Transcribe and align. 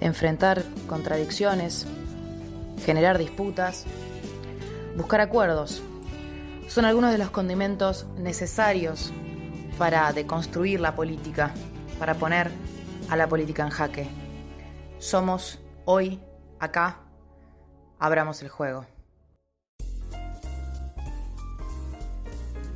enfrentar 0.00 0.62
contradicciones, 0.86 1.86
generar 2.84 3.18
disputas, 3.18 3.84
buscar 4.96 5.20
acuerdos. 5.20 5.82
Son 6.68 6.84
algunos 6.84 7.12
de 7.12 7.18
los 7.18 7.30
condimentos 7.30 8.06
necesarios 8.16 9.12
para 9.78 10.12
deconstruir 10.12 10.80
la 10.80 10.94
política, 10.94 11.52
para 11.98 12.14
poner 12.14 12.50
a 13.08 13.16
la 13.16 13.28
política 13.28 13.62
en 13.64 13.70
jaque. 13.70 14.08
Somos 14.98 15.58
hoy, 15.84 16.20
acá, 16.58 16.98
abramos 17.98 18.42
el 18.42 18.48
juego. 18.48 18.86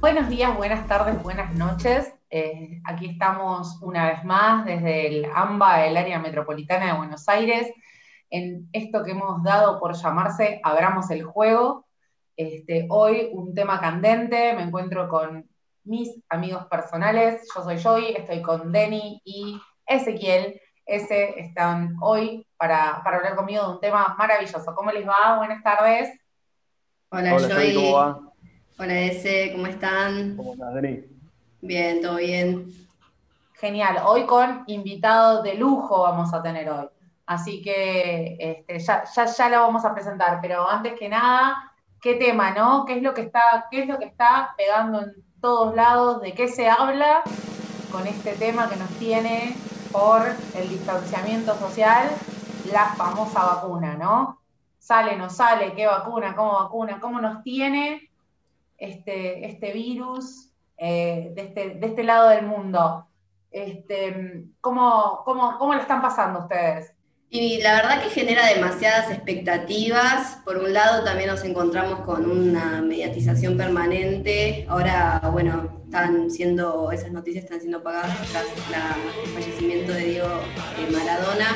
Buenos 0.00 0.28
días, 0.28 0.54
buenas 0.56 0.86
tardes, 0.86 1.22
buenas 1.22 1.54
noches. 1.54 2.12
Eh, 2.36 2.80
aquí 2.82 3.06
estamos 3.06 3.80
una 3.80 4.10
vez 4.10 4.24
más 4.24 4.64
desde 4.64 5.06
el 5.06 5.24
AMBA, 5.32 5.86
el 5.86 5.96
área 5.96 6.18
metropolitana 6.18 6.86
de 6.86 6.98
Buenos 6.98 7.28
Aires, 7.28 7.72
en 8.28 8.68
esto 8.72 9.04
que 9.04 9.12
hemos 9.12 9.40
dado 9.44 9.78
por 9.78 9.94
llamarse 9.94 10.60
Abramos 10.64 11.12
el 11.12 11.22
Juego. 11.22 11.86
Este, 12.36 12.88
hoy 12.90 13.28
un 13.30 13.54
tema 13.54 13.80
candente, 13.80 14.52
me 14.54 14.62
encuentro 14.62 15.08
con 15.08 15.48
mis 15.84 16.10
amigos 16.28 16.66
personales, 16.66 17.48
yo 17.54 17.62
soy 17.62 17.78
Joy, 17.78 18.16
estoy 18.16 18.42
con 18.42 18.72
Denny 18.72 19.22
y 19.24 19.60
Ezequiel, 19.86 20.60
ese 20.86 21.38
están 21.38 21.94
hoy 22.00 22.44
para, 22.56 22.94
hablar 22.96 23.36
conmigo 23.36 23.62
de 23.62 23.74
un 23.74 23.80
tema 23.80 24.16
maravilloso. 24.18 24.74
¿Cómo 24.74 24.90
les 24.90 25.06
va? 25.06 25.36
Buenas 25.36 25.62
tardes. 25.62 26.18
Hola, 27.10 27.38
Joy. 27.38 27.74
¿cómo 27.74 27.92
va? 27.92 28.20
Hola, 28.76 29.00
Ese, 29.02 29.52
¿cómo 29.52 29.68
están? 29.68 30.36
¿Cómo 30.36 30.54
estás, 30.54 30.74
Denny? 30.74 31.13
Bien, 31.64 32.02
todo 32.02 32.16
bien. 32.16 32.66
Genial. 33.54 34.02
Hoy 34.04 34.26
con 34.26 34.64
invitado 34.66 35.42
de 35.42 35.54
lujo 35.54 36.02
vamos 36.02 36.34
a 36.34 36.42
tener 36.42 36.68
hoy. 36.68 36.88
Así 37.24 37.62
que 37.62 38.36
este, 38.38 38.78
ya, 38.80 39.04
ya, 39.14 39.48
lo 39.48 39.60
vamos 39.62 39.82
a 39.86 39.94
presentar. 39.94 40.40
Pero 40.42 40.68
antes 40.68 40.92
que 40.98 41.08
nada, 41.08 41.72
¿qué 42.02 42.16
tema, 42.16 42.50
no? 42.50 42.84
¿Qué 42.84 42.98
es 42.98 43.02
lo 43.02 43.14
que 43.14 43.22
está, 43.22 43.66
qué 43.70 43.80
es 43.80 43.88
lo 43.88 43.98
que 43.98 44.04
está 44.04 44.52
pegando 44.58 45.00
en 45.00 45.14
todos 45.40 45.74
lados? 45.74 46.20
¿De 46.20 46.34
qué 46.34 46.48
se 46.48 46.68
habla 46.68 47.22
con 47.90 48.06
este 48.06 48.34
tema 48.34 48.68
que 48.68 48.76
nos 48.76 48.90
tiene 48.98 49.56
por 49.90 50.20
el 50.56 50.68
distanciamiento 50.68 51.54
social? 51.58 52.10
La 52.70 52.88
famosa 52.88 53.42
vacuna, 53.42 53.94
¿no? 53.94 54.38
¿Sale, 54.78 55.16
no 55.16 55.30
sale? 55.30 55.72
¿Qué 55.72 55.86
vacuna? 55.86 56.36
¿Cómo 56.36 56.62
vacuna? 56.62 57.00
¿Cómo 57.00 57.22
nos 57.22 57.42
tiene 57.42 58.10
este, 58.76 59.46
este 59.46 59.72
virus? 59.72 60.50
Eh, 60.86 61.32
de, 61.34 61.40
este, 61.40 61.70
de, 61.76 61.86
este, 61.86 62.02
lado 62.02 62.28
del 62.28 62.44
mundo. 62.44 63.06
Este, 63.50 64.44
¿cómo, 64.60 65.22
cómo, 65.24 65.56
cómo 65.58 65.72
lo 65.72 65.80
están 65.80 66.02
pasando 66.02 66.40
ustedes? 66.40 66.92
Y 67.30 67.62
la 67.62 67.76
verdad 67.76 68.02
que 68.02 68.10
genera 68.10 68.46
demasiadas 68.48 69.10
expectativas. 69.10 70.40
Por 70.44 70.58
un 70.58 70.74
lado 70.74 71.02
también 71.02 71.30
nos 71.30 71.42
encontramos 71.42 72.00
con 72.00 72.30
una 72.30 72.82
mediatización 72.82 73.56
permanente. 73.56 74.66
Ahora, 74.68 75.22
bueno, 75.32 75.80
están 75.86 76.30
siendo, 76.30 76.92
esas 76.92 77.12
noticias 77.12 77.44
están 77.44 77.60
siendo 77.60 77.82
pagadas 77.82 78.18
tras 78.30 78.44
el 79.24 79.30
fallecimiento 79.30 79.90
de 79.94 80.04
Diego 80.04 80.28
eh, 80.28 80.92
Maradona. 80.92 81.46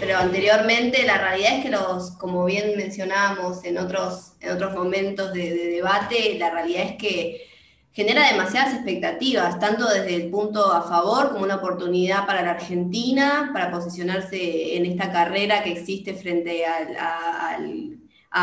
Pero 0.00 0.16
anteriormente 0.16 1.04
la 1.04 1.18
realidad 1.18 1.58
es 1.58 1.64
que 1.64 1.70
los, 1.70 2.12
como 2.12 2.46
bien 2.46 2.78
mencionábamos 2.78 3.62
en 3.64 3.76
otros, 3.76 4.32
en 4.40 4.52
otros 4.52 4.72
momentos 4.72 5.34
de 5.34 5.52
debate, 5.68 6.38
la 6.38 6.48
realidad 6.48 6.84
es 6.84 6.96
que 6.96 7.49
genera 7.92 8.30
demasiadas 8.30 8.74
expectativas, 8.74 9.58
tanto 9.58 9.88
desde 9.88 10.14
el 10.14 10.30
punto 10.30 10.72
a 10.72 10.82
favor 10.82 11.32
como 11.32 11.44
una 11.44 11.56
oportunidad 11.56 12.26
para 12.26 12.42
la 12.42 12.52
Argentina, 12.52 13.50
para 13.52 13.70
posicionarse 13.70 14.76
en 14.76 14.86
esta 14.86 15.10
carrera 15.10 15.62
que 15.62 15.72
existe 15.72 16.14
frente 16.14 16.64
a, 16.66 17.58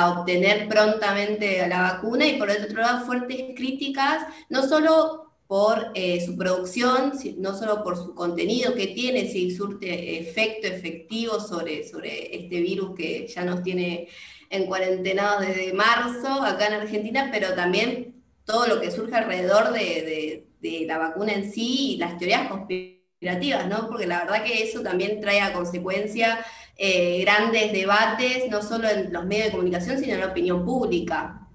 obtener 0.09 0.68
prontamente 0.68 1.66
la 1.68 1.81
vacuna, 1.81 2.28
y 2.28 2.38
por 2.38 2.50
otro 2.50 2.81
lado 2.81 3.06
fuertes 3.06 3.56
críticas, 3.56 4.25
no 4.50 4.68
solo 4.68 5.31
por 5.47 5.91
eh, 5.94 6.24
su 6.25 6.36
producción, 6.38 7.13
no 7.38 7.57
solo 7.57 7.84
por 7.86 7.96
su 7.96 8.13
contenido 8.13 8.75
que 8.75 8.88
tiene, 8.88 9.30
si 9.30 9.56
surte 9.56 10.19
efecto 10.19 10.68
efectivo 10.68 11.40
sobre, 11.40 11.88
sobre 11.88 12.36
este 12.36 12.59
virus 12.59 12.96
que 12.97 13.28
ya 13.28 13.46
nos 13.46 13.63
tiene 13.63 14.09
en 14.50 14.66
cuarentenados 14.66 15.47
desde 15.47 15.72
marzo 15.72 16.44
acá 16.44 16.68
en 16.68 16.74
Argentina, 16.74 17.30
pero 17.31 17.53
también 17.53 18.16
todo 18.47 18.66
lo 18.66 18.80
que 18.80 18.90
surge 18.90 19.13
alrededor 19.13 19.74
de, 19.74 20.46
la 20.88 20.97
vacuna 20.97 21.34
en 21.34 21.52
sí 21.52 21.94
y 21.94 21.97
las 21.97 22.18
teorías 22.18 22.50
conspirativas, 22.50 23.68
¿no? 23.68 23.88
Porque 23.88 24.08
la 24.08 24.24
verdad 24.24 24.44
que 24.44 24.63
eso 24.63 24.81
también 24.81 25.22
trae 25.22 25.41
a 25.41 25.53
consecuencia 25.53 26.40
eh, 26.78 27.22
grandes 27.22 27.72
debates, 27.72 28.50
no 28.50 28.62
solo 28.62 28.90
en 28.90 29.13
los 29.13 29.25
medios 29.25 29.47
de 29.47 29.52
comunicación, 29.52 29.97
sino 29.97 30.16
en 30.16 30.22
la 30.22 30.28
opinión 30.28 30.66
pública. 30.66 31.47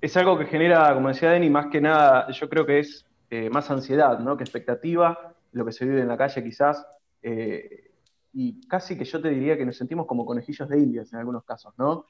Es 0.00 0.16
algo 0.16 0.38
que 0.38 0.46
genera, 0.46 0.94
como 0.94 1.08
decía 1.08 1.30
Denny, 1.30 1.50
más 1.50 1.66
que 1.66 1.80
nada, 1.80 2.30
yo 2.30 2.48
creo 2.48 2.64
que 2.64 2.78
es 2.78 3.04
eh, 3.30 3.50
más 3.50 3.70
ansiedad, 3.70 4.20
¿no? 4.20 4.36
Que 4.36 4.44
expectativa, 4.44 5.34
lo 5.52 5.64
que 5.64 5.72
se 5.72 5.84
vive 5.84 6.00
en 6.00 6.08
la 6.08 6.16
calle 6.16 6.44
quizás. 6.44 6.86
Eh, 7.22 7.90
y 8.32 8.60
casi 8.68 8.96
que 8.96 9.04
yo 9.04 9.20
te 9.20 9.30
diría 9.30 9.56
que 9.56 9.66
nos 9.66 9.76
sentimos 9.76 10.06
como 10.06 10.24
conejillos 10.24 10.68
de 10.68 10.78
indias 10.78 11.12
en 11.12 11.18
algunos 11.18 11.44
casos, 11.44 11.74
¿no? 11.76 12.06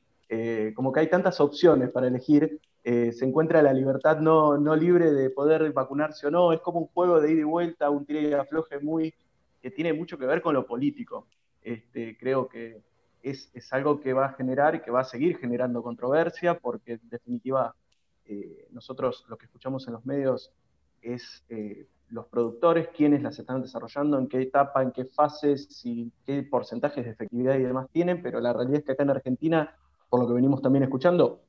Como 0.74 0.92
que 0.92 1.00
hay 1.00 1.08
tantas 1.08 1.40
opciones 1.40 1.90
para 1.90 2.06
elegir 2.06 2.60
eh, 2.90 3.12
se 3.12 3.26
encuentra 3.26 3.60
la 3.60 3.74
libertad 3.74 4.18
no, 4.18 4.56
libre 4.74 5.12
de 5.12 5.28
poder 5.28 5.72
vacunarse 5.74 6.26
o 6.26 6.30
no, 6.30 6.54
es 6.54 6.60
como 6.60 6.80
un 6.80 6.86
juego 6.86 7.20
de 7.20 7.32
ida 7.32 7.40
y 7.40 7.44
vuelta, 7.44 7.90
un 7.90 8.06
tira 8.06 8.20
y 8.20 8.32
afloje 8.32 8.78
muy, 8.78 9.14
que 9.60 9.70
tiene 9.70 9.92
mucho 9.92 10.16
que 10.16 10.24
ver 10.24 10.40
con 10.40 10.54
lo 10.54 10.66
político. 10.66 11.26
Este, 11.60 12.16
creo 12.16 12.48
que 12.48 12.80
es, 13.22 13.50
algo 13.72 14.00
que 14.00 14.14
va 14.14 14.24
a 14.26 14.32
generar 14.32 14.74
y 14.74 14.80
que 14.80 14.90
va 14.90 15.00
a 15.00 15.04
seguir 15.04 15.36
generando 15.36 15.82
controversia, 15.82 16.58
porque 16.58 16.92
en 16.92 17.08
definitiva 17.10 17.74
eh, 18.24 18.68
nosotros 18.70 19.26
lo 19.28 19.36
que 19.36 19.44
escuchamos 19.44 19.86
en 19.86 19.92
los 19.92 20.06
medios 20.06 20.50
es 21.02 21.44
eh, 21.50 21.86
los 22.08 22.26
productores, 22.28 22.88
quiénes 22.88 23.22
las 23.22 23.38
están 23.38 23.60
desarrollando, 23.60 24.18
en 24.18 24.28
qué 24.28 24.40
etapa, 24.40 24.82
en 24.82 24.92
qué 24.92 25.04
fases, 25.04 25.68
y 25.84 26.10
qué 26.24 26.42
porcentajes 26.42 27.04
de 27.04 27.10
efectividad 27.10 27.58
y 27.58 27.64
demás 27.64 27.88
tienen, 27.90 28.22
pero 28.22 28.40
la 28.40 28.54
realidad 28.54 28.78
es 28.78 28.84
que 28.86 28.92
acá 28.92 29.02
en 29.02 29.10
Argentina, 29.10 29.76
por 30.08 30.20
lo 30.20 30.26
que 30.26 30.34
venimos 30.34 30.62
también 30.62 30.84
escuchando, 30.84 31.40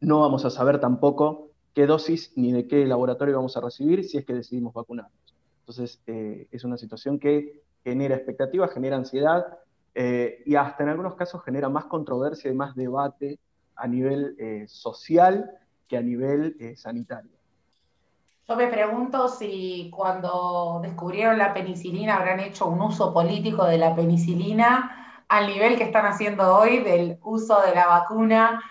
no 0.00 0.20
vamos 0.20 0.44
a 0.44 0.50
saber 0.50 0.80
tampoco 0.80 1.50
qué 1.74 1.86
dosis 1.86 2.32
ni 2.36 2.52
de 2.52 2.66
qué 2.66 2.86
laboratorio 2.86 3.36
vamos 3.36 3.56
a 3.56 3.60
recibir 3.60 4.04
si 4.04 4.18
es 4.18 4.24
que 4.24 4.34
decidimos 4.34 4.74
vacunarnos. 4.74 5.12
Entonces, 5.60 6.00
eh, 6.06 6.48
es 6.50 6.64
una 6.64 6.76
situación 6.76 7.18
que 7.18 7.62
genera 7.84 8.16
expectativas, 8.16 8.72
genera 8.72 8.96
ansiedad 8.96 9.46
eh, 9.94 10.42
y 10.44 10.54
hasta 10.56 10.82
en 10.82 10.90
algunos 10.90 11.14
casos 11.14 11.42
genera 11.44 11.68
más 11.68 11.84
controversia 11.84 12.50
y 12.50 12.54
más 12.54 12.74
debate 12.74 13.38
a 13.76 13.86
nivel 13.86 14.36
eh, 14.38 14.64
social 14.68 15.50
que 15.88 15.96
a 15.96 16.02
nivel 16.02 16.56
sanitario. 16.76 17.30
Yo 18.48 18.56
me 18.56 18.66
pregunto 18.66 19.28
si 19.28 19.88
cuando 19.94 20.80
descubrieron 20.82 21.38
la 21.38 21.54
penicilina 21.54 22.16
habrán 22.16 22.40
hecho 22.40 22.66
un 22.66 22.80
uso 22.80 23.14
político 23.14 23.64
de 23.64 23.78
la 23.78 23.94
penicilina 23.94 25.11
al 25.32 25.46
nivel 25.46 25.76
que 25.76 25.84
están 25.84 26.06
haciendo 26.06 26.56
hoy 26.56 26.78
del 26.78 27.18
uso 27.22 27.60
de 27.62 27.74
la 27.74 27.86
vacuna 27.86 28.62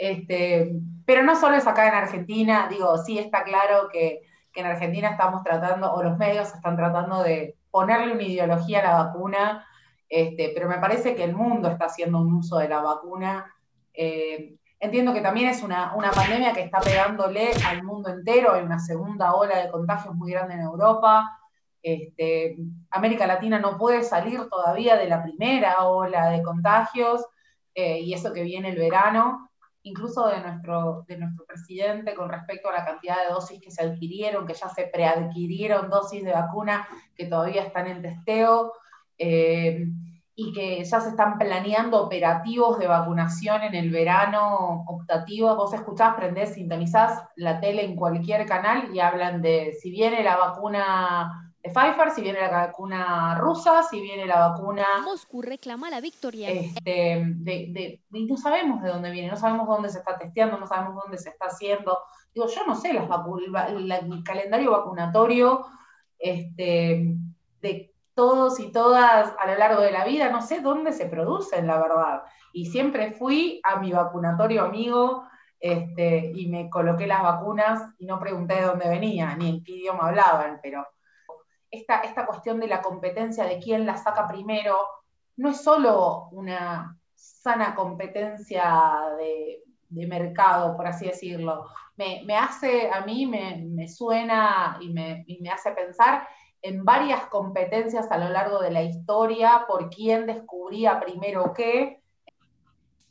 este, 0.00 0.72
pero 1.04 1.22
no 1.22 1.36
solo 1.36 1.56
es 1.56 1.66
acá 1.66 1.86
en 1.86 1.94
Argentina, 1.94 2.68
digo, 2.70 2.96
sí 2.96 3.18
está 3.18 3.44
claro 3.44 3.90
que, 3.92 4.22
en 4.54 4.66
Argentina 4.66 5.10
estamos 5.10 5.44
tratando, 5.44 5.92
o 5.92 6.02
los 6.02 6.16
medios 6.16 6.52
están 6.54 6.76
tratando 6.76 7.22
de 7.22 7.56
ponerle 7.70 8.14
una 8.14 8.22
ideología 8.22 8.80
a 8.80 8.82
la 8.82 9.04
vacuna, 9.04 9.66
este, 10.08 10.52
pero 10.54 10.68
me 10.68 10.78
parece 10.78 11.14
que 11.14 11.22
el 11.22 11.36
mundo 11.36 11.68
está 11.68 11.84
haciendo 11.84 12.18
un 12.18 12.32
uso 12.32 12.58
de 12.58 12.68
la 12.68 12.80
vacuna. 12.80 13.54
Eh, 13.94 14.56
entiendo 14.80 15.12
que 15.12 15.20
también 15.20 15.50
es 15.50 15.62
una, 15.62 15.94
pandemia 16.14 16.52
que 16.52 16.62
está 16.62 16.80
pegándole 16.80 17.50
al 17.68 17.84
mundo 17.84 18.08
entero, 18.08 18.54
hay 18.54 18.62
una 18.62 18.80
segunda 18.80 19.34
ola 19.34 19.58
de 19.58 19.70
contagios 19.70 20.14
muy 20.14 20.32
grande 20.32 20.54
en 20.54 20.62
Europa. 20.62 21.38
Este, 21.82 22.56
América 22.90 23.26
Latina 23.26 23.58
no 23.58 23.78
puede 23.78 24.02
salir 24.02 24.48
todavía 24.48 24.96
de 24.96 25.08
la 25.08 25.22
primera 25.22 25.84
ola 25.84 26.30
de 26.30 26.42
contagios, 26.42 27.24
eh, 27.74 28.00
y 28.00 28.12
eso 28.14 28.32
que 28.32 28.42
viene 28.42 28.70
el 28.70 28.76
verano 28.76 29.50
incluso 29.82 30.26
de 30.26 30.40
nuestro, 30.40 31.04
de 31.08 31.16
nuestro 31.16 31.46
presidente 31.46 32.14
con 32.14 32.28
respecto 32.28 32.68
a 32.68 32.72
la 32.72 32.84
cantidad 32.84 33.16
de 33.22 33.32
dosis 33.32 33.60
que 33.60 33.70
se 33.70 33.82
adquirieron, 33.82 34.46
que 34.46 34.52
ya 34.52 34.68
se 34.68 34.86
preadquirieron 34.86 35.88
dosis 35.88 36.22
de 36.22 36.32
vacuna 36.32 36.86
que 37.16 37.26
todavía 37.26 37.62
están 37.62 37.86
en 37.86 38.02
testeo, 38.02 38.74
eh, 39.16 39.86
y 40.42 40.52
que 40.54 40.82
ya 40.84 41.00
se 41.00 41.10
están 41.10 41.36
planeando 41.36 42.02
operativos 42.02 42.78
de 42.78 42.86
vacunación 42.86 43.62
en 43.62 43.74
el 43.74 43.90
verano 43.90 44.84
optativo. 44.86 45.54
Vos 45.54 45.74
escuchás, 45.74 46.14
prendés, 46.14 46.54
sintonizás 46.54 47.24
la 47.36 47.60
tele 47.60 47.84
en 47.84 47.94
cualquier 47.94 48.46
canal 48.46 48.88
y 48.94 49.00
hablan 49.00 49.42
de 49.42 49.76
si 49.78 49.90
viene 49.90 50.22
la 50.22 50.38
vacuna 50.38 51.49
de 51.62 51.70
Pfizer, 51.70 52.10
si 52.14 52.22
viene 52.22 52.40
la 52.40 52.66
vacuna 52.66 53.38
rusa, 53.38 53.82
si 53.82 54.00
viene 54.00 54.26
la 54.26 54.48
vacuna... 54.48 54.86
Moscú 55.04 55.42
reclama 55.42 55.90
la 55.90 56.00
victoria. 56.00 56.48
Este, 56.48 57.22
de, 57.26 58.02
no 58.10 58.36
sabemos 58.36 58.82
de 58.82 58.88
dónde 58.88 59.10
viene, 59.10 59.28
no 59.28 59.36
sabemos 59.36 59.68
dónde 59.68 59.90
se 59.90 59.98
está 59.98 60.16
testeando, 60.16 60.58
no 60.58 60.66
sabemos 60.66 61.02
dónde 61.02 61.18
se 61.18 61.28
está 61.28 61.46
haciendo. 61.46 61.98
Digo, 62.34 62.46
yo 62.46 62.66
no 62.66 62.74
sé 62.74 62.94
las 62.94 63.08
el 63.68 64.24
calendario 64.24 64.70
vacunatorio 64.70 65.66
este, 66.18 67.16
de 67.60 67.94
todos 68.14 68.58
y 68.60 68.72
todas 68.72 69.34
a 69.38 69.46
lo 69.46 69.58
largo 69.58 69.82
de 69.82 69.92
la 69.92 70.04
vida, 70.04 70.30
no 70.30 70.42
sé 70.42 70.60
dónde 70.60 70.92
se 70.92 71.06
producen, 71.06 71.66
la 71.66 71.78
verdad. 71.78 72.22
Y 72.52 72.66
siempre 72.66 73.12
fui 73.12 73.60
a 73.64 73.80
mi 73.80 73.92
vacunatorio 73.92 74.64
amigo 74.64 75.24
este, 75.58 76.32
y 76.34 76.48
me 76.48 76.70
coloqué 76.70 77.06
las 77.06 77.22
vacunas 77.22 77.82
y 77.98 78.06
no 78.06 78.18
pregunté 78.18 78.54
de 78.54 78.62
dónde 78.62 78.88
venía, 78.88 79.36
ni 79.36 79.48
en 79.50 79.64
qué 79.64 79.72
idioma 79.72 80.08
hablaban, 80.08 80.58
pero 80.62 80.86
esta, 81.70 82.00
esta 82.00 82.26
cuestión 82.26 82.60
de 82.60 82.66
la 82.66 82.82
competencia 82.82 83.44
de 83.44 83.58
quién 83.58 83.86
la 83.86 83.96
saca 83.96 84.26
primero, 84.26 84.78
no 85.36 85.50
es 85.50 85.62
solo 85.62 86.28
una 86.32 86.98
sana 87.14 87.74
competencia 87.74 89.02
de, 89.18 89.62
mercado, 89.88 90.76
por 90.76 90.86
así 90.86 91.06
decirlo. 91.06 91.66
Me, 91.96 92.36
hace, 92.36 92.90
a 92.90 93.04
mí 93.04 93.26
me, 93.26 93.88
suena 93.88 94.78
y 94.80 94.88
me, 94.90 95.24
y 95.26 95.40
me 95.40 95.50
hace 95.50 95.72
pensar 95.72 96.26
en 96.62 96.84
varias 96.84 97.26
competencias 97.26 98.10
a 98.10 98.18
lo 98.18 98.28
largo 98.28 98.60
de 98.60 98.70
la 98.70 98.82
historia 98.82 99.64
por 99.66 99.90
quién 99.90 100.26
descubría 100.26 101.00
primero 101.00 101.52
qué. 101.54 102.00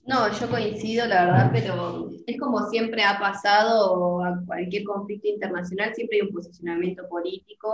No, 0.05 0.31
yo 0.31 0.49
coincido, 0.49 1.05
la 1.05 1.25
verdad, 1.25 1.49
pero 1.51 2.09
es 2.25 2.39
como 2.39 2.67
siempre 2.69 3.03
ha 3.03 3.19
pasado 3.19 4.23
a 4.23 4.39
cualquier 4.45 4.83
conflicto 4.83 5.27
internacional, 5.27 5.93
siempre 5.93 6.19
hay 6.19 6.27
un 6.27 6.33
posicionamiento 6.33 7.07
político 7.09 7.69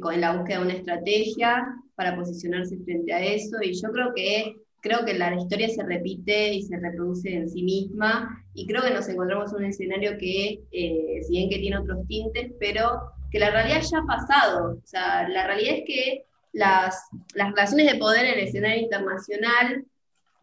con 0.00 0.20
la 0.20 0.36
búsqueda 0.36 0.58
de 0.58 0.64
una 0.64 0.74
estrategia 0.74 1.66
para 1.94 2.14
posicionarse 2.16 2.78
frente 2.84 3.12
a 3.12 3.24
eso, 3.24 3.56
y 3.62 3.72
yo 3.72 3.90
creo 3.90 4.12
que 4.14 4.54
creo 4.80 5.04
que 5.04 5.14
la 5.14 5.34
historia 5.34 5.68
se 5.68 5.82
repite 5.82 6.54
y 6.54 6.62
se 6.62 6.78
reproduce 6.78 7.34
en 7.34 7.48
sí 7.48 7.62
misma, 7.62 8.44
y 8.54 8.66
creo 8.66 8.82
que 8.82 8.94
nos 8.94 9.08
encontramos 9.08 9.52
en 9.52 9.58
un 9.58 9.64
escenario 9.64 10.16
que, 10.18 10.60
eh, 10.70 11.20
si 11.22 11.32
bien 11.32 11.50
que 11.50 11.58
tiene 11.58 11.78
otros 11.78 12.06
tintes, 12.06 12.52
pero 12.60 13.12
que 13.30 13.38
la 13.38 13.50
realidad 13.50 13.82
ya 13.82 13.98
ha 13.98 14.06
pasado. 14.06 14.78
O 14.82 14.86
sea, 14.86 15.28
la 15.28 15.46
realidad 15.46 15.76
es 15.78 15.84
que 15.86 16.24
las, 16.52 17.08
las 17.34 17.50
relaciones 17.50 17.92
de 17.92 17.98
poder 17.98 18.24
en 18.24 18.38
el 18.38 18.46
escenario 18.46 18.82
internacional 18.82 19.84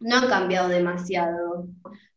no 0.00 0.16
han 0.16 0.28
cambiado 0.28 0.68
demasiado. 0.68 1.66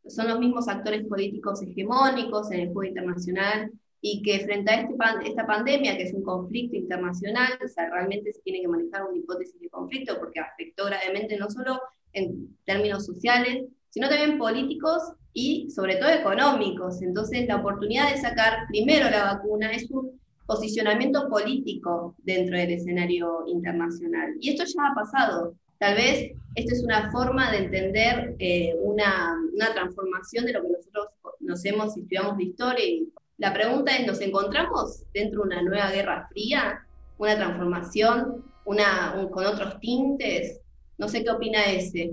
Son 0.08 0.28
los 0.28 0.40
mismos 0.40 0.68
actores 0.68 1.06
políticos 1.08 1.62
hegemónicos 1.62 2.52
en 2.52 2.62
el 2.62 2.68
juego 2.68 2.84
internacional 2.84 3.72
y 4.02 4.22
que 4.22 4.40
frente 4.40 4.72
a 4.72 4.82
este 4.82 4.94
esta 5.26 5.46
pandemia, 5.46 5.98
que 5.98 6.04
es 6.04 6.14
un 6.14 6.24
conflicto 6.24 6.78
internacional, 6.78 7.60
o 7.64 7.68
sea, 7.68 7.90
realmente 7.90 8.32
se 8.32 8.42
tiene 8.42 8.62
que 8.62 8.68
manejar 8.68 9.04
una 9.04 9.18
hipótesis 9.18 9.60
de 9.60 9.70
conflicto 9.70 10.18
porque 10.20 10.40
afectó 10.40 10.86
gravemente 10.86 11.38
no 11.38 11.50
solo 11.50 11.82
en 12.14 12.56
términos 12.66 13.06
sociales, 13.06 13.66
sino 13.90 14.08
también 14.10 14.38
políticos 14.38 15.02
y 15.34 15.70
sobre 15.70 15.98
todo 15.98 16.10
económicos. 16.10 17.02
Entonces, 17.02 17.48
la 17.48 17.58
oportunidad 17.58 18.12
de 18.12 18.22
sacar 18.22 18.68
primero 18.70 19.10
la 19.10 19.34
vacuna 19.34 19.72
es 19.72 19.90
un 19.92 20.20
posicionamiento 20.46 21.30
político 21.30 22.16
dentro 22.24 22.58
del 22.58 22.72
escenario 22.72 23.44
internacional. 23.48 24.36
Y 24.40 24.52
esto 24.52 24.64
ya 24.66 24.92
ha 24.92 24.96
pasado. 24.96 25.56
Tal 25.78 25.96
vez 25.96 26.32
esto 26.56 26.74
es 26.74 26.84
una 26.84 27.12
forma 27.12 27.52
de 27.52 27.60
entender 27.60 28.36
eh, 28.40 28.76
una, 28.82 29.38
una, 29.54 29.74
transformación 29.74 30.46
de 30.46 30.54
lo 30.54 30.62
que 30.64 30.70
nosotros 30.70 31.08
nos 31.40 31.64
hemos 31.66 31.94
si 31.94 32.02
estudiamos 32.02 32.38
de 32.38 32.44
historia. 32.44 32.86
Y 32.86 33.08
la 33.40 33.54
pregunta 33.54 33.96
es, 33.96 34.06
¿nos 34.06 34.20
encontramos 34.22 35.04
dentro 35.14 35.42
de 35.42 35.48
una 35.48 35.62
nueva 35.62 35.90
guerra 35.92 36.28
fría? 36.30 36.86
¿Una 37.18 37.36
transformación 37.38 38.44
una, 38.66 39.16
con 39.32 39.46
otros 39.46 39.80
tintes? 39.80 40.60
No 40.98 41.08
sé 41.08 41.24
qué 41.24 41.32
opina 41.32 41.66
ese. 41.66 42.12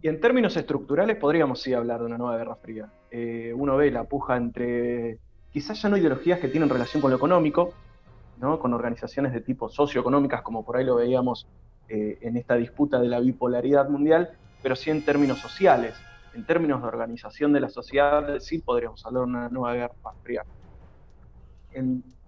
Y 0.00 0.08
en 0.08 0.20
términos 0.20 0.56
estructurales 0.56 1.16
podríamos 1.16 1.60
sí 1.60 1.74
hablar 1.74 2.00
de 2.00 2.06
una 2.06 2.18
nueva 2.18 2.36
guerra 2.36 2.54
fría. 2.54 2.88
Eh, 3.10 3.52
uno 3.54 3.76
ve 3.76 3.90
la 3.90 4.04
puja 4.04 4.36
entre 4.36 5.18
quizás 5.52 5.82
ya 5.82 5.88
no 5.88 5.96
ideologías 5.96 6.38
que 6.38 6.46
tienen 6.46 6.68
relación 6.68 7.00
con 7.00 7.10
lo 7.10 7.16
económico, 7.16 7.74
¿no? 8.40 8.60
con 8.60 8.72
organizaciones 8.74 9.32
de 9.32 9.40
tipo 9.40 9.68
socioeconómicas, 9.68 10.42
como 10.42 10.64
por 10.64 10.76
ahí 10.76 10.84
lo 10.84 10.94
veíamos 10.94 11.48
eh, 11.88 12.18
en 12.20 12.36
esta 12.36 12.54
disputa 12.54 13.00
de 13.00 13.08
la 13.08 13.18
bipolaridad 13.18 13.88
mundial, 13.88 14.30
pero 14.62 14.76
sí 14.76 14.90
en 14.90 15.04
términos 15.04 15.38
sociales. 15.38 15.96
En 16.38 16.46
términos 16.46 16.80
de 16.80 16.86
organización 16.86 17.52
de 17.52 17.58
la 17.58 17.68
sociedad, 17.68 18.38
sí 18.38 18.60
podríamos 18.60 19.04
hablar 19.04 19.24
de 19.24 19.28
una 19.28 19.48
nueva 19.48 19.74
guerra 19.74 19.94
fría. 20.22 20.44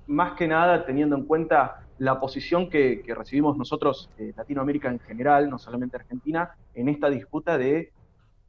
más 0.09 0.33
que 0.33 0.49
nada 0.49 0.85
teniendo 0.85 1.15
en 1.15 1.27
cuenta 1.27 1.87
la 1.99 2.19
posición 2.19 2.69
que, 2.69 3.05
recibimos 3.07 3.57
nosotros, 3.57 4.11
eh, 4.19 4.33
Latinoamérica 4.37 4.91
en 4.91 4.99
general, 4.99 5.49
no 5.49 5.61
solamente 5.61 5.97
Argentina, 5.97 6.57
en 6.75 6.89
esta 6.89 7.09
disputa 7.09 7.57
de 7.57 7.93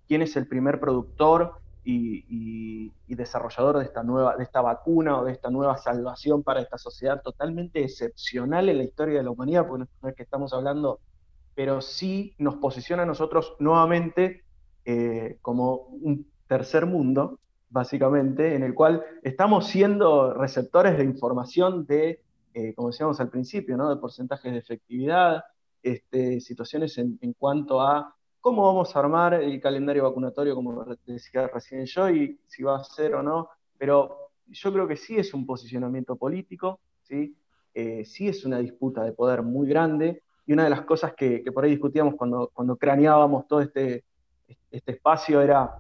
quién 0.08 0.24
es 0.24 0.36
el 0.36 0.48
primer 0.48 0.80
productor 0.80 1.60
y, 1.84 2.92
desarrollador 3.08 3.78
de 3.78 3.84
esta, 3.84 4.02
nueva, 4.02 4.36
de 4.38 4.44
esta 4.44 4.62
vacuna 4.62 5.20
o 5.20 5.26
de 5.26 5.34
esta 5.34 5.52
nueva 5.52 5.78
salvación 5.78 6.42
para 6.42 6.62
esta 6.62 6.80
sociedad 6.80 7.22
totalmente 7.22 7.84
excepcional 7.84 8.68
en 8.68 8.80
la 8.80 8.84
historia 8.84 9.20
de 9.20 9.24
la 9.24 9.30
humanidad, 9.30 9.68
porque 9.68 9.86
no 10.02 10.10
es 10.10 10.16
que 10.16 10.24
estamos 10.24 10.54
hablando, 10.54 11.02
pero 11.54 11.82
sí 11.82 12.34
nos 12.40 12.56
posiciona 12.56 13.04
a 13.04 13.06
nosotros 13.06 13.56
nuevamente 13.60 14.44
eh, 14.86 15.38
como 15.42 15.88
un 16.02 16.26
tercer 16.48 16.86
mundo, 16.86 17.40
básicamente, 17.70 18.56
en 18.56 18.64
el 18.64 18.74
cual 18.74 19.04
estamos 19.24 19.68
siendo 19.68 20.34
receptores 20.34 20.98
de 20.98 21.04
información 21.06 21.86
de, 21.86 22.22
eh, 22.54 22.74
como 22.74 22.90
decíamos 22.90 23.20
al 23.20 23.30
principio, 23.30 23.78
¿no? 23.78 23.90
de 23.90 24.00
porcentajes 24.00 24.52
de 24.52 24.58
efectividad, 24.58 25.44
este, 25.82 26.42
situaciones 26.42 26.98
en, 26.98 27.18
en 27.22 27.34
cuanto 27.34 27.82
a 27.82 28.14
cómo 28.42 28.66
vamos 28.66 28.96
a 28.96 29.00
armar 29.00 29.36
el 29.36 29.62
calendario 29.62 30.04
vacunatorio, 30.04 30.56
como 30.56 30.84
decía 31.06 31.48
recién 31.48 31.86
yo, 31.86 32.10
y 32.10 32.40
si 32.48 32.64
va 32.64 32.78
a 32.78 32.84
ser 32.84 33.16
o 33.16 33.24
no, 33.24 33.50
pero 33.78 34.32
yo 34.48 34.74
creo 34.74 34.88
que 34.88 34.98
sí 34.98 35.16
es 35.16 35.34
un 35.34 35.46
posicionamiento 35.46 36.16
político, 36.16 36.80
sí, 37.04 37.36
eh, 37.74 38.04
sí 38.04 38.28
es 38.28 38.44
una 38.44 38.58
disputa 38.58 39.04
de 39.04 39.14
poder 39.14 39.44
muy 39.44 39.68
grande, 39.70 40.24
y 40.46 40.54
una 40.54 40.64
de 40.64 40.72
las 40.72 40.82
cosas 40.82 41.14
que, 41.14 41.44
por 41.54 41.64
ahí 41.64 41.72
discutíamos 41.72 42.16
cuando, 42.16 42.50
cuando 42.54 42.76
craneábamos 42.76 43.48
todo 43.48 43.62
este, 43.62 44.04
este 44.72 44.94
espacio 44.94 45.42
era 45.42 45.78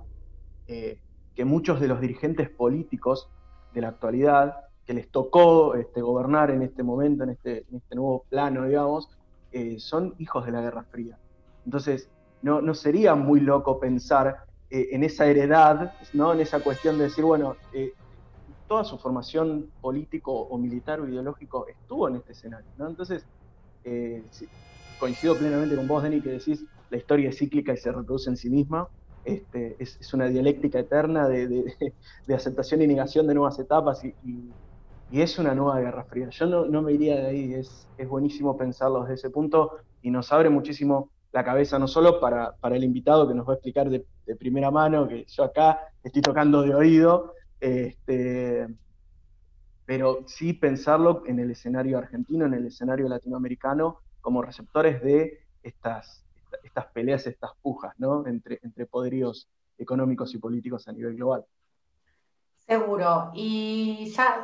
eh, 0.67 0.99
que 1.33 1.45
muchos 1.45 1.79
de 1.79 1.87
los 1.87 2.01
dirigentes 2.01 2.49
políticos 2.49 3.29
de 3.73 3.81
la 3.81 3.89
actualidad, 3.89 4.65
que 4.85 4.93
les 4.93 5.09
tocó 5.09 5.75
este, 5.75 6.01
gobernar 6.01 6.51
en 6.51 6.61
este 6.61 6.83
momento, 6.83 7.23
en 7.23 7.31
este, 7.31 7.65
este 7.71 7.95
nuevo 7.95 8.25
plano, 8.29 8.65
digamos, 8.65 9.09
eh, 9.51 9.79
son 9.79 10.15
hijos 10.19 10.45
de 10.45 10.51
la 10.51 10.61
Guerra 10.61 10.83
Fría. 10.83 11.17
Entonces, 11.65 12.09
no, 12.41 12.73
sería 12.73 13.15
muy 13.15 13.39
loco 13.39 13.79
pensar 13.79 14.45
eh, 14.69 14.89
en 14.91 15.03
esa 15.03 15.25
heredad, 15.25 15.93
¿no? 16.13 16.33
en 16.33 16.41
esa 16.41 16.59
cuestión 16.59 16.97
de 16.97 17.05
decir, 17.05 17.23
bueno, 17.23 17.55
toda 18.67 18.83
su 18.83 18.97
formación 18.97 19.69
político 19.79 20.31
o 20.33 20.57
militar 20.57 20.99
o 20.99 21.07
ideológico 21.07 21.67
estuvo 21.67 22.07
en 22.07 22.15
este 22.15 22.31
escenario. 22.31 22.71
¿no? 22.77 22.89
Entonces, 22.89 23.25
coincido 24.99 25.37
plenamente 25.37 25.75
con 25.75 25.87
vos, 25.87 26.01
Denny, 26.01 26.19
que 26.19 26.31
decís, 26.31 26.65
la 26.91 26.97
historia 26.97 27.29
es 27.29 27.37
cíclica 27.37 27.73
y 27.73 27.77
se 27.77 27.91
reproduce 27.91 28.29
en 28.29 28.37
sí 28.37 28.49
misma. 28.49 28.87
Este, 29.25 29.75
es, 29.79 30.13
una 30.13 30.27
dialéctica 30.27 30.79
eterna 30.79 31.27
de, 31.27 31.73
aceptación 32.35 32.81
y 32.81 32.87
negación 32.87 33.25
de 33.27 33.33
nuevas 33.33 33.57
etapas 33.59 34.03
y, 34.03 34.13
es 35.11 35.37
una 35.39 35.53
nueva 35.53 35.79
guerra 35.79 36.05
fría. 36.05 36.29
Yo 36.29 36.45
no, 36.45 36.81
me 36.81 36.93
iría 36.93 37.15
de 37.15 37.27
ahí, 37.27 37.53
es, 37.53 37.85
es 37.97 38.07
buenísimo 38.07 38.55
pensarlo 38.55 39.01
desde 39.01 39.15
ese 39.15 39.29
punto 39.29 39.79
y 40.01 40.09
nos 40.09 40.31
abre 40.31 40.49
muchísimo 40.49 41.09
la 41.31 41.43
cabeza, 41.43 41.79
no 41.79 41.87
solo 41.87 42.19
para, 42.19 42.55
el 42.63 42.83
invitado 42.83 43.27
que 43.27 43.33
nos 43.33 43.47
va 43.47 43.53
a 43.53 43.55
explicar 43.55 43.89
de, 43.89 44.05
primera 44.39 44.71
mano, 44.71 45.09
que 45.09 45.25
yo 45.25 45.43
acá 45.43 45.81
estoy 46.03 46.21
tocando 46.21 46.61
de 46.61 46.73
oído, 46.73 47.33
este, 47.59 48.65
pero 49.85 50.23
sí 50.25 50.53
pensarlo 50.53 51.23
en 51.25 51.39
el 51.39 51.51
escenario 51.51 51.97
argentino, 51.97 52.45
en 52.45 52.53
el 52.53 52.67
escenario 52.67 53.09
latinoamericano, 53.09 53.99
como 54.21 54.41
receptores 54.41 55.01
de 55.03 55.41
estas, 55.63 56.23
estas 56.63 56.85
peleas, 56.87 57.25
estas 57.27 57.51
pujas 57.61 57.93
¿no? 57.97 58.25
entre, 58.27 58.59
entre 58.63 58.85
poderíos 58.85 59.49
económicos 59.77 60.33
y 60.33 60.37
políticos 60.37 60.87
a 60.87 60.91
nivel 60.91 61.15
global. 61.15 61.45
Seguro. 62.71 63.31
Y 63.33 64.13
ya, 64.15 64.43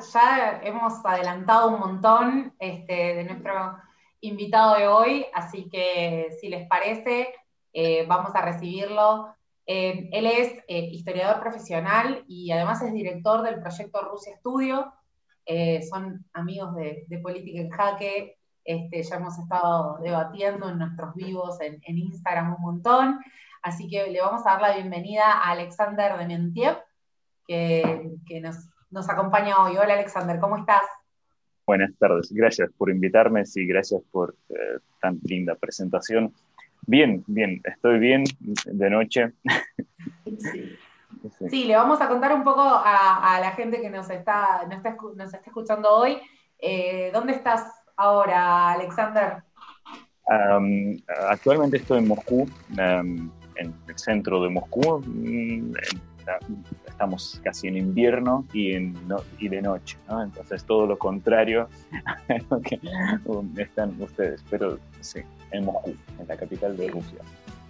hemos 0.64 1.06
adelantado 1.06 1.70
un 1.70 1.80
montón 1.80 2.54
este, 2.60 3.16
de 3.16 3.24
nuestro 3.24 3.78
invitado 4.22 4.76
de 4.76 4.88
hoy, 4.88 5.26
así 5.34 5.70
que 5.70 6.36
si 6.42 6.50
les 6.50 6.68
parece, 6.68 7.34
eh, 7.72 8.06
vamos 8.08 8.36
a 8.36 8.42
recibirlo. 8.42 9.34
Eh, 9.66 10.10
él 10.12 10.26
es 10.26 10.52
eh, 10.68 10.90
historiador 10.92 11.40
profesional 11.40 12.24
y 12.28 12.52
además 12.52 12.82
es 12.82 12.92
director 12.92 13.44
del 13.44 13.62
proyecto 13.62 14.02
Rusia 14.02 14.34
Estudio. 14.34 14.94
son 15.90 16.26
amigos 16.34 16.76
de, 16.76 17.20
Política 17.22 17.62
en 17.62 17.70
Jaque. 17.70 18.38
Este, 18.68 19.02
ya 19.02 19.16
hemos 19.16 19.40
estado 19.40 19.98
debatiendo 20.04 20.68
en 20.68 20.78
nuestros 20.78 21.16
vivos 21.16 21.58
en, 21.62 21.80
Instagram 21.86 22.56
un 22.56 22.62
montón. 22.62 23.18
Así 23.62 23.88
que 23.88 24.12
le 24.12 24.20
vamos 24.20 24.46
a 24.46 24.52
dar 24.52 24.62
la 24.62 24.76
bienvenida 24.76 25.24
a 25.24 25.52
Alexander 25.52 26.18
Dementiev, 26.18 26.76
que, 27.48 28.12
que 28.28 28.42
nos, 28.42 28.68
nos 28.92 29.10
acompaña 29.10 29.64
hoy. 29.64 29.78
Hola 29.78 29.94
Alexander, 29.94 30.38
¿cómo 30.42 30.58
estás? 30.58 30.82
Buenas 31.66 31.92
tardes, 31.98 32.30
gracias 32.30 32.70
por 32.78 32.90
invitarme, 32.90 33.46
sí, 33.46 33.66
gracias 33.66 34.02
por 34.12 34.36
eh, 34.50 34.80
tan 35.02 35.18
linda 35.24 35.56
presentación. 35.56 36.34
Bien, 36.82 37.24
bien, 37.26 37.62
estoy 37.64 38.00
bien 38.00 38.26
de 38.66 38.90
noche. 38.90 39.32
Sí. 41.50 41.64
le 41.64 41.76
vamos 41.78 42.02
a 42.02 42.10
contar 42.10 42.34
un 42.34 42.44
poco 42.44 42.62
a, 42.62 43.40
la 43.40 43.52
gente 43.52 43.80
que 43.80 43.90
nos 43.90 44.10
está, 44.10 44.66
nos 44.66 44.78
está, 44.78 45.42
escuchando 45.46 45.90
hoy, 45.90 46.18
eh, 46.60 47.12
¿dónde 47.14 47.32
estás 47.32 47.64
ahora, 47.98 48.72
Alexander? 48.72 49.44
actualmente 51.30 51.77
estoy 51.77 52.00
en 52.00 52.08
Moscú, 52.10 52.50
en 52.77 53.32
el 53.56 53.98
centro 53.98 54.44
de 54.44 54.50
Moscú. 54.50 55.01
Mm, 55.06 55.74
estamos 56.86 57.39
casi 57.44 57.70
en 57.70 57.77
invierno 57.77 58.44
y, 58.51 58.74
en 58.74 58.94
y 59.39 59.48
de 59.48 59.62
noche, 59.62 59.98
¿no? 60.10 60.22
Entonces 60.22 60.66
todo 60.66 60.86
lo 60.86 60.98
contrario 60.98 61.70
a 62.27 62.39
lo 62.50 62.62
que 62.62 63.62
están 63.62 63.96
ustedes, 64.01 64.44
pero 64.50 64.77
sí, 65.00 65.22
en 65.51 65.66
Moscú, 65.66 65.96
en 66.20 66.27
la 66.27 66.36
capital 66.36 66.75
de 66.75 66.89
Rusia 66.89 67.20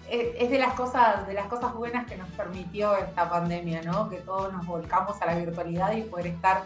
es 0.10 0.50
de 0.50 0.58
las 0.58 0.74
cosas 0.74 1.28
de 1.28 1.34
las 1.34 1.48
cosas 1.48 1.74
buenas 1.74 2.08
que 2.08 2.16
nos 2.16 2.30
permitió 2.30 2.96
esta 2.96 3.30
pandemia, 3.30 3.82
¿no? 3.82 4.10
Que 4.10 4.18
todos 4.18 4.54
nos 4.54 4.66
volcamos 4.66 5.22
a 5.22 5.26
la 5.26 5.36
virtualidad 5.36 5.96
y 5.96 6.04
poder 6.04 6.28
estar 6.28 6.64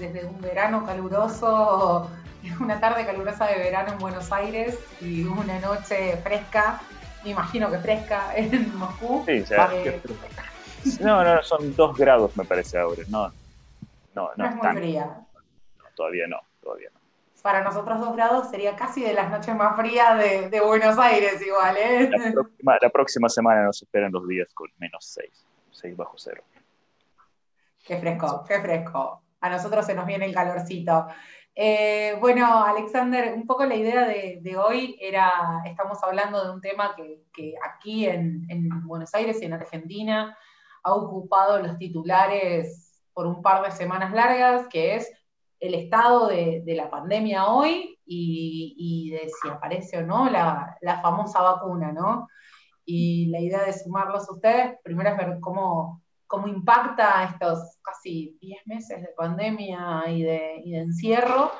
desde 0.00 0.24
un 0.24 0.40
verano 0.40 0.84
caluroso, 0.84 2.10
una 2.60 2.80
tarde 2.80 3.06
calurosa 3.06 3.46
de 3.46 3.58
verano 3.58 3.92
en 3.92 3.98
Buenos 3.98 4.32
Aires 4.32 4.78
y 5.00 5.24
una 5.24 5.60
noche 5.60 6.16
fresca, 6.22 6.80
me 7.22 7.30
imagino 7.30 7.70
que 7.70 7.78
fresca 7.78 8.32
en 8.36 8.76
Moscú. 8.76 9.22
Sí, 9.26 9.44
eh, 9.50 10.00
No, 11.00 11.22
no, 11.22 11.42
son 11.42 11.76
dos 11.76 11.96
grados 11.96 12.36
me 12.36 12.44
parece 12.44 12.78
ahora. 12.78 13.02
No, 13.08 13.30
no, 14.14 14.30
no, 14.36 14.46
es 14.46 14.56
muy 14.56 14.68
fría. 14.76 15.20
todavía 15.94 16.26
no, 16.26 16.40
todavía 16.62 16.88
no 16.92 17.00
para 17.42 17.62
nosotros 17.62 18.00
dos 18.00 18.14
grados 18.14 18.50
sería 18.50 18.76
casi 18.76 19.02
de 19.02 19.14
las 19.14 19.30
noches 19.30 19.54
más 19.54 19.76
frías 19.76 20.18
de, 20.50 20.60
Buenos 20.60 20.98
Aires 20.98 21.40
igual, 21.40 21.76
¿eh? 21.78 22.10
La 22.80 22.90
próxima, 22.90 23.28
semana 23.28 23.64
nos 23.64 23.80
esperan 23.82 24.12
los 24.12 24.26
días 24.28 24.48
con 24.52 24.68
menos 24.78 25.04
6, 25.06 25.46
6 25.70 25.96
bajo 25.96 26.14
cero. 26.18 26.42
Qué 27.84 27.96
fresco, 27.96 28.44
qué 28.46 28.60
fresco. 28.60 29.22
A 29.40 29.50
nosotros 29.50 29.86
se 29.86 29.94
nos 29.94 30.06
viene 30.06 30.26
el 30.26 30.34
calorcito. 30.34 31.06
Eh, 31.54 32.16
bueno, 32.20 32.64
Alexander, 32.64 33.34
un 33.34 33.46
poco 33.46 33.64
la 33.64 33.74
idea 33.74 34.06
de, 34.06 34.56
hoy 34.56 34.96
era, 35.00 35.62
estamos 35.66 35.98
hablando 36.02 36.44
de 36.44 36.50
un 36.52 36.60
tema 36.60 36.94
que, 36.96 37.54
aquí 37.62 38.06
en, 38.06 38.46
en, 38.48 38.68
Buenos 38.86 39.14
Aires 39.14 39.40
y 39.42 39.46
en 39.46 39.54
Argentina 39.54 40.36
ha 40.82 40.94
ocupado 40.94 41.58
los 41.58 41.76
titulares 41.78 43.02
por 43.12 43.26
un 43.26 43.42
par 43.42 43.64
de 43.64 43.72
semanas 43.72 44.12
largas, 44.12 44.68
que 44.68 44.96
es 44.96 45.12
el 45.60 45.74
estado 45.74 46.28
de, 46.28 46.62
la 46.66 46.90
pandemia 46.90 47.48
hoy 47.48 47.98
y, 48.06 49.10
de 49.10 49.28
si 49.28 49.48
aparece 49.48 49.98
o 49.98 50.06
no 50.06 50.30
la, 50.30 50.76
famosa 51.02 51.42
vacuna, 51.42 51.92
¿no? 51.92 52.28
Y 52.84 53.26
la 53.26 53.40
idea 53.40 53.64
de 53.64 53.72
sumarlos 53.72 54.28
a 54.28 54.32
ustedes, 54.32 54.78
primero 54.82 55.10
es 55.10 55.16
ver 55.16 55.38
cómo, 55.40 55.99
cómo 56.30 56.46
impacta 56.46 57.24
estos 57.24 57.80
casi 57.82 58.38
10 58.40 58.66
meses 58.68 59.02
de 59.02 59.08
pandemia 59.16 60.04
y 60.06 60.22
de, 60.22 60.62
encierro. 60.78 61.50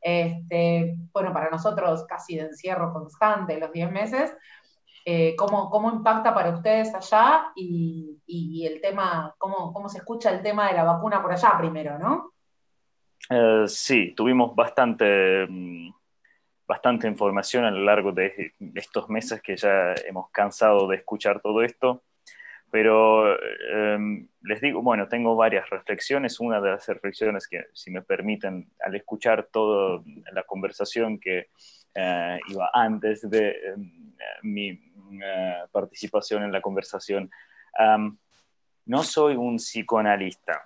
Este, 0.00 0.94
bueno, 1.12 1.32
para 1.32 1.50
nosotros 1.50 2.04
casi 2.06 2.36
de 2.36 2.42
encierro 2.42 2.92
constante 2.92 3.58
los 3.58 3.72
10 3.72 3.90
meses, 3.90 4.32
eh, 5.04 5.34
cómo, 5.36 5.68
cómo, 5.70 5.90
impacta 5.90 6.32
para 6.32 6.50
ustedes 6.50 6.94
allá 6.94 7.50
y, 7.56 8.64
el 8.64 8.80
tema, 8.80 9.34
cómo, 9.38 9.72
cómo 9.72 9.88
se 9.88 9.98
escucha 9.98 10.30
el 10.30 10.40
tema 10.40 10.68
de 10.68 10.74
la 10.74 10.84
vacuna 10.84 11.20
por 11.20 11.32
allá 11.32 11.58
primero, 11.58 11.98
¿no? 11.98 12.32
Eh, 13.28 13.64
sí, 13.66 14.14
tuvimos 14.16 14.54
bastante, 14.54 15.48
mm, 15.48 15.90
bastante 16.64 17.08
información 17.08 17.64
a 17.64 17.72
lo 17.72 17.80
largo 17.80 18.12
de 18.12 18.54
estos 18.76 19.08
meses 19.08 19.42
que 19.42 19.56
ya 19.56 19.94
hemos 20.06 20.30
cansado 20.30 20.86
de 20.86 20.98
escuchar 20.98 21.40
todo 21.40 21.62
esto, 21.62 22.04
pero 22.72 23.36
em, 23.70 24.26
les 24.44 24.62
digo, 24.62 24.80
bueno, 24.80 25.06
tengo 25.06 25.36
varias 25.36 25.68
reflexiones. 25.68 26.40
Una 26.40 26.58
de 26.58 26.70
las 26.70 26.88
reflexiones 26.88 27.46
que, 27.46 27.66
si 27.74 27.90
me 27.90 28.00
permiten, 28.00 28.66
al 28.80 28.94
escuchar 28.94 29.48
toda 29.52 30.02
la 30.32 30.42
conversación 30.44 31.20
que 31.20 31.50
eh, 31.94 32.40
iba 32.48 32.70
antes 32.72 33.28
de 33.28 33.50
em, 33.50 34.14
mi 34.42 34.70
eh, 35.22 35.64
participación 35.70 36.44
en 36.44 36.52
la 36.52 36.62
conversación, 36.62 37.30
no 38.86 39.02
soy 39.02 39.36
un 39.36 39.56
psicoanalista 39.56 40.62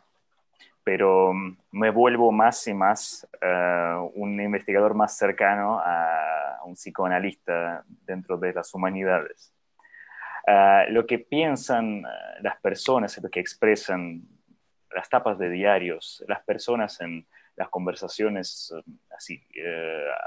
pero 0.86 1.32
mm, 1.34 1.56
me 1.72 1.90
vuelvo 1.90 2.30
más 2.30 2.64
y 2.68 2.72
más 2.72 3.26
eh, 3.40 3.96
un 4.14 4.40
investigador 4.40 4.94
más 4.94 5.18
cercano 5.18 5.80
a 5.84 6.60
un 6.64 6.74
psicoanalista 6.74 7.84
dentro 8.06 8.38
de 8.38 8.52
las 8.52 8.72
humanidades. 8.72 9.55
Eh, 10.46 10.86
lo 10.90 11.06
que 11.06 11.18
piensan 11.18 12.04
eh, 12.04 12.08
las 12.42 12.60
personas, 12.60 13.18
lo 13.22 13.30
que 13.30 13.40
expresan 13.40 14.22
las 14.94 15.08
tapas 15.08 15.38
de 15.38 15.50
diarios, 15.50 16.24
las 16.28 16.42
personas 16.42 17.00
en 17.00 17.26
las 17.56 17.68
conversaciones 17.68 18.72
así 19.16 19.42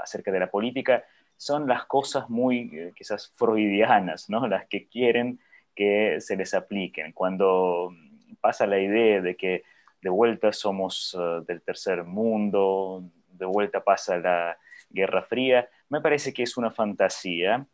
acerca 0.02 0.32
de 0.32 0.40
la 0.40 0.50
política, 0.50 1.04
son 1.36 1.66
las 1.68 1.86
cosas 1.86 2.28
muy 2.28 2.92
quizás 2.96 3.32
freudianas, 3.36 4.28
¿no? 4.28 4.46
las 4.48 4.66
que 4.66 4.88
quieren 4.88 5.38
que 5.74 6.20
se 6.20 6.36
les 6.36 6.54
apliquen. 6.54 7.12
Cuando 7.12 7.94
pasa 8.40 8.66
la 8.66 8.78
idea 8.78 9.20
de 9.20 9.36
que 9.36 9.62
de 10.02 10.10
vuelta 10.10 10.52
somos 10.52 11.16
eh, 11.18 11.42
del 11.46 11.62
tercer 11.62 12.04
mundo, 12.04 13.04
de 13.32 13.46
vuelta 13.46 13.82
pasa 13.82 14.18
la 14.18 14.58
Guerra 14.88 15.22
Fría. 15.22 15.68
Me 15.88 16.00
parece 16.00 16.32
que 16.32 16.42
es 16.42 16.56
una 16.56 16.70
fantasía, 16.70 17.66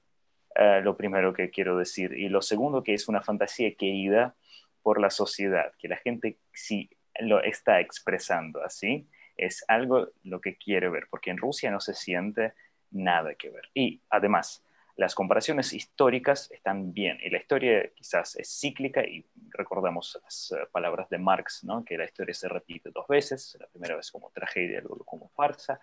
eh, 0.59 0.81
lo 0.83 0.97
primero 0.97 1.33
que 1.33 1.51
quiero 1.51 1.77
decir. 1.77 2.13
Y 2.13 2.29
lo 2.29 2.43
segundo, 2.43 2.83
que 2.83 2.95
es 2.95 3.09
una 3.09 3.23
fantasía 3.23 3.75
querida 3.75 4.35
por 4.83 5.01
la 5.01 5.11
sociedad, 5.11 5.73
que 5.79 5.89
la 5.89 5.97
gente 5.97 6.39
sí 6.53 6.91
lo 7.21 7.43
está 7.43 7.81
expresando 7.81 8.63
así, 8.63 9.09
es 9.37 9.65
algo 9.69 10.09
lo 10.23 10.41
que 10.41 10.57
quiere 10.57 10.89
ver, 10.89 11.09
porque 11.11 11.31
en 11.31 11.39
Rusia 11.39 11.71
no 11.71 11.81
se 11.81 11.95
siente 11.95 12.55
nada 12.91 13.35
que 13.35 13.51
ver. 13.51 13.69
Y 13.75 14.01
además, 14.09 14.65
las 14.97 15.15
comparaciones 15.15 15.75
históricas 15.75 16.51
están 16.51 16.95
bien 16.95 17.19
y 17.23 17.29
la 17.29 17.39
historia 17.39 17.91
quizás 17.95 18.37
es 18.37 18.49
cíclica 18.59 19.05
y 19.05 19.27
recordamos 19.51 20.19
las 20.23 20.53
eh, 20.53 20.67
palabras 20.73 21.11
de 21.11 21.19
Marx, 21.19 21.65
¿no? 21.65 21.85
que 21.85 21.99
la 21.99 22.07
historia 22.07 22.33
se 22.33 22.49
repite 22.49 22.91
dos 22.91 23.07
veces, 23.07 23.59
la 23.61 23.67
primera 23.67 23.97
vez 23.97 24.11
como 24.11 24.31
tragedia, 24.31 24.81
luego 24.81 25.05
como 25.05 25.29
farsa. 25.29 25.79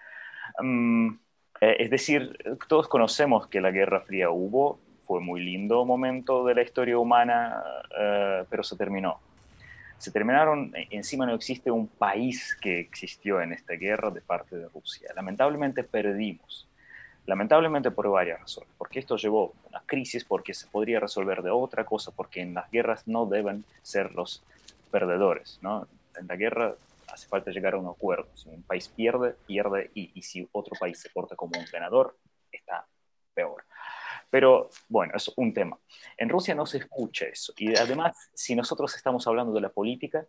Mm, 0.60 1.10
es 1.80 1.90
decir, 1.90 2.38
todos 2.68 2.88
conocemos 2.88 3.48
que 3.48 3.62
la 3.62 3.72
Guerra 3.72 4.02
Fría 4.02 4.30
hubo, 4.30 4.80
fue 5.06 5.20
muy 5.20 5.42
lindo 5.42 5.86
momento 5.86 6.46
de 6.46 6.56
la 6.56 6.62
historia 6.64 6.98
humana, 6.98 7.64
eh, 7.98 8.44
pero 8.50 8.64
se 8.64 8.76
terminó. 8.76 9.20
Se 9.98 10.12
terminaron, 10.12 10.74
encima 10.90 11.26
no 11.26 11.34
existe 11.34 11.72
un 11.72 11.88
país 11.88 12.58
que 12.60 12.80
existió 12.80 13.42
en 13.42 13.54
esta 13.54 13.74
guerra 13.76 14.10
de 14.10 14.22
parte 14.22 14.58
de 14.58 14.68
Rusia. 14.68 15.10
Lamentablemente 15.16 15.84
perdimos 15.84 16.68
Lamentablemente 17.26 17.90
por 17.90 18.10
varias 18.10 18.42
razones, 18.42 18.70
porque 18.78 19.00
esto 19.00 19.16
llevó 19.16 19.54
a 19.66 19.70
una 19.70 19.82
crisis, 19.86 20.26
porque 20.26 20.54
se 20.54 20.68
podría 20.68 21.00
resolver 21.00 21.42
de 21.42 21.52
otra 21.52 21.86
cosa, 21.86 22.12
porque 22.12 22.42
en 22.42 22.54
las 22.54 22.70
guerras 22.70 23.08
no 23.08 23.26
deben 23.26 23.64
ser 23.82 24.14
los 24.14 24.44
perdedores, 24.92 25.58
¿no? 25.62 25.88
En 26.20 26.28
la 26.28 26.36
guerra 26.36 26.76
hace 27.14 27.28
falta 27.28 27.52
llegar 27.52 27.74
a 27.76 27.78
un 27.78 27.88
acuerdo. 27.88 28.36
Si 28.36 28.50
un 28.50 28.64
país 28.64 28.90
pierde, 28.90 29.36
pierde, 29.46 29.92
y, 29.94 30.12
y 30.18 30.22
si 30.22 30.48
otro 30.52 30.76
país 30.80 31.00
se 31.00 31.10
porta 31.10 31.36
como 31.36 31.60
un 31.60 31.66
ganador, 31.72 32.18
está 32.52 32.88
peor. 33.34 33.64
Pero 34.30 34.70
bueno, 34.90 35.14
es 35.16 35.32
un 35.36 35.54
tema. 35.54 35.78
En 36.18 36.30
Rusia 36.30 36.56
no 36.56 36.66
se 36.66 36.80
escucha 36.80 37.26
eso. 37.26 37.54
Y 37.58 37.78
además, 37.78 38.32
si 38.34 38.56
nosotros 38.56 38.96
estamos 38.96 39.28
hablando 39.28 39.54
de 39.54 39.62
la 39.62 39.70
política, 39.70 40.26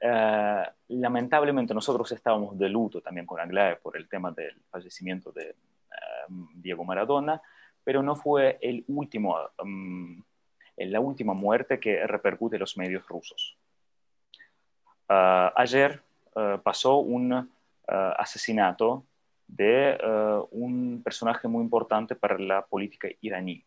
eh, 0.00 0.64
lamentablemente 0.88 1.74
nosotros 1.74 2.12
estábamos 2.12 2.56
de 2.56 2.68
luto 2.68 3.00
también 3.00 3.26
con 3.26 3.40
Anglae 3.40 3.76
por 3.76 3.96
el 3.96 4.08
tema 4.08 4.30
del 4.30 4.62
fallecimiento 4.70 5.32
de 5.32 5.56
Diego 6.54 6.84
Maradona, 6.84 7.40
pero 7.82 8.02
no 8.02 8.14
fue 8.14 8.58
el 8.60 8.84
último, 8.88 9.36
mm, 9.64 10.20
la 10.76 11.00
última 11.00 11.34
muerte 11.34 11.80
que 11.80 12.06
repercute 12.06 12.56
en 12.56 12.60
los 12.60 12.76
medios 12.76 13.06
rusos. 13.08 13.58
Ah, 15.08 15.52
ayer 15.56 16.02
ah, 16.38 16.60
pasó 16.62 16.98
un 16.98 17.32
ah, 17.32 18.14
asesinato 18.18 19.04
de 19.46 19.98
un 20.50 21.00
personaje 21.02 21.48
muy 21.48 21.62
importante 21.62 22.14
para 22.14 22.38
la 22.38 22.66
política 22.66 23.08
iraní. 23.22 23.64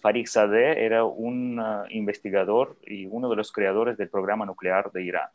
Farid 0.00 0.26
Sadeh 0.26 0.82
era 0.82 1.04
un 1.04 1.62
investigador 1.90 2.78
y 2.86 3.04
uno 3.04 3.28
de 3.28 3.36
los 3.36 3.52
creadores 3.52 3.98
del 3.98 4.08
programa 4.08 4.46
nuclear 4.46 4.90
de 4.92 5.02
Irán. 5.02 5.28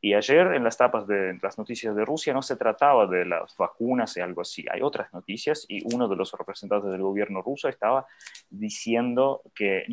Y 0.00 0.14
ayer 0.14 0.54
en 0.54 0.62
las 0.62 0.76
tapas 0.76 1.08
de 1.08 1.38
las 1.42 1.58
noticias 1.58 1.94
de 1.94 2.04
Rusia 2.04 2.32
no 2.32 2.42
se 2.42 2.56
trataba 2.56 3.06
de 3.06 3.24
las 3.24 3.56
vacunas 3.56 4.16
y 4.16 4.20
algo 4.20 4.42
así. 4.42 4.64
Hay 4.70 4.80
otras 4.80 5.12
noticias 5.12 5.66
y 5.68 5.82
uno 5.92 6.06
de 6.06 6.14
los 6.14 6.32
representantes 6.32 6.90
del 6.92 7.02
gobierno 7.02 7.42
ruso 7.42 7.68
estaba 7.68 8.06
diciendo 8.48 9.42
que 9.54 9.84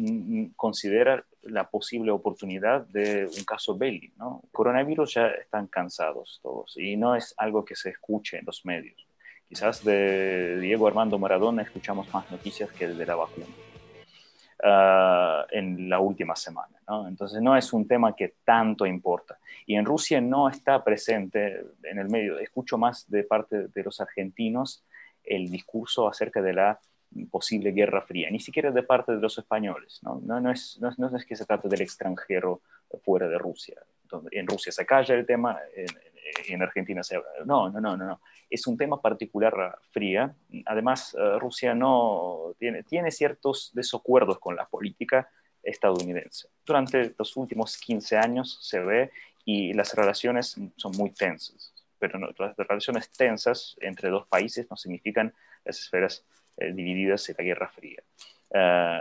considera 0.55 1.25
la 1.41 1.69
posible 1.69 2.11
oportunidad 2.11 2.85
de 2.87 3.25
un 3.25 3.43
caso 3.45 3.75
belli. 3.75 4.13
¿no? 4.17 4.43
Coronavirus 4.51 5.15
ya 5.15 5.27
están 5.27 5.67
cansados 5.67 6.39
todos 6.43 6.77
y 6.77 6.97
no 6.97 7.15
es 7.15 7.33
algo 7.37 7.65
que 7.65 7.75
se 7.75 7.89
escuche 7.89 8.37
en 8.37 8.45
los 8.45 8.63
medios. 8.63 9.07
Quizás 9.47 9.83
de 9.83 10.59
Diego 10.59 10.87
Armando 10.87 11.17
Maradona 11.17 11.63
escuchamos 11.63 12.11
más 12.13 12.29
noticias 12.31 12.71
que 12.71 12.87
de 12.87 13.05
la 13.05 13.15
vacuna. 13.15 13.47
Ah, 14.63 15.45
en 15.51 15.89
la 15.89 15.99
última 15.99 16.35
semana. 16.35 16.75
Entonces 17.07 17.41
no 17.41 17.55
es 17.57 17.73
un 17.73 17.87
tema 17.87 18.15
que 18.15 18.35
tanto 18.43 18.85
importa. 18.85 19.37
Y 19.65 19.75
en 19.75 19.85
Rusia 19.85 20.21
no 20.21 20.49
está 20.49 20.83
presente 20.83 21.65
en 21.83 21.97
el 21.97 22.09
medio. 22.09 22.37
Escucho 22.39 22.77
más 22.77 23.09
de 23.09 23.23
parte 23.23 23.67
de 23.67 23.83
los 23.83 23.99
argentinos 23.99 24.83
el 25.23 25.49
discurso 25.49 26.07
acerca 26.07 26.41
de 26.41 26.53
la 26.53 26.79
posible 27.31 27.71
guerra 27.71 28.01
fría, 28.01 28.29
ni 28.29 28.39
siquiera 28.39 28.71
de 28.71 28.83
parte 28.83 29.13
de 29.13 29.21
los 29.21 29.37
españoles. 29.37 29.99
No, 30.03 30.21
no, 30.23 30.51
es, 30.51 30.77
no, 30.79 31.15
es, 31.15 31.25
que 31.25 31.35
se 31.35 31.45
trate 31.45 31.69
del 31.69 31.81
extranjero 31.81 32.61
fuera 33.03 33.27
de 33.27 33.37
Rusia. 33.37 33.81
En 34.31 34.45
Rusia 34.45 34.71
se 34.71 34.85
calla 34.85 35.15
el 35.15 35.25
tema, 35.25 35.57
en, 35.75 35.87
en 36.47 36.61
Argentina 36.61 37.03
se 37.03 37.15
habla. 37.15 37.29
No, 37.45 37.69
no, 37.69 37.79
no, 37.79 37.95
no. 37.97 38.21
Es 38.49 38.67
un 38.67 38.77
tema 38.77 39.01
particular 39.01 39.79
fría. 39.91 40.35
Además, 40.65 41.15
eh, 41.19 41.39
Rusia 41.39 41.73
no 41.73 42.53
tiene, 42.59 43.11
ciertos 43.11 43.71
desacuerdos 43.73 44.39
con 44.39 44.55
la 44.55 44.65
política 44.65 45.29
estadounidense. 45.63 46.49
Durante 46.65 47.15
los 47.17 47.35
últimos 47.37 47.77
15 47.77 48.17
años 48.17 48.59
se 48.61 48.79
ve 48.79 49.11
y 49.45 49.73
las 49.73 49.93
relaciones 49.93 50.55
son 50.75 50.91
muy 50.97 51.11
tensas. 51.11 51.73
Pero 51.97 52.19
las 52.19 52.55
relaciones 52.57 53.09
tensas 53.11 53.75
entre 53.81 54.09
dos 54.09 54.27
países 54.27 54.67
no 54.69 54.75
significan 54.77 55.33
las 55.63 55.79
esferas 55.79 56.23
eh, 56.57 56.71
divididas 56.73 57.27
en 57.29 57.35
la 57.37 57.43
Guerra 57.43 57.69
Fría. 57.69 58.03
Eh, 58.53 58.99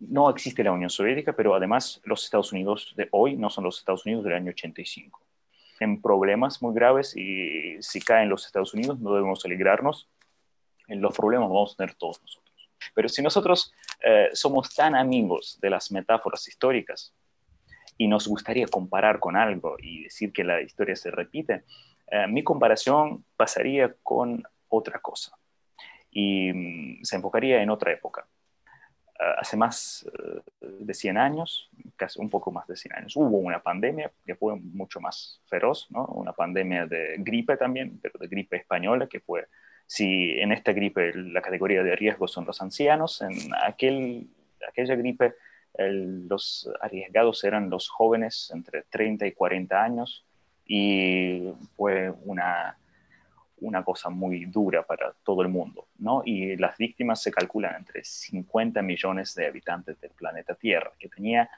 no 0.00 0.30
existe 0.30 0.64
la 0.64 0.72
Unión 0.72 0.90
Soviética, 0.90 1.32
pero 1.32 1.54
además 1.54 2.00
los 2.04 2.24
Estados 2.24 2.52
Unidos 2.52 2.92
de 2.96 3.08
hoy 3.12 3.36
no 3.36 3.50
son 3.50 3.64
los 3.64 3.78
Estados 3.78 4.04
Unidos 4.04 4.24
del 4.24 4.34
año 4.34 4.50
85. 4.50 5.20
En 5.82 6.00
problemas 6.00 6.62
muy 6.62 6.74
graves 6.74 7.16
y 7.16 7.76
si 7.80 8.00
caen 8.00 8.28
los 8.28 8.46
Estados 8.46 8.72
Unidos 8.72 9.00
no 9.00 9.14
debemos 9.14 9.44
alegrarnos. 9.44 10.08
En 10.86 11.00
los 11.00 11.16
problemas 11.16 11.48
vamos 11.48 11.74
a 11.74 11.76
tener 11.76 11.94
todos 11.96 12.22
nosotros. 12.22 12.70
Pero 12.94 13.08
si 13.08 13.22
nosotros 13.22 13.72
eh, 14.04 14.28
somos 14.32 14.74
tan 14.74 14.94
amigos 14.94 15.58
de 15.60 15.70
las 15.70 15.90
metáforas 15.90 16.46
históricas 16.46 17.14
y 17.98 18.06
nos 18.06 18.28
gustaría 18.28 18.66
comparar 18.66 19.18
con 19.18 19.36
algo 19.36 19.76
y 19.80 20.04
decir 20.04 20.32
que 20.32 20.44
la 20.44 20.60
historia 20.60 20.96
se 20.96 21.10
repite, 21.10 21.64
mi 22.28 22.44
comparación 22.44 23.24
pasaría 23.36 23.94
con 24.02 24.42
otra 24.68 24.98
cosa 25.00 25.34
y 26.10 26.52
mm, 26.52 27.04
se 27.04 27.16
enfocaría 27.16 27.62
en 27.62 27.70
otra 27.70 27.92
época. 27.92 28.26
Hace 29.38 29.56
más 29.56 30.06
eh, 30.06 30.40
de 30.60 30.94
100 30.94 31.18
años, 31.18 31.70
casi 31.96 32.20
un 32.20 32.30
poco 32.30 32.50
más 32.50 32.66
de 32.66 32.76
100 32.76 32.94
años, 32.94 33.16
hubo 33.16 33.38
una 33.38 33.62
pandemia 33.62 34.10
que 34.26 34.34
fue 34.34 34.56
mucho 34.56 35.00
más 35.00 35.40
feroz, 35.46 35.86
¿no? 35.90 36.06
una 36.06 36.32
pandemia 36.32 36.86
de 36.86 37.16
gripe 37.18 37.56
también, 37.56 37.98
pero 38.00 38.18
de 38.18 38.28
gripe 38.28 38.56
española, 38.56 39.06
que 39.06 39.20
fue, 39.20 39.46
si 39.86 40.30
en 40.38 40.52
esta 40.52 40.72
gripe 40.72 41.12
la 41.14 41.42
categoría 41.42 41.82
de 41.82 41.96
riesgo 41.96 42.26
son 42.28 42.44
los 42.44 42.60
ancianos, 42.60 43.22
en 43.22 43.32
aquel, 43.62 44.28
aquella 44.68 44.94
gripe 44.96 45.34
los 45.78 46.70
arriesgados 46.80 47.44
eran 47.44 47.70
los 47.70 47.88
jóvenes 47.88 48.50
entre 48.54 48.82
30 48.90 49.26
y 49.26 49.32
40 49.32 49.82
años 49.82 50.24
y 50.66 51.50
fue 51.76 52.12
una 52.24 52.76
una 53.62 53.82
cosa 53.82 54.10
muy 54.10 54.44
dura 54.46 54.82
para 54.82 55.12
todo 55.24 55.42
el 55.42 55.48
mundo, 55.48 55.86
¿no? 55.98 56.22
Y 56.24 56.56
las 56.56 56.76
víctimas 56.76 57.22
se 57.22 57.30
calculan 57.30 57.76
entre 57.76 58.04
50 58.04 58.82
millones 58.82 59.34
de 59.34 59.46
habitantes 59.46 60.00
del 60.00 60.10
planeta 60.10 60.54
Tierra, 60.54 60.92
que 60.98 61.08
tenía 61.08 61.48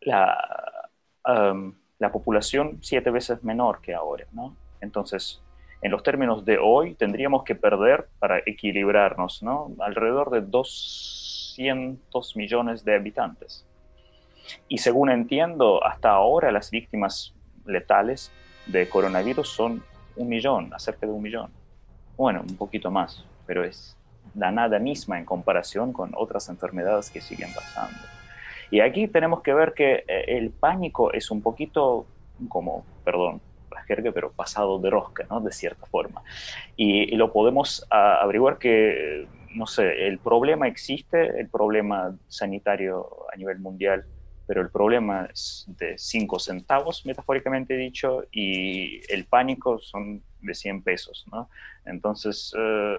la, 0.00 0.90
um, 1.26 1.74
la 1.98 2.12
población 2.12 2.78
siete 2.82 3.10
veces 3.10 3.42
menor 3.44 3.80
que 3.80 3.94
ahora, 3.94 4.26
¿no? 4.32 4.56
Entonces, 4.80 5.40
en 5.80 5.90
los 5.90 6.02
términos 6.02 6.44
de 6.44 6.58
hoy, 6.58 6.94
tendríamos 6.94 7.44
que 7.44 7.54
perder 7.54 8.08
para 8.18 8.38
equilibrarnos, 8.44 9.42
¿no? 9.42 9.72
Alrededor 9.80 10.30
de 10.30 10.40
200 10.40 12.36
millones 12.36 12.84
de 12.84 12.94
habitantes. 12.94 13.66
Y 14.68 14.78
según 14.78 15.10
entiendo, 15.10 15.84
hasta 15.84 16.10
ahora 16.10 16.52
las 16.52 16.70
víctimas 16.70 17.34
letales 17.64 18.32
de 18.66 18.88
coronavirus 18.88 19.48
son 19.48 19.82
un 20.16 20.28
millón, 20.28 20.72
acerca 20.74 21.06
de 21.06 21.12
un 21.12 21.22
millón. 21.22 21.50
Bueno, 22.16 22.42
un 22.48 22.56
poquito 22.56 22.90
más, 22.90 23.24
pero 23.46 23.64
es 23.64 23.96
la 24.34 24.50
nada 24.50 24.78
misma 24.78 25.18
en 25.18 25.24
comparación 25.24 25.92
con 25.92 26.12
otras 26.14 26.48
enfermedades 26.48 27.10
que 27.10 27.20
siguen 27.20 27.52
pasando. 27.54 27.98
Y 28.70 28.80
aquí 28.80 29.06
tenemos 29.08 29.42
que 29.42 29.52
ver 29.52 29.74
que 29.74 30.04
eh, 30.08 30.24
el 30.28 30.50
pánico 30.50 31.12
es 31.12 31.30
un 31.30 31.42
poquito 31.42 32.06
como, 32.48 32.84
perdón, 33.04 33.40
la 33.70 33.82
jerga, 33.82 34.12
pero 34.12 34.32
pasado 34.32 34.78
de 34.78 34.90
rosca, 34.90 35.26
¿no? 35.28 35.40
De 35.40 35.52
cierta 35.52 35.86
forma. 35.86 36.22
Y, 36.76 37.14
lo 37.16 37.32
podemos 37.32 37.86
averiguar 37.90 38.58
que, 38.58 39.26
no 39.54 39.66
sé, 39.66 40.06
el 40.08 40.18
problema 40.18 40.68
existe, 40.68 41.38
el 41.40 41.48
problema 41.48 42.14
sanitario 42.28 43.08
a 43.32 43.36
nivel 43.36 43.58
mundial 43.58 44.04
pero 44.52 44.60
el 44.60 44.68
problema 44.68 45.30
es 45.32 45.64
de 45.66 45.96
5 45.96 46.38
centavos, 46.38 47.06
metafóricamente 47.06 47.74
dicho, 47.74 48.24
y 48.30 49.00
el 49.10 49.24
pánico 49.24 49.78
son 49.78 50.22
de 50.42 50.54
100 50.54 50.82
pesos, 50.82 51.24
¿no? 51.32 51.48
Entonces, 51.86 52.52
eh, 52.58 52.98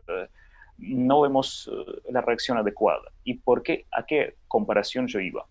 no 0.80 1.22
vemos 1.22 1.70
eh, 1.72 2.02
la 2.10 2.22
reacción 2.22 2.58
adecuada. 2.58 3.04
¿Y 3.24 3.36
por 3.36 3.62
qué? 3.62 3.86
¿A 3.92 4.04
qué 4.04 4.38
comparación 4.48 5.06
yo 5.06 5.20
iba? 5.20 5.46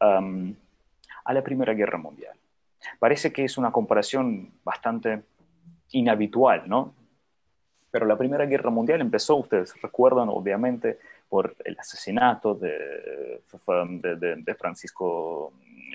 a 0.00 1.32
la 1.32 1.42
Primera 1.44 1.72
Guerra 1.72 1.98
Mundial. 1.98 2.36
Parece 2.98 3.32
que 3.32 3.44
es 3.44 3.56
una 3.56 3.70
comparación 3.70 4.54
bastante 4.64 5.22
inhabitual, 5.92 6.68
¿no? 6.68 6.96
Pero 7.92 8.06
la 8.06 8.18
Primera 8.18 8.44
Guerra 8.44 8.70
Mundial 8.70 9.00
empezó, 9.02 9.36
ustedes 9.36 9.80
recuerdan, 9.80 10.28
obviamente, 10.30 10.98
por 11.28 11.56
el 11.64 11.78
asesinato 11.78 12.54
de, 12.54 13.42
de, 14.16 14.54
Francisco 14.54 15.52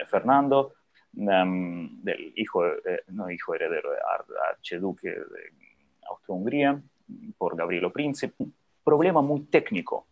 Fernando, 0.08 0.74
em, 1.16 2.02
del 2.02 2.34
hijo, 2.36 2.66
eh, 2.66 3.04
no 3.08 3.30
hijo 3.30 3.56
heredero 3.56 3.92
de 3.92 3.98
archiduque 4.50 5.10
de 5.10 5.54
Austria-Hungría, 6.10 6.82
por 7.38 7.56
Gabrielo 7.56 7.92
Príncipe. 7.92 8.46
Problema 8.84 9.22
muy 9.22 9.42
técnico. 9.42 10.08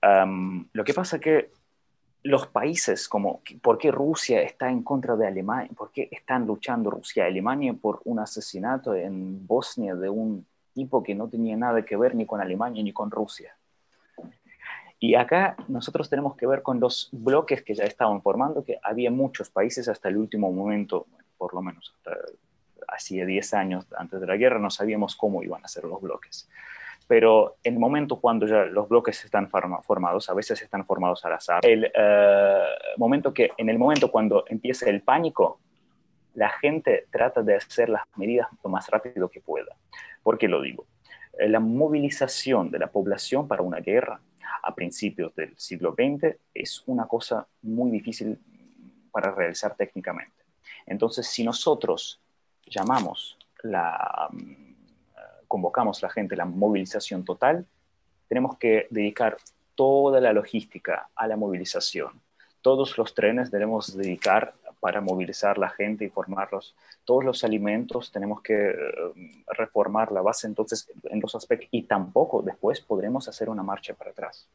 Em, 0.00 0.66
lo 0.72 0.84
que 0.84 0.94
pasa 0.94 1.18
que 1.18 1.50
los 2.24 2.46
países 2.46 3.08
como 3.08 3.42
por 3.60 3.78
qué 3.78 3.90
Rusia 3.90 4.42
está 4.42 4.70
en 4.70 4.82
contra 4.82 5.16
de 5.16 5.26
Alemania, 5.26 5.70
por 5.76 5.90
qué 5.90 6.08
están 6.10 6.46
luchando 6.46 6.90
Rusia 6.90 7.24
y 7.24 7.30
Alemania 7.30 7.74
por 7.74 8.00
un 8.04 8.20
asesinato 8.20 8.94
en 8.94 9.46
Bosnia 9.46 9.94
de 9.94 10.08
un 10.08 10.46
tipo 10.72 11.02
que 11.02 11.14
no 11.14 11.28
tenía 11.28 11.56
nada 11.56 11.84
que 11.84 11.96
ver 11.96 12.14
ni 12.14 12.24
con 12.24 12.40
Alemania 12.40 12.82
ni 12.82 12.92
con 12.92 13.10
Rusia. 13.10 13.56
Y 15.02 15.16
acá 15.16 15.56
nosotros 15.66 16.08
tenemos 16.08 16.36
que 16.36 16.46
ver 16.46 16.62
con 16.62 16.78
los 16.78 17.08
bloques 17.10 17.64
que 17.64 17.74
ya 17.74 17.82
estaban 17.82 18.22
formando, 18.22 18.62
que 18.62 18.78
había 18.84 19.10
muchos 19.10 19.50
países 19.50 19.88
hasta 19.88 20.08
el 20.08 20.16
último 20.16 20.52
momento, 20.52 21.08
por 21.36 21.54
lo 21.54 21.60
menos 21.60 21.92
hasta 21.96 22.16
hacía 22.86 23.26
10 23.26 23.54
años 23.54 23.84
antes 23.98 24.20
de 24.20 24.28
la 24.28 24.36
guerra, 24.36 24.60
no 24.60 24.70
sabíamos 24.70 25.16
cómo 25.16 25.42
iban 25.42 25.64
a 25.64 25.66
ser 25.66 25.82
los 25.82 26.00
bloques. 26.00 26.48
Pero 27.08 27.56
en 27.64 27.74
el 27.74 27.80
momento 27.80 28.20
cuando 28.20 28.46
ya 28.46 28.64
los 28.66 28.88
bloques 28.88 29.24
están 29.24 29.50
formados, 29.50 30.30
a 30.30 30.34
veces 30.34 30.62
están 30.62 30.86
formados 30.86 31.24
al 31.24 31.32
azar, 31.32 31.66
el, 31.66 31.90
eh, 31.92 32.64
momento 32.96 33.34
que, 33.34 33.50
en 33.56 33.70
el 33.70 33.80
momento 33.80 34.08
cuando 34.08 34.44
empieza 34.46 34.88
el 34.88 35.02
pánico, 35.02 35.58
la 36.34 36.50
gente 36.50 37.08
trata 37.10 37.42
de 37.42 37.56
hacer 37.56 37.88
las 37.88 38.04
medidas 38.14 38.46
lo 38.62 38.70
más 38.70 38.88
rápido 38.88 39.28
que 39.28 39.40
pueda. 39.40 39.74
¿Por 40.22 40.38
qué 40.38 40.46
lo 40.46 40.62
digo? 40.62 40.86
Eh, 41.40 41.48
la 41.48 41.58
movilización 41.58 42.70
de 42.70 42.78
la 42.78 42.86
población 42.86 43.48
para 43.48 43.62
una 43.62 43.80
guerra 43.80 44.20
a 44.62 44.74
principios 44.74 45.34
del 45.34 45.56
siglo 45.58 45.94
XX 45.94 46.36
es 46.54 46.82
una 46.86 47.06
cosa 47.06 47.46
muy 47.62 47.90
difícil 47.90 48.38
para 49.10 49.34
realizar 49.34 49.74
técnicamente. 49.76 50.42
Entonces, 50.86 51.26
si 51.26 51.44
nosotros 51.44 52.20
llamamos 52.66 53.36
la, 53.62 54.28
mm, 54.30 54.72
convocamos 55.46 56.02
a 56.02 56.06
la 56.06 56.12
gente 56.12 56.36
la 56.36 56.44
movilización 56.44 57.24
total, 57.24 57.66
tenemos 58.28 58.56
que 58.58 58.86
dedicar 58.90 59.36
toda 59.74 60.20
la 60.20 60.32
logística 60.32 61.08
a 61.14 61.26
la 61.26 61.36
movilización. 61.36 62.20
Todos 62.62 62.96
los 62.96 63.14
trenes 63.14 63.50
debemos 63.50 63.96
dedicar 63.96 64.54
para 64.82 65.00
movilizar 65.00 65.58
la 65.58 65.68
gente 65.68 66.04
y 66.04 66.08
formarlos. 66.08 66.74
Todos 67.04 67.24
los 67.24 67.44
alimentos 67.44 68.10
tenemos 68.10 68.42
que 68.42 68.70
eh, 68.70 68.74
reformar 69.56 70.10
la 70.10 70.22
base 70.22 70.48
entonces 70.48 70.90
en 71.04 71.20
los 71.20 71.36
aspectos 71.36 71.68
y 71.70 71.84
tampoco 71.84 72.42
después 72.42 72.80
podremos 72.80 73.28
hacer 73.28 73.48
una 73.48 73.62
marcha 73.62 73.94
para 73.94 74.10
atrás. 74.10 74.48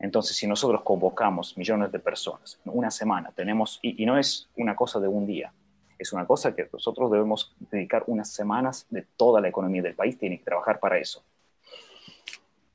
Entonces, 0.00 0.36
si 0.36 0.48
nosotros 0.48 0.82
convocamos 0.82 1.56
millones 1.56 1.92
de 1.92 2.00
personas 2.00 2.58
en 2.64 2.72
una 2.76 2.90
semana, 2.90 3.30
tenemos, 3.30 3.78
y, 3.82 4.04
no 4.04 4.18
es 4.18 4.48
una 4.56 4.74
cosa 4.74 4.98
de 4.98 5.06
un 5.06 5.26
día, 5.26 5.52
es 5.96 6.12
una 6.12 6.26
cosa 6.26 6.52
que 6.52 6.68
nosotros 6.72 7.08
debemos 7.08 7.54
dedicar 7.70 8.02
unas 8.08 8.32
semanas 8.32 8.88
de 8.90 9.02
toda 9.16 9.40
la 9.40 9.46
economía 9.46 9.82
del 9.82 9.94
país, 9.94 10.18
tiene 10.18 10.38
que 10.38 10.44
trabajar 10.44 10.80
para 10.80 10.98
eso. 10.98 11.22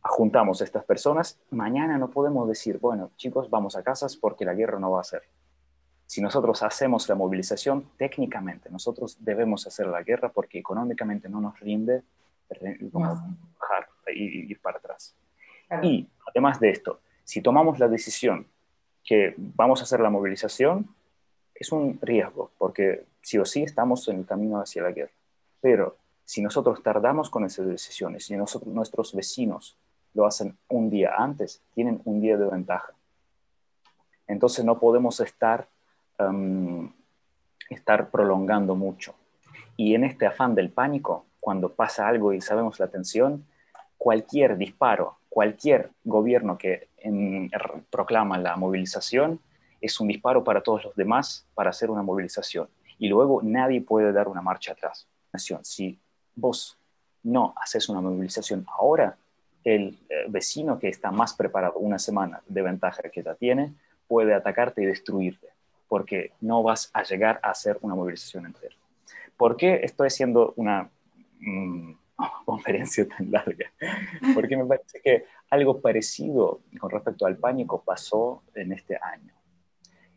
Juntamos 0.01 0.61
estas 0.61 0.85
personas, 0.85 1.37
mañana 1.49 1.97
no 1.97 2.09
podemos 2.09 2.47
decir, 2.47 2.79
bueno, 2.79 3.11
chicos, 3.17 3.49
vamos 3.49 3.75
a 3.75 3.83
casas 3.83 4.15
porque 4.15 4.45
la 4.45 4.53
guerra 4.53 4.79
no 4.79 4.91
va 4.91 5.01
a 5.01 5.03
ser 5.03 5.23
si 6.05 6.21
nosotros 6.21 6.61
hacemos 6.63 7.09
la 7.09 7.15
movilización, 7.15 7.89
técnicamente 7.97 8.69
nosotros 8.69 9.17
debemos 9.19 9.65
hacer 9.67 9.87
la 9.87 10.03
guerra 10.03 10.29
porque 10.29 10.59
económicamente 10.59 11.29
no 11.29 11.41
nos 11.41 11.59
rinde 11.59 12.03
bajar 12.91 13.87
y 14.13 14.51
ir 14.51 14.61
para 14.61 14.77
atrás. 14.77 15.15
Y 15.81 16.07
además 16.27 16.59
de 16.59 16.69
esto, 16.69 16.99
Si 17.25 17.41
tomamos 17.41 17.79
la 17.79 17.87
decisión 17.87 18.45
que 19.03 19.33
vamos 19.35 19.81
a 19.81 19.83
hacer 19.83 19.99
la 19.99 20.11
movilización, 20.11 20.87
es 21.55 21.71
un 21.71 21.97
riesgo, 22.01 22.51
porque 22.59 23.05
sí 23.21 23.39
o 23.39 23.45
sí 23.45 23.63
estamos 23.63 24.07
en 24.07 24.19
el 24.19 24.25
camino 24.25 24.59
hacia 24.59 24.83
la 24.83 24.91
guerra. 24.91 25.11
Pero 25.59 25.97
si 26.23 26.41
nosotros 26.43 26.83
tardamos 26.83 27.31
con 27.31 27.43
esas 27.45 27.65
decisiones, 27.65 28.25
si 28.25 28.37
nosotros, 28.37 28.71
nuestros 28.71 29.13
vecinos 29.15 29.75
lo 30.13 30.27
hacen 30.27 30.55
un 30.69 30.91
día 30.91 31.15
antes, 31.17 31.61
tienen 31.73 31.99
un 32.05 32.21
día 32.21 32.37
de 32.37 32.45
ventaja. 32.45 32.93
Entonces 34.27 34.63
no 34.63 34.79
podemos 34.79 35.19
estar, 35.19 35.67
um, 36.19 36.91
estar 37.69 38.09
prolongando 38.09 38.75
mucho. 38.75 39.15
Y 39.77 39.95
en 39.95 40.03
este 40.03 40.25
afán 40.25 40.55
del 40.55 40.69
pánico, 40.69 41.25
cuando 41.39 41.73
pasa 41.73 42.07
algo 42.07 42.33
y 42.33 42.41
sabemos 42.41 42.79
la 42.79 42.87
tensión, 42.87 43.45
cualquier 43.97 44.57
disparo, 44.57 45.17
cualquier 45.29 45.91
gobierno 46.03 46.57
que 46.57 46.89
proclama 47.89 48.37
la 48.37 48.55
movilización, 48.55 49.39
es 49.81 49.99
un 49.99 50.07
disparo 50.07 50.43
para 50.43 50.61
todos 50.61 50.85
los 50.85 50.95
demás 50.95 51.45
para 51.53 51.69
hacer 51.69 51.91
una 51.91 52.01
movilización. 52.01 52.67
Y 52.97 53.09
luego 53.09 53.41
nadie 53.43 53.81
puede 53.81 54.11
dar 54.13 54.27
una 54.27 54.41
marcha 54.41 54.71
atrás. 54.71 55.07
Si 55.63 55.99
vos 56.35 56.77
no 57.23 57.53
haces 57.61 57.89
una 57.89 58.01
movilización 58.01 58.65
ahora, 58.79 59.17
el 59.63 59.97
eh, 60.09 60.25
vecino 60.29 60.79
que 60.79 60.89
está 60.89 61.11
más 61.11 61.33
preparado 61.33 61.79
una 61.79 61.99
semana 61.99 62.41
de 62.47 62.61
ventaja 62.61 63.01
que 63.11 63.23
ya 63.23 63.35
tiene, 63.35 63.73
puede 64.07 64.33
atacarte 64.33 64.83
y 64.83 64.85
destruirte, 64.85 65.47
porque 65.87 66.33
no 66.41 66.63
vas 66.63 66.89
a 66.93 67.03
llegar 67.03 67.39
a 67.43 67.51
hacer 67.51 67.77
una 67.81 67.95
movilización 67.95 68.45
entera. 68.45 68.75
¿Por 69.37 69.57
qué 69.57 69.81
estoy 69.83 70.07
haciendo 70.07 70.53
una 70.55 70.89
mm, 71.39 71.91
conferencia 72.45 73.07
tan 73.07 73.31
larga? 73.31 73.71
Porque 74.33 74.55
me 74.55 74.65
parece 74.65 75.01
que 75.01 75.25
algo 75.49 75.81
parecido 75.81 76.61
con 76.79 76.89
respecto 76.89 77.25
al 77.25 77.37
pánico 77.37 77.83
pasó 77.83 78.43
en 78.55 78.71
este 78.71 78.97
año. 79.01 79.33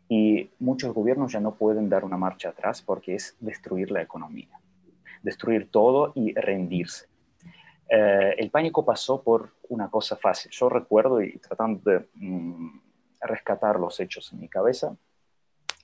Y 0.07 0.49
muchos 0.59 0.93
gobiernos 0.93 1.31
ya 1.31 1.39
no 1.39 1.55
pueden 1.55 1.87
dar 1.87 2.03
una 2.03 2.17
marcha 2.17 2.49
atrás 2.49 2.81
porque 2.81 3.13
es 3.13 3.37
destruir 3.39 3.91
la 3.91 4.01
economía, 4.01 4.59
destruir 5.21 5.69
todo 5.69 6.13
y 6.15 6.33
rendirse. 6.33 7.05
Eh, 7.87 8.35
el 8.37 8.49
pánico 8.49 8.83
pasó 8.83 9.21
por 9.21 9.53
una 9.67 9.89
cosa 9.89 10.15
fácil. 10.15 10.51
Yo 10.51 10.67
recuerdo 10.67 11.21
y 11.21 11.37
tratando 11.37 11.91
de 11.91 12.07
mm, 12.15 12.79
rescatar 13.21 13.79
los 13.79 13.99
hechos 13.99 14.31
en 14.33 14.39
mi 14.39 14.47
cabeza, 14.47 14.95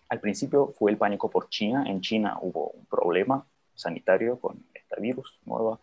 al 0.09 0.19
principio 0.19 0.73
fue 0.77 0.91
el 0.91 0.97
pánico 0.97 1.29
por 1.29 1.49
China. 1.49 1.85
En 1.87 2.01
China 2.01 2.37
hubo 2.41 2.69
un 2.69 2.85
problema 2.85 3.45
sanitario 3.73 4.39
con 4.39 4.63
este 4.73 4.99
virus 5.01 5.39
nuevo. 5.45 5.79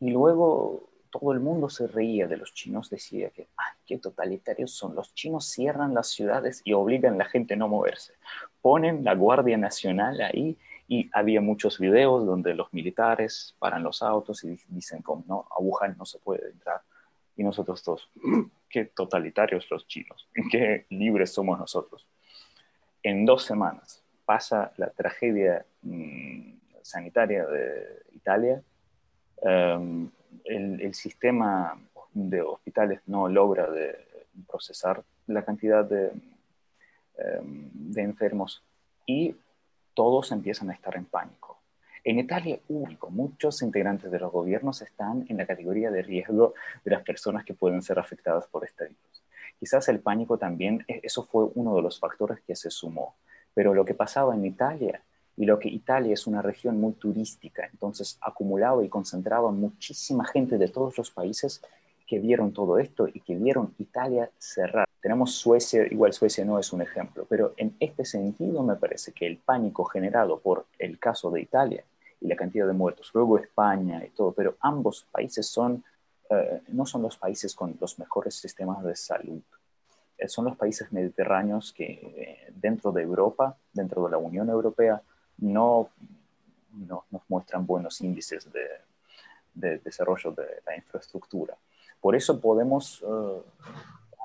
Y 0.00 0.10
luego 0.10 0.90
todo 1.10 1.32
el 1.32 1.40
mundo 1.40 1.70
se 1.70 1.86
reía 1.86 2.26
de 2.26 2.36
los 2.36 2.52
chinos, 2.52 2.90
decía 2.90 3.30
que, 3.30 3.48
qué 3.86 3.98
totalitarios 3.98 4.72
son. 4.72 4.94
Los 4.94 5.14
chinos 5.14 5.46
cierran 5.46 5.94
las 5.94 6.08
ciudades 6.08 6.60
y 6.64 6.72
obligan 6.72 7.14
a 7.14 7.18
la 7.18 7.24
gente 7.24 7.54
a 7.54 7.56
no 7.56 7.68
moverse. 7.68 8.14
Ponen 8.60 9.04
la 9.04 9.14
Guardia 9.14 9.56
Nacional 9.56 10.20
ahí 10.20 10.58
y 10.88 11.10
había 11.12 11.40
muchos 11.40 11.78
videos 11.78 12.26
donde 12.26 12.54
los 12.54 12.72
militares 12.72 13.54
paran 13.58 13.82
los 13.82 14.02
autos 14.02 14.44
y 14.44 14.58
dicen 14.68 15.02
como, 15.02 15.24
no, 15.26 15.48
a 15.50 15.88
no 15.88 16.04
se 16.04 16.18
puede 16.18 16.50
entrar. 16.50 16.82
Y 17.36 17.42
nosotros 17.42 17.82
todos, 17.82 18.10
qué 18.68 18.84
totalitarios 18.86 19.66
los 19.70 19.86
chinos, 19.86 20.28
qué 20.50 20.86
libres 20.90 21.32
somos 21.32 21.58
nosotros. 21.58 22.06
En 23.06 23.24
dos 23.24 23.44
semanas 23.44 24.02
pasa 24.24 24.72
la 24.78 24.90
tragedia 24.90 25.64
mm, 25.82 26.54
sanitaria 26.82 27.46
de 27.46 28.02
Italia. 28.10 28.60
Em, 29.42 30.10
el, 30.44 30.92
sistema 30.92 31.80
de 32.12 32.42
hospitales 32.42 33.02
no 33.06 33.28
logra 33.28 33.68
procesar 34.48 35.04
la 35.28 35.44
cantidad 35.44 35.84
de, 35.84 36.10
em, 37.18 37.70
de 37.72 38.02
enfermos 38.02 38.64
y 39.06 39.36
todos 39.94 40.32
empiezan 40.32 40.70
a 40.70 40.72
estar 40.72 40.96
en 40.96 41.04
pánico. 41.04 41.60
En 42.02 42.18
Italia 42.18 42.58
único, 42.66 43.08
muchos 43.08 43.62
integrantes 43.62 44.10
de 44.10 44.18
los 44.18 44.32
gobiernos 44.32 44.82
están 44.82 45.26
en 45.28 45.36
la 45.36 45.46
categoría 45.46 45.92
de 45.92 46.02
riesgo 46.02 46.54
de 46.84 46.90
las 46.90 47.04
personas 47.04 47.44
que 47.44 47.54
pueden 47.54 47.82
ser 47.82 48.00
afectadas 48.00 48.48
por 48.48 48.64
este 48.64 48.86
virus. 48.86 49.25
Quizás 49.58 49.88
el 49.88 50.00
pánico 50.00 50.38
también, 50.38 50.84
e, 50.88 51.00
eso 51.02 51.22
fue 51.22 51.48
uno 51.54 51.74
de 51.76 51.82
los 51.82 51.98
factores 51.98 52.40
que 52.46 52.56
se 52.56 52.70
sumó, 52.70 53.16
pero 53.54 53.74
lo 53.74 53.84
que 53.84 53.94
pasaba 53.94 54.34
en 54.34 54.44
Italia 54.44 55.02
y 55.36 55.44
lo 55.44 55.58
que 55.58 55.68
Italia 55.68 56.14
es 56.14 56.26
una 56.26 56.42
región 56.42 56.80
muy 56.80 56.92
turística, 56.94 57.68
entonces 57.70 58.18
acumulaba 58.20 58.84
y 58.84 58.88
concentraba 58.88 59.50
muchísima 59.50 60.24
gente 60.26 60.58
de 60.58 60.68
todos 60.68 60.96
los 60.96 61.10
países 61.10 61.62
que 62.06 62.18
vieron 62.20 62.52
todo 62.52 62.78
esto 62.78 63.08
y 63.12 63.20
que 63.20 63.34
vieron 63.34 63.74
Italia 63.78 64.30
cerrar. 64.38 64.86
Tenemos 65.00 65.32
Suecia, 65.34 65.86
igual 65.90 66.12
Suecia 66.12 66.44
no 66.44 66.58
es 66.58 66.72
un 66.72 66.82
ejemplo, 66.82 67.26
pero 67.28 67.52
en 67.56 67.76
este 67.80 68.04
sentido 68.04 68.62
me 68.62 68.76
parece 68.76 69.12
que 69.12 69.26
el 69.26 69.38
pánico 69.38 69.84
generado 69.84 70.38
por 70.38 70.66
el 70.78 70.98
caso 70.98 71.30
de 71.30 71.42
Italia 71.42 71.84
y 72.20 72.28
la 72.28 72.36
cantidad 72.36 72.66
de 72.66 72.72
muertos, 72.72 73.10
luego 73.12 73.38
España 73.38 74.04
y 74.04 74.10
todo, 74.10 74.32
pero 74.32 74.56
ambos 74.60 75.06
países 75.10 75.46
son, 75.46 75.84
eh, 76.30 76.62
no 76.68 76.86
son 76.86 77.02
los 77.02 77.16
países 77.16 77.54
con 77.54 77.76
los 77.80 77.98
mejores 77.98 78.34
sistemas 78.34 78.82
de 78.82 78.96
salud. 78.96 79.40
Eh, 80.18 80.28
son 80.28 80.46
los 80.46 80.56
países 80.56 80.90
mediterráneos 80.92 81.72
que 81.72 81.84
eh, 81.84 82.52
dentro 82.54 82.92
de 82.92 83.02
Europa, 83.02 83.56
dentro 83.72 84.04
de 84.04 84.10
la 84.10 84.18
Unión 84.18 84.48
Europea, 84.48 85.00
no, 85.38 85.90
no 86.72 87.04
nos 87.10 87.22
muestran 87.28 87.66
buenos 87.66 88.00
índices 88.00 88.50
de, 88.52 88.66
de, 89.54 89.78
desarrollo 89.78 90.32
de 90.32 90.62
la 90.66 90.76
infraestructura. 90.76 91.56
Por 92.00 92.16
eso 92.16 92.40
podemos 92.40 93.04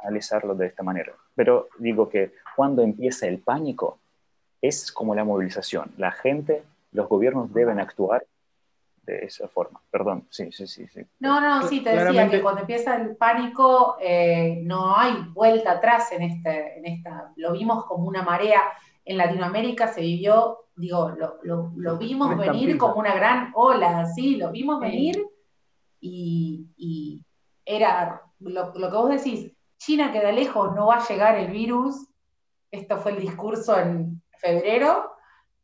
analizarlo 0.02 0.56
de 0.56 0.68
esta 0.68 0.84
manera. 0.84 1.14
Pero 1.36 1.70
digo 1.80 2.10
que 2.10 2.34
cuando 2.56 2.82
empieza 2.82 3.28
el 3.28 3.40
pánico, 3.40 4.00
es 4.62 4.92
como 4.92 5.16
la 5.16 5.24
movilización. 5.24 5.92
La 5.98 6.12
gente, 6.12 6.64
los 6.92 7.08
gobiernos 7.10 7.54
deben 7.54 7.80
actuar 7.80 8.26
de 9.04 9.26
esa 9.26 9.48
forma. 9.48 9.82
Perdón, 9.90 10.28
sí, 10.30 10.52
sí, 10.52 10.68
sí. 10.68 10.88
sí. 10.88 11.02
No, 11.20 11.42
no, 11.42 11.68
sí, 11.68 11.82
te 11.82 11.96
decía 11.96 12.30
que 12.30 12.42
cuando 12.42 12.62
empieza 12.62 12.96
el 12.96 13.16
pánico 13.16 13.98
eh, 14.00 14.62
no 14.64 14.96
hay 14.96 15.14
vuelta 15.34 15.74
atrás 15.74 16.12
en, 16.12 16.24
este, 16.24 16.78
en 16.78 16.86
esta. 16.86 17.32
Lo 17.36 17.54
vimos 17.54 17.86
como 17.86 18.06
una 18.06 18.24
marea. 18.24 18.62
En 19.04 19.18
Latinoamérica 19.18 19.88
se 19.88 20.02
vivió 20.02 20.62
digo, 20.76 21.12
lo, 21.44 21.98
vimos 21.98 22.38
venir 22.38 22.78
como 22.78 22.96
una 22.96 23.14
gran 23.16 23.52
ola, 23.56 24.06
sí, 24.06 24.36
lo 24.36 24.52
vimos 24.52 24.80
venir 24.80 25.24
y, 26.00 27.22
era 27.64 28.24
lo, 28.40 28.74
que 28.74 28.98
vos 28.98 29.10
decís, 29.10 29.52
China 29.78 30.12
queda 30.12 30.32
lejos, 30.32 30.74
no 30.76 30.88
va 30.88 30.96
a 30.96 31.08
llegar 31.08 31.38
el 31.38 31.52
virus, 31.52 32.08
esto 32.72 32.98
fue 32.98 33.12
el 33.12 33.20
discurso 33.20 33.78
en 33.78 34.22
febrero, 34.38 35.12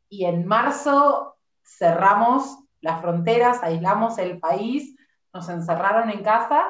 y 0.07 0.25
en 0.25 0.45
marzo 0.45 1.35
cerramos 1.63 2.59
las 2.81 3.01
fronteras, 3.01 3.63
aislamos 3.63 4.17
el 4.17 4.39
país, 4.39 4.95
nos 5.33 5.49
encerraron 5.49 6.09
en 6.09 6.23
casa 6.23 6.63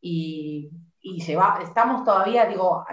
y, 0.00 0.70
y 1.00 1.20
lleva, 1.22 1.60
estamos 1.62 2.04
todavía, 2.04 2.46
digo, 2.46 2.84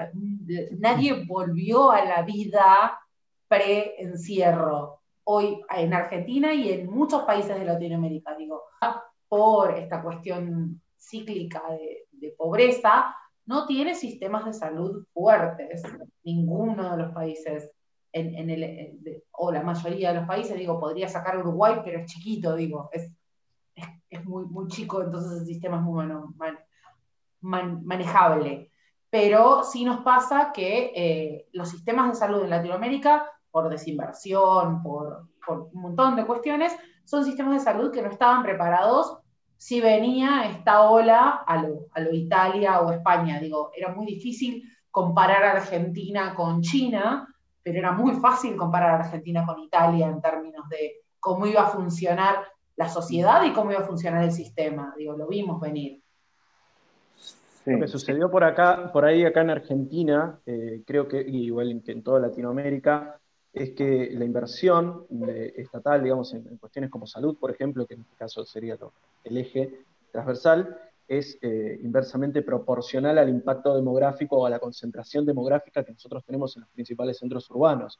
nadie 0.78 1.26
volvió 1.26 1.92
a 1.92 2.06
la 2.06 2.22
vida 2.22 3.00
pre-encierro 3.48 5.00
hoy 5.24 5.62
en 5.76 5.94
Argentina 5.94 6.54
y 6.54 6.72
en 6.72 6.92
muchos 6.92 7.24
países 7.24 7.58
de 7.58 7.66
Latinoamérica, 7.66 8.36
digo, 8.36 8.64
por 9.28 9.76
esta 9.78 10.02
cuestión 10.02 10.82
cíclica 10.98 11.64
de, 11.70 12.36
pobreza, 12.38 13.16
no 13.46 13.66
tiene 13.66 13.96
sistemas 13.96 14.46
de 14.46 14.54
salud 14.54 15.06
fuertes, 15.14 15.84
ninguno 16.24 16.92
de 16.92 17.04
los 17.04 17.14
países, 17.14 17.70
en, 18.14 18.50
el, 18.50 19.24
o 19.32 19.52
la 19.52 19.64
mayoría 19.64 20.14
de 20.14 20.20
los 20.20 20.28
países, 20.28 20.56
digo, 20.56 20.80
podría 20.80 21.10
sacar 21.10 21.38
Uruguay, 21.38 21.82
pero 21.84 22.00
es 22.00 22.06
chiquito, 22.06 22.56
digo, 22.56 22.90
es, 22.94 23.12
es, 24.10 24.24
muy, 24.24 24.46
muy 24.46 24.68
chico, 24.68 25.02
entonces 25.02 25.42
el 25.42 25.48
sistema 25.48 25.78
es 25.78 25.84
muy 25.84 26.06
manejable. 27.42 28.70
Pero 29.10 29.64
sí 29.64 29.84
nos 29.84 30.02
pasa 30.02 30.52
que 30.54 30.92
eh, 30.96 31.48
los 31.54 31.70
sistemas 31.70 32.10
de 32.10 32.16
salud 32.16 32.44
en 32.44 32.52
Latinoamérica 32.52 33.26
por 33.52 33.70
desinversión, 33.70 34.82
por, 34.82 35.28
un 35.48 35.82
montón 35.82 36.16
de 36.16 36.26
cuestiones, 36.26 36.76
son 37.04 37.26
sistemas 37.26 37.56
de 37.56 37.60
salud 37.60 37.92
que 37.92 38.02
no 38.02 38.10
estaban 38.10 38.44
preparados 38.44 39.18
si 39.58 39.82
venía 39.82 40.46
esta 40.46 40.90
ola 40.90 41.44
a 41.46 41.62
lo, 41.62 41.88
a 41.94 42.00
lo 42.00 42.14
Italia 42.14 42.82
o 42.82 42.92
España. 42.92 43.40
Digo, 43.40 43.72
era 43.76 43.94
muy 43.94 44.06
difícil 44.06 44.64
comparar 44.90 45.44
Argentina 45.44 46.34
con 46.36 46.62
China, 46.62 47.33
pero 47.64 47.80
era 47.80 47.92
muy 47.94 48.14
fácil 48.16 48.56
comparar 48.56 49.02
Argentina 49.02 49.46
con 49.46 49.60
Italia 49.60 50.08
en 50.08 50.22
términos 50.22 50.68
de 50.70 51.02
cómo 51.20 51.48
iba 51.48 51.62
a 51.62 51.70
funcionar 51.70 52.36
la 52.76 52.90
sociedad 52.90 53.44
y 53.46 53.54
cómo 53.54 53.72
iba 53.72 53.80
a 53.80 53.86
funcionar 53.86 54.24
el 54.24 54.32
sistema. 54.32 54.94
Digo, 54.98 55.16
lo 55.16 55.28
vimos 55.28 55.62
venir. 55.62 56.02
Lo 57.66 57.80
que 57.80 57.88
sucedió 57.88 58.30
por 58.30 58.44
acá, 58.44 58.92
por 58.92 59.06
ahí 59.06 59.24
acá 59.24 59.42
en 59.42 59.52
Argentina, 59.52 60.38
eh, 60.46 60.84
creo 60.86 61.08
que 61.08 61.22
igual 61.22 61.82
que 61.86 61.94
en 61.94 62.04
toda 62.04 62.20
Latinoamérica, 62.20 63.22
es 63.54 63.72
que 63.72 64.10
la 64.12 64.26
inversión 64.26 65.06
estatal, 65.56 66.04
digamos, 66.04 66.34
en, 66.34 66.58
cuestiones 66.58 66.90
como 66.90 67.06
salud, 67.06 67.38
por 67.38 67.52
ejemplo, 67.52 67.86
que 67.86 67.94
en 67.94 68.02
este 68.02 68.16
caso 68.18 68.44
sería 68.44 68.78
el 69.24 69.38
eje 69.38 69.86
transversal, 70.12 70.76
es 71.08 71.38
eh, 71.42 71.80
inversamente 71.82 72.42
proporcional 72.42 73.18
al 73.18 73.30
impacto 73.30 73.76
demográfico 73.76 74.38
o 74.38 74.46
a 74.46 74.50
la 74.50 74.60
concentración 74.60 75.26
demográfica 75.26 75.84
que 75.84 75.92
nosotros 75.92 76.24
tenemos 76.26 76.56
en 76.56 76.62
los 76.62 76.70
principales 76.72 77.18
centros 77.18 77.50
urbanos. 77.50 78.00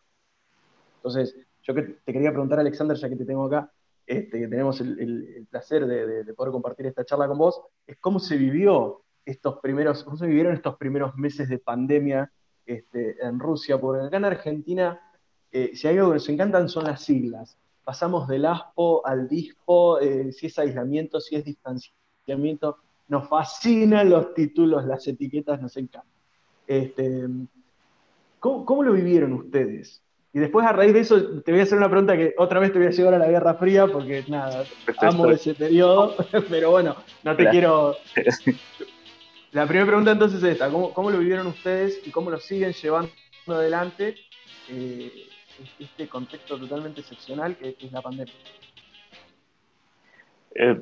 Entonces, 0.98 1.36
yo 1.62 1.74
te 1.74 2.14
quería 2.14 2.32
preguntar, 2.32 2.60
Alexander, 2.60 2.96
ya 2.98 3.10
que 3.10 3.16
te 3.16 3.26
tengo 3.26 3.46
acá, 3.46 3.72
este, 4.06 4.40
que 4.40 4.48
tenemos 4.48 4.82
el, 4.82 5.48
placer 5.50 5.86
de, 5.86 6.34
poder 6.34 6.52
compartir 6.52 6.86
esta 6.88 7.06
charla 7.06 7.28
con 7.28 7.38
vos, 7.38 7.62
es 7.88 7.98
cómo 8.00 8.20
se 8.20 8.38
vivió 8.38 9.02
estos 9.26 9.60
primeros, 9.60 10.04
cómo 10.04 10.18
se 10.18 10.28
vivieron 10.28 10.54
estos 10.54 10.76
primeros 10.76 11.16
meses 11.16 11.48
de 11.48 11.58
pandemia 11.58 12.32
este, 12.66 13.24
en 13.26 13.40
Rusia, 13.40 13.80
porque 13.80 14.06
acá 14.06 14.18
en 14.18 14.26
Argentina, 14.26 15.00
eh, 15.52 15.72
si 15.74 15.88
hay 15.88 15.98
algo 15.98 16.10
que 16.10 16.16
nos 16.16 16.30
encantan 16.30 16.68
son 16.68 16.86
las 16.86 17.02
siglas. 17.02 17.58
Pasamos 17.86 18.28
del 18.28 18.46
ASPO 18.46 19.06
al 19.06 19.28
DISPO, 19.28 20.00
eh, 20.00 20.32
si 20.32 20.48
es 20.48 20.60
aislamiento, 20.60 21.20
si 21.20 21.36
es 21.36 21.46
distanciamiento, 21.46 22.78
nos 23.14 23.30
fascinan 23.30 24.10
los 24.10 24.34
títulos, 24.34 24.86
las 24.86 25.08
etiquetas, 25.08 25.62
nos 25.62 25.78
encantan. 25.78 26.12
Este, 26.66 27.28
¿cómo, 28.40 28.84
lo 28.84 28.94
vivieron 28.94 29.34
ustedes? 29.34 30.02
Y 30.34 30.40
después 30.40 30.66
a 30.66 30.74
raíz 30.74 30.94
de 30.94 31.02
eso 31.02 31.42
te 31.42 31.52
voy 31.52 31.60
a 31.60 31.64
hacer 31.64 31.78
una 31.78 31.90
pregunta 31.90 32.18
que 32.18 32.34
otra 32.40 32.60
vez 32.60 32.74
te 32.74 32.80
voy 32.80 32.88
a 32.88 32.92
llevar 32.92 33.14
a 33.14 33.20
la 33.20 33.28
Guerra 33.28 33.54
Fría 33.54 33.86
porque 33.86 34.26
nada, 34.28 34.64
amo 34.98 35.30
ese 35.30 35.54
periodo, 35.54 36.16
pero 36.50 36.72
bueno, 36.72 36.96
no 37.24 37.36
te 37.36 37.48
quiero... 37.50 37.96
La 39.52 39.68
primera 39.68 39.86
pregunta 39.86 40.14
entonces 40.14 40.42
es 40.42 40.54
esta, 40.54 40.72
¿cómo, 40.72 41.12
lo 41.12 41.20
vivieron 41.20 41.46
ustedes 41.46 42.02
y 42.04 42.10
cómo 42.10 42.32
lo 42.32 42.40
siguen 42.40 42.74
llevando 42.74 43.12
adelante 43.46 44.16
eh, 44.68 45.28
este 45.78 46.08
contexto 46.10 46.58
totalmente 46.58 47.02
excepcional 47.02 47.56
que 47.56 47.76
es 47.80 47.92
la 47.92 48.02
pandemia? 48.02 48.34
Eh, 50.56 50.80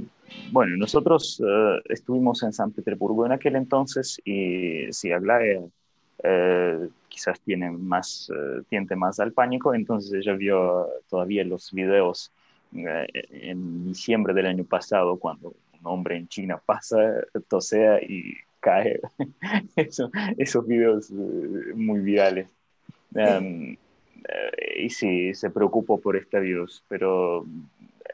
bueno, 0.52 0.78
nosotros 0.78 1.42
eh, 1.46 1.82
estuvimos 1.90 2.44
en 2.44 2.54
San 2.54 2.72
Petersburgo 2.72 3.26
en 3.26 3.34
aquel 3.34 3.56
entonces 3.56 4.20
y 4.24 4.92
si 4.92 5.12
Aglaya 5.12 5.62
eh, 6.24 6.90
quizás 7.10 7.40
tiene 7.42 7.72
más, 7.72 8.32
tiende 8.70 8.96
más 8.96 9.20
al 9.20 9.34
pánico, 9.34 9.74
entonces 9.74 10.14
ella 10.14 10.34
vio 10.34 10.88
todavía 11.10 11.44
los 11.44 11.72
videos 11.72 12.32
en 12.74 13.86
diciembre 13.86 14.34
del 14.34 14.46
año 14.46 14.64
pasado 14.64 15.18
cuando 15.18 15.50
un 15.50 15.80
hombre 15.84 16.16
en 16.16 16.30
China 16.30 16.62
pasa, 16.66 16.98
tosea 17.50 18.02
y 18.02 18.34
cae. 18.62 19.02
esos 20.38 20.68
videos 20.68 21.12
muy 21.12 22.00
virales. 22.00 22.48
Em, 23.14 23.76
y 24.78 24.90
sí, 24.90 25.34
se 25.34 25.50
preocupó 25.50 26.00
por 26.00 26.16
este 26.16 26.40
virus, 26.40 26.82
pero 26.88 27.46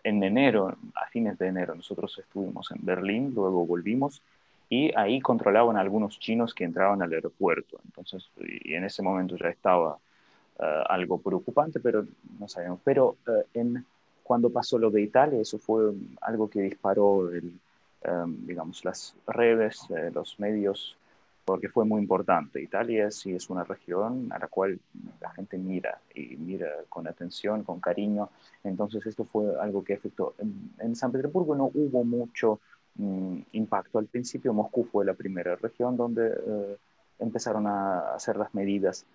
en 0.07 0.23
enero, 0.23 0.73
a 0.95 1.05
fines 1.07 1.37
de 1.37 1.47
enero, 1.47 1.75
nosotros 1.75 2.17
estuvimos 2.17 2.71
en 2.71 2.85
Berlín, 2.85 3.33
luego 3.35 3.65
volvimos 3.65 4.21
y 4.69 4.95
ahí 4.97 5.19
controlaban 5.19 5.75
algunos 5.75 6.17
chinos 6.17 6.53
que 6.53 6.63
entraban 6.63 7.01
al 7.01 7.11
aeropuerto. 7.11 7.77
Entonces, 7.83 8.29
y 8.37 8.73
en 8.73 8.85
ese 8.85 9.01
momento 9.01 9.35
ya 9.35 9.49
estaba 9.49 9.97
eh, 10.59 10.83
algo 10.87 11.17
preocupante, 11.17 11.81
pero 11.81 12.05
no 12.39 12.47
sabemos. 12.47 12.79
Pero 12.85 13.17
eh, 13.27 13.59
en, 13.59 13.85
cuando 14.23 14.49
pasó 14.49 14.77
lo 14.77 14.89
de 14.89 15.01
Italia, 15.01 15.41
eso 15.41 15.59
fue 15.59 15.91
algo 16.21 16.49
que 16.49 16.61
disparó, 16.61 17.29
eh, 17.33 17.41
digamos, 18.45 18.85
las 18.85 19.13
redes, 19.27 19.87
los 20.13 20.39
medios 20.39 20.95
porque 21.47 21.69
fue 21.69 21.85
muy 21.85 22.01
importante. 22.01 22.61
Italia 22.61 23.09
sí 23.09 23.33
es 23.33 23.49
una 23.49 23.63
región 23.63 24.27
a 24.33 24.37
la 24.37 24.49
cual 24.49 24.77
la 25.21 25.29
gente 25.29 25.57
mira 25.57 26.01
y 26.13 26.35
mira 26.35 26.67
con 26.89 27.07
atención, 27.07 27.63
con 27.63 27.79
cariño. 27.79 28.29
Entonces 28.65 29.05
esto 29.05 29.23
fue 29.23 29.57
algo 29.57 29.81
que 29.81 29.93
afectó. 29.93 30.35
En, 30.77 30.93
San 30.93 31.13
Petersburgo 31.13 31.55
no 31.55 31.71
hubo 31.73 32.03
mucho 32.03 32.59
mm, 32.95 33.39
impacto. 33.53 33.97
Al 33.97 34.07
principio 34.07 34.51
Moscú 34.51 34.89
fue 34.91 35.05
la 35.05 35.13
primera 35.13 35.55
región 35.55 35.95
donde 35.95 36.27
eh, 36.27 36.77
empezaron 37.19 37.65
a 37.65 38.13
hacer 38.13 38.35
las 38.35 38.53
medidas. 38.53 39.05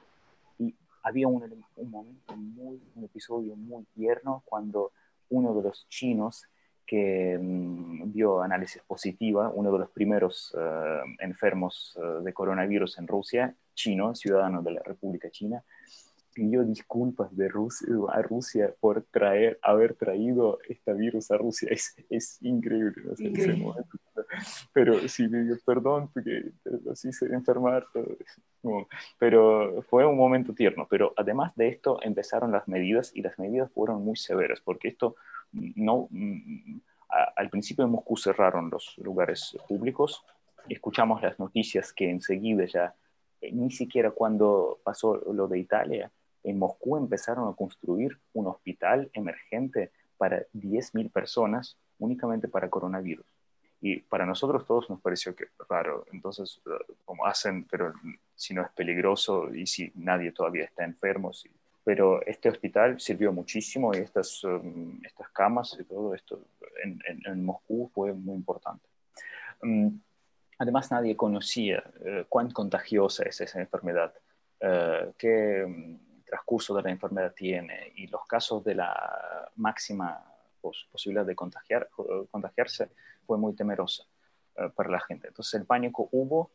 Y 0.59 0.75
había 1.03 1.29
un, 1.29 1.43
un 1.77 1.91
momento 1.91 2.35
muy, 2.35 2.81
un 2.97 3.05
episodio 3.05 3.55
muy 3.57 3.85
tierno 3.95 4.43
cuando 4.47 4.93
uno 5.29 5.53
de 5.55 5.65
los 5.65 5.87
chinos 5.91 6.47
que 6.87 7.39
mm, 7.41 8.13
dio 8.13 8.43
análisis 8.43 8.83
positiva, 8.83 9.51
uno 9.55 9.73
de 9.73 9.79
los 9.79 9.91
primeros 9.91 10.55
eh, 10.59 11.01
enfermos 11.21 11.99
eh, 12.01 12.23
de 12.25 12.33
coronavirus 12.33 12.99
en 12.99 13.07
Rusia, 13.07 13.55
chino, 13.75 14.15
ciudadano 14.15 14.63
de 14.63 14.73
la 14.73 14.83
República 14.83 15.31
China, 15.31 15.63
pidió 16.33 16.65
disculpas 16.65 17.35
de 17.37 17.49
Rusia, 17.49 17.89
a 18.09 18.23
Rusia 18.23 18.75
por 18.81 19.03
traer, 19.03 19.59
haber 19.63 19.95
traído 19.95 20.59
este 20.69 20.93
virus 20.95 21.31
a 21.31 21.37
Rusia. 21.37 21.69
Es, 21.71 21.95
es 22.09 22.39
increíble, 22.43 23.03
Pero 24.73 25.09
sí, 25.09 25.27
dio 25.29 25.59
perdón 25.65 26.11
porque 26.13 26.53
los 26.65 27.05
hice 27.05 27.27
enfermar. 27.27 27.87
pero 29.19 29.83
fue 29.83 30.07
un 30.07 30.17
momento 30.17 30.55
tierno. 30.55 30.87
Pero 30.89 31.13
además 31.17 31.53
de 31.57 31.69
esto 31.69 31.99
empezaron 32.03 32.53
las 32.53 32.67
medidas 32.67 33.13
y 33.15 33.23
las 33.23 33.39
medidas 33.39 33.71
fueron 33.73 34.03
muy 34.05 34.17
severas 34.17 34.61
porque 34.61 34.89
esto 34.89 35.17
no, 35.53 36.09
mm, 36.11 36.81
al 37.37 37.51
principio 37.51 37.85
en 37.85 37.91
Moscú 37.91 38.17
cerraron 38.17 38.71
los 38.71 38.97
lugares 38.99 39.57
públicos, 39.69 40.25
escuchamos 40.69 41.23
las 41.23 41.39
noticias 41.39 41.93
que 41.93 42.11
enseguida 42.11 42.65
ya, 42.65 42.95
eh, 43.41 43.53
ni 43.53 43.71
siquiera 43.71 44.11
cuando 44.11 44.81
pasó 44.83 45.17
lo 45.33 45.49
de 45.49 45.59
Italia, 45.59 46.11
en 46.43 46.59
Moscú 46.59 46.97
empezaron 46.97 47.49
a 47.49 47.57
construir 47.57 48.19
un 48.33 48.47
hospital 48.47 49.11
emergente 49.13 49.93
para 50.17 50.45
10.000 50.53 51.11
personas 51.11 51.77
únicamente 51.99 52.49
para 52.49 52.71
coronavirus. 52.71 53.27
Y 53.81 54.01
para 54.01 54.25
nosotros 54.25 54.65
todos 54.65 54.89
nos 54.89 55.01
pareció 55.01 55.35
que 55.35 55.47
raro. 55.69 56.05
Entonces, 56.13 56.61
eh, 56.67 56.95
como 57.05 57.27
hacen, 57.27 57.65
pero 57.65 57.93
si 58.35 58.55
no 58.55 58.63
es 58.63 58.71
peligroso 58.73 59.53
y 59.53 59.67
si 59.67 59.91
nadie 59.97 60.33
todavía 60.33 60.65
está 60.65 60.85
enfermo, 60.85 61.33
si 61.33 61.51
pero 61.85 62.25
este 62.27 62.49
hospital 62.49 63.01
sirvió 63.01 63.33
muchísimo 63.33 63.95
y 63.95 63.99
estas, 63.99 64.43
um, 64.45 65.01
estas 65.05 65.29
camas 65.31 65.77
y 65.79 65.85
todo 65.85 66.15
esto 66.15 66.41
en, 66.85 67.01
en, 67.27 67.45
Moscú 67.45 67.91
fue 67.93 68.13
muy 68.13 68.37
importante. 68.37 68.87
Um, 69.63 70.01
además, 70.59 70.91
nadie 70.91 71.17
conocía 71.17 71.83
uh, 72.01 72.25
cuán 72.29 72.51
contagiosa 72.51 73.25
es 73.25 73.41
esa 73.41 73.61
enfermedad, 73.61 74.15
uh, 74.61 75.13
qué 75.19 75.65
um, 75.65 75.99
transcurso 76.25 76.75
de 76.75 76.83
la 76.83 76.91
enfermedad 76.91 77.35
tiene 77.35 77.93
y 77.97 78.07
los 78.07 78.25
casos 78.27 78.65
de 78.65 78.77
la 78.77 79.51
máxima 79.57 80.25
posibilidad 80.61 81.27
de 81.27 81.35
contagiar, 81.35 81.89
uh, 81.97 82.27
contagiarse 82.31 82.91
fue 83.27 83.39
muy 83.39 83.55
temerosa 83.55 84.05
para 84.77 84.91
la 84.91 85.01
gente. 85.01 85.29
Entonces 85.29 85.55
el 85.59 85.65
pánico 85.65 86.11
hubo. 86.13 86.51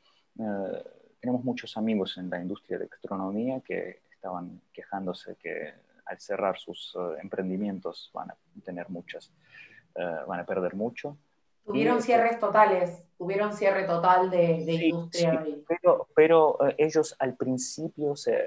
tenemos 1.20 1.44
muchos 1.44 1.76
amigos 1.78 2.16
en 2.18 2.30
la 2.30 2.40
industria 2.40 2.78
de 2.78 2.86
gastronomía 2.86 3.60
que 3.62 4.02
estaban 4.18 4.62
quejándose 4.74 5.36
que 5.36 5.74
al 6.06 6.20
cerrar 6.20 6.58
sus 6.58 6.96
eh, 6.96 7.20
emprendimientos 7.22 8.10
van 8.14 8.32
a 8.32 8.38
tener 8.64 8.90
muchas, 8.90 9.32
eh, 9.96 10.20
van 10.28 10.40
a 10.40 10.46
perder 10.46 10.76
mucho. 10.76 11.18
Tuvieron 11.66 12.02
cierres 12.02 12.40
totales, 12.40 13.04
tuvieron 13.18 13.54
cierre 13.54 13.84
total 13.86 14.30
de, 14.30 14.74
industria. 14.74 15.46
pero, 15.68 16.08
pero 16.16 16.68
eh, 16.68 16.76
ellos 16.78 17.16
al 17.20 17.36
principio 17.36 18.16
se 18.16 18.42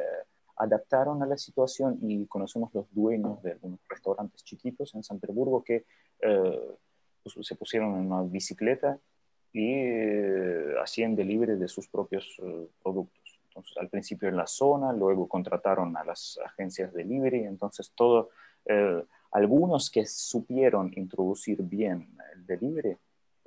adaptaron 0.56 1.22
a 1.22 1.26
la 1.26 1.36
situación 1.36 1.98
y 2.02 2.26
conocemos 2.26 2.70
los 2.74 2.86
dueños 2.92 3.42
de 3.42 3.52
algunos 3.52 3.80
restaurantes 3.88 4.42
chiquitos 4.42 4.94
en 4.94 5.02
San 5.02 5.18
Petersburgo 5.18 5.62
que 5.62 5.86
pues, 6.20 7.46
se 7.46 7.54
pusieron 7.56 7.94
en 7.94 8.12
una 8.12 8.22
bicicleta 8.22 8.98
y 9.52 9.82
hacían 10.82 11.16
delivery 11.16 11.56
de 11.56 11.66
sus 11.66 11.88
propios 11.88 12.36
productos 12.82 13.19
entonces, 13.60 13.76
al 13.78 13.88
principio 13.88 14.28
en 14.28 14.36
la 14.36 14.46
zona, 14.46 14.92
luego 14.92 15.28
contrataron 15.28 15.96
a 15.96 16.04
las 16.04 16.38
agencias 16.44 16.92
de 16.92 17.04
delivery, 17.04 17.44
entonces 17.44 17.92
todo, 17.94 18.30
eh, 18.64 19.04
algunos 19.32 19.90
que 19.90 20.06
supieron 20.06 20.92
introducir 20.96 21.62
bien 21.62 22.08
el 22.34 22.46
delivery, 22.46 22.96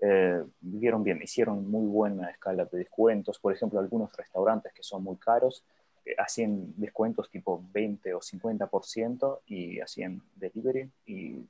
eh, 0.01 0.43
vivieron 0.61 1.03
bien, 1.03 1.21
hicieron 1.21 1.69
muy 1.69 1.87
buena 1.87 2.29
escala 2.29 2.65
de 2.65 2.77
descuentos, 2.77 3.39
por 3.39 3.53
ejemplo, 3.53 3.79
algunos 3.79 4.15
restaurantes 4.15 4.71
que 4.73 4.83
son 4.83 5.03
muy 5.03 5.15
caros, 5.17 5.63
eh, 6.05 6.15
hacían 6.17 6.73
descuentos 6.77 7.29
tipo 7.29 7.63
20 7.73 8.13
o 8.13 8.21
50% 8.21 9.41
y 9.47 9.79
hacían 9.79 10.21
delivery 10.35 10.91
y 11.05 11.45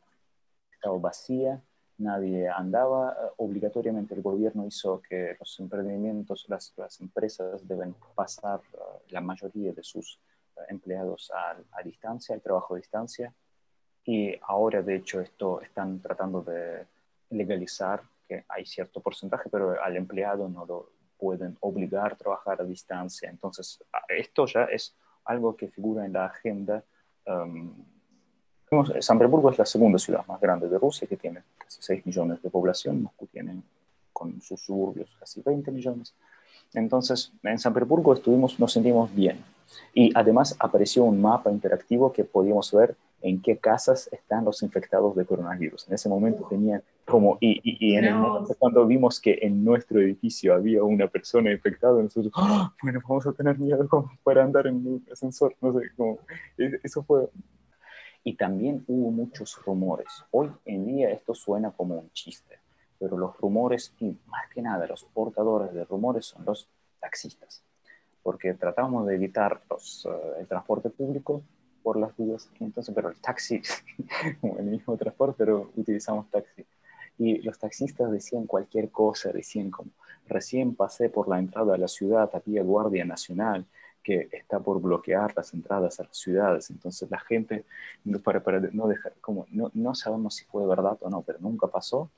estaba 0.72 0.98
vacía 1.00 1.62
nadie 1.98 2.50
andaba. 2.50 3.16
Obligatoriamente 3.38 4.14
el 4.14 4.22
gobierno 4.22 4.66
hizo 4.66 5.02
que 5.02 5.36
los 5.40 5.60
emprendimientos, 5.60 6.46
las, 6.48 6.74
las 6.78 7.00
empresas 7.02 7.68
deben 7.68 7.96
pasar 8.16 8.60
uh, 8.74 9.00
la 9.10 9.22
mayoría 9.22 9.74
de 9.74 9.84
sus 9.84 10.20
uh, 10.56 10.62
empleados 10.70 11.32
a, 11.32 11.58
a, 11.78 11.84
distancia, 11.84 12.36
al 12.36 12.42
trabajo 12.42 12.76
a 12.76 12.78
distancia. 12.78 13.34
Y 14.06 14.36
ahora, 14.42 14.82
de 14.82 14.96
hecho, 14.96 15.22
esto 15.22 15.62
están 15.62 16.02
tratando 16.02 16.42
de 16.42 16.86
legalizar, 17.30 18.02
que 18.28 18.46
hay 18.50 18.66
cierto 18.66 19.02
porcentaje, 19.02 19.50
pero 19.50 19.82
al 19.82 19.96
empleado 19.96 20.50
no 20.50 20.66
lo 20.66 20.90
pueden 21.18 21.58
obligar 21.62 22.14
a 22.14 22.18
trabajar 22.18 22.62
a 22.62 22.66
distancia. 22.66 23.30
Entonces, 23.30 23.82
esto 24.10 24.46
ya 24.46 24.66
es 24.66 24.96
algo 25.26 25.56
que 25.56 25.70
figura 25.70 26.06
en 26.06 26.14
la 26.14 26.26
agenda 26.26 26.84
um, 27.26 27.74
San 29.00 29.18
Petersburgo 29.18 29.52
es 29.52 29.58
la 29.58 29.66
segunda 29.66 30.00
ciudad 30.00 30.26
más 30.28 30.40
grande 30.40 30.68
de 30.68 30.78
Rusia, 30.78 31.08
que 31.08 31.18
tiene 31.18 31.42
casi 31.58 31.82
6 31.82 32.06
millones 32.06 32.42
de 32.42 32.50
población. 32.50 33.04
Moscú 33.04 33.28
tiene 33.28 33.62
con 34.12 34.42
sus 34.42 34.62
suburbios, 34.62 35.16
casi 35.20 35.42
20 35.42 35.72
millones. 35.72 36.14
Entonces, 36.74 37.32
en 37.44 37.60
San 37.60 37.74
Petersburgo 37.74 38.14
estuvimos, 38.14 38.60
nos 38.60 38.74
sentimos 38.74 39.14
bien. 39.14 39.44
Y 39.94 40.12
además 40.16 40.56
apareció 40.60 41.04
un 41.04 41.22
mapa 41.22 41.52
interactivo 41.52 42.12
que 42.12 42.24
podíamos 42.24 42.72
ver 42.72 42.96
en 43.22 43.42
qué 43.42 43.58
casas 43.58 44.10
están 44.12 44.44
los 44.44 44.62
infectados 44.64 45.16
de 45.16 45.26
coronavirus. 45.26 45.88
En 45.88 45.94
ese 45.94 46.10
momento 46.10 46.46
tenían 46.50 46.84
como, 47.06 47.38
y, 47.40 47.60
y, 47.64 47.96
en 47.96 48.06
el 48.06 48.16
momento 48.16 48.54
cuando 48.60 48.86
vimos 48.86 49.20
que 49.20 49.40
en 49.42 49.64
nuestro 49.64 50.02
edificio 50.02 50.54
había 50.54 50.84
una 50.84 51.08
persona 51.08 51.52
infectada, 51.52 52.02
nosotros, 52.02 52.32
¡Ah! 52.36 52.74
bueno, 52.82 53.00
vamos 53.08 53.26
a 53.26 53.32
tener 53.32 53.58
miedo 53.58 53.88
para 54.24 54.44
andar 54.44 54.68
en 54.68 54.76
un 54.76 55.06
ascensor, 55.12 55.56
no 55.62 55.74
sé, 55.74 55.88
como, 55.96 56.20
e, 56.58 56.80
eso 56.84 57.04
fue. 57.04 57.30
Y 58.24 58.36
también 58.36 58.84
hubo 58.88 59.12
muchos 59.12 59.60
rumores. 59.66 60.24
Hoy 60.32 60.52
en 60.66 60.86
día 60.86 61.10
esto 61.10 61.36
suena 61.36 61.72
como 61.72 61.96
un 61.96 62.12
chiste, 62.12 62.60
pero 63.00 63.18
los 63.18 63.36
rumores, 63.38 63.94
y 64.00 64.16
más 64.28 64.50
que 64.54 64.62
nada 64.62 64.88
los 64.88 65.04
portadores 65.06 65.74
de 65.74 65.84
rumores 65.84 66.28
son 66.28 66.46
los 66.46 66.70
taxistas, 67.00 67.64
porque 68.22 68.54
tratamos 68.54 69.06
de 69.08 69.16
evitar 69.16 69.62
los, 69.70 70.06
eh, 70.06 70.40
el 70.40 70.48
transporte 70.48 70.90
público 70.90 71.44
por 71.84 72.00
las 72.00 72.16
dudas. 72.16 72.50
Entonces, 72.60 72.96
pero 72.96 73.10
el 73.10 73.20
taxi, 73.20 73.62
el 74.58 74.66
mismo 74.66 74.96
transporte, 74.96 75.36
pero 75.38 75.72
utilizamos 75.76 76.30
taxi. 76.30 76.66
Y 77.18 77.42
los 77.42 77.60
taxistas 77.60 78.12
decían 78.12 78.48
cualquier 78.48 78.90
cosa, 78.90 79.32
decían 79.32 79.70
como, 79.70 79.92
recién 80.28 80.76
pasé 80.76 81.10
por 81.10 81.28
la 81.28 81.38
entrada 81.38 81.76
a 81.76 81.78
la 81.78 81.88
ciudad, 81.88 82.30
había 82.34 82.64
Guardia 82.64 83.06
Nacional 83.06 83.66
que 84.04 84.28
está 84.32 84.60
por 84.60 84.82
bloquear 84.82 85.34
las 85.36 85.54
entradas 85.54 86.00
a 86.00 86.04
las 86.04 86.18
ciudades. 86.18 86.70
Entonces 86.70 87.10
la 87.10 87.20
gente, 87.20 87.66
para, 88.24 88.60
no 88.72 88.88
dejar, 88.88 89.14
como, 89.22 89.46
no, 89.50 89.72
no 89.74 89.96
sabemos 89.96 90.36
si 90.36 90.46
fue 90.46 90.68
verdad 90.68 90.98
o 91.02 91.10
no, 91.10 91.22
pero 91.22 91.40
nunca 91.40 91.68
pasó, 91.68 92.12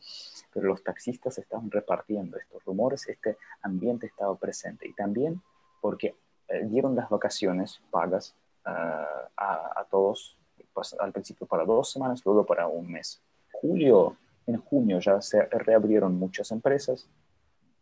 pero 0.51 0.67
los 0.67 0.83
taxistas 0.83 1.37
estaban 1.37 1.69
repartiendo 1.69 2.37
estos 2.37 2.63
rumores, 2.65 3.07
este 3.07 3.37
ambiente 3.61 4.07
estaba 4.07 4.35
presente. 4.35 4.87
Y 4.87 4.93
también 4.93 5.41
porque 5.79 6.15
eh, 6.47 6.65
dieron 6.65 6.95
las 6.95 7.09
vacaciones 7.09 7.81
pagas 7.91 8.35
a, 8.65 9.85
todos, 9.91 10.35
pues, 10.73 10.95
al 10.99 11.11
principio 11.11 11.45
para 11.45 11.63
dos 11.63 11.91
semanas, 11.91 12.21
luego 12.25 12.45
para 12.45 12.67
un 12.67 12.91
mes. 12.91 13.21
Julio, 13.51 14.17
en 14.47 14.57
junio 14.57 14.99
ya 14.99 15.21
se 15.21 15.43
reabrieron 15.43 16.17
muchas 16.17 16.51
empresas, 16.51 17.07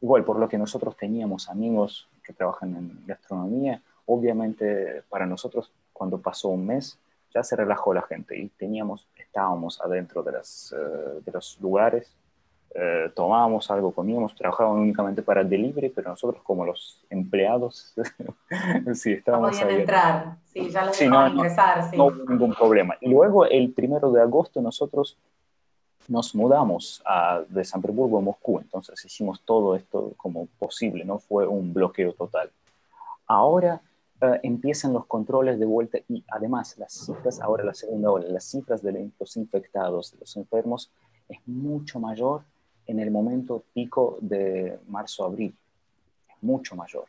igual 0.01 0.25
por 0.25 0.37
lo 0.37 0.49
que 0.49 0.57
nosotros 0.57 0.97
teníamos 0.97 1.49
amigos 1.49 2.09
que 2.23 2.33
trabajan 2.33 2.75
en 2.75 3.07
gastronomía, 3.07 3.81
obviamente 4.05 5.03
para 5.09 5.25
nosotros 5.25 5.71
cuando 5.91 6.19
pasó 6.19 6.49
un 6.49 6.65
mes 6.65 6.97
ya 7.33 7.43
se 7.43 7.55
relajó 7.55 7.93
la 7.93 8.03
gente 8.03 8.37
y 8.37 8.47
teníamos, 8.49 9.07
estábamos 9.15 9.81
adentro 9.81 10.21
de, 10.21 10.31
las, 10.33 10.73
eh, 10.77 11.21
de 11.25 11.31
los 11.31 11.59
lugares 11.59 12.13
eh, 12.75 13.11
tomábamos 13.13 13.69
algo, 13.69 13.91
comíamos, 13.91 14.33
trabajábamos 14.33 14.79
únicamente 14.79 15.21
para 15.21 15.43
delivery, 15.43 15.89
pero 15.89 16.09
nosotros 16.09 16.41
como 16.41 16.65
los 16.65 16.99
empleados, 17.07 17.93
sí, 18.95 19.11
estábamos 19.11 19.51
no 19.51 19.61
podían 19.61 19.79
entrar, 19.79 20.37
sí, 20.45 20.71
ya 20.71 20.83
los 20.85 20.95
sí, 20.95 21.07
no, 21.07 21.27
ingresar, 21.27 21.87
sí. 21.87 21.95
No 21.95 22.05
hubo 22.05 22.25
ningún 22.27 22.55
problema. 22.55 22.97
Y 22.99 23.11
luego 23.11 23.45
el 23.45 23.71
primero 23.73 24.11
de 24.11 24.23
agosto 24.23 24.59
nosotros 24.59 25.19
nos 26.07 26.33
mudamos 26.33 27.03
a, 27.05 27.43
de 27.47 27.63
San 27.63 27.79
Petersburgo 27.79 28.17
a 28.17 28.21
Moscú, 28.21 28.57
entonces 28.57 29.05
hicimos 29.05 29.41
todo 29.41 29.75
esto 29.75 30.13
como 30.17 30.47
posible, 30.57 31.05
no 31.05 31.19
fue 31.19 31.45
un 31.45 31.75
bloqueo 31.75 32.13
total. 32.13 32.49
Ahora 33.27 33.81
eh, 34.23 34.39
empiezan 34.43 34.93
los 34.93 35.05
controles 35.05 35.59
de 35.59 35.65
vuelta 35.65 35.97
y 36.07 36.23
además 36.29 36.77
las 36.77 36.93
cifras, 36.93 37.41
ahora 37.41 37.65
la 37.65 37.73
segunda 37.73 38.09
ola, 38.09 38.25
las 38.29 38.45
cifras 38.45 38.81
de 38.81 39.11
los 39.19 39.35
infectados, 39.35 40.13
de 40.13 40.19
los 40.19 40.37
enfermos, 40.37 40.89
es 41.27 41.39
mucho 41.45 41.99
mayor 41.99 42.43
en 42.87 43.01
el 43.01 43.11
momento 43.11 43.65
pico 43.73 44.17
de 44.21 44.79
marzo-abril. 44.87 45.53
Es 46.29 46.41
mucho 46.41 46.77
mayor. 46.77 47.05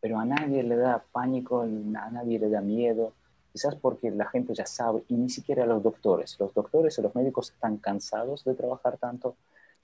Pero 0.00 0.18
a 0.18 0.24
nadie 0.24 0.62
le 0.62 0.76
da 0.76 1.04
pánico, 1.12 1.60
a 1.60 1.66
nadie 1.66 2.38
le 2.38 2.48
da 2.48 2.62
miedo, 2.62 3.12
quizás 3.52 3.74
porque 3.74 4.10
la 4.10 4.24
gente 4.24 4.54
ya 4.54 4.64
sabe, 4.64 5.04
y 5.08 5.14
ni 5.14 5.28
siquiera 5.28 5.66
los 5.66 5.82
doctores. 5.82 6.38
Los 6.40 6.54
doctores 6.54 6.96
y 6.96 7.02
los 7.02 7.14
médicos 7.14 7.50
están 7.50 7.76
cansados 7.76 8.44
de 8.44 8.54
trabajar 8.54 8.96
tanto, 8.96 9.36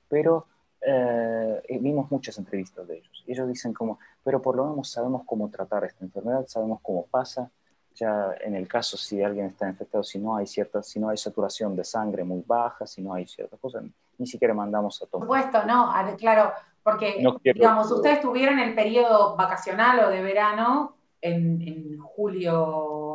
pero 0.08 0.46
eh, 0.84 1.78
vimos 1.80 2.10
muchas 2.10 2.38
entrevistas 2.38 2.86
de 2.86 2.98
ellos. 2.98 3.24
Ellos 3.26 3.48
dicen 3.48 3.72
como, 3.72 3.98
pero 4.22 4.42
por 4.42 4.56
lo 4.56 4.66
menos 4.66 4.90
sabemos 4.90 5.22
cómo 5.24 5.48
tratar 5.48 5.84
esta 5.84 6.04
enfermedad, 6.04 6.46
sabemos 6.46 6.80
cómo 6.82 7.06
pasa, 7.06 7.50
ya 7.94 8.34
en 8.40 8.54
el 8.54 8.66
caso 8.66 8.96
si 8.96 9.22
alguien 9.22 9.46
está 9.46 9.68
infectado, 9.68 10.02
si 10.02 10.18
no 10.18 10.36
hay 10.36 10.46
cierta, 10.46 10.82
si 10.82 10.98
no 10.98 11.08
hay 11.08 11.16
saturación 11.16 11.76
de 11.76 11.84
sangre 11.84 12.24
muy 12.24 12.42
baja, 12.46 12.86
si 12.86 13.02
no 13.02 13.14
hay 13.14 13.26
ciertas 13.26 13.60
cosas, 13.60 13.84
ni 14.18 14.26
siquiera 14.26 14.54
mandamos 14.54 15.00
a 15.02 15.06
tomar. 15.06 15.28
Por 15.28 15.38
supuesto, 15.38 15.66
no, 15.66 15.92
claro, 16.16 16.52
porque 16.82 17.24
digamos, 17.42 17.90
ustedes 17.90 18.20
tuvieron 18.20 18.58
el 18.58 18.74
periodo 18.74 19.36
vacacional 19.36 20.00
o 20.00 20.08
de 20.08 20.22
verano 20.22 20.96
en, 21.20 21.98
julio, 21.98 22.52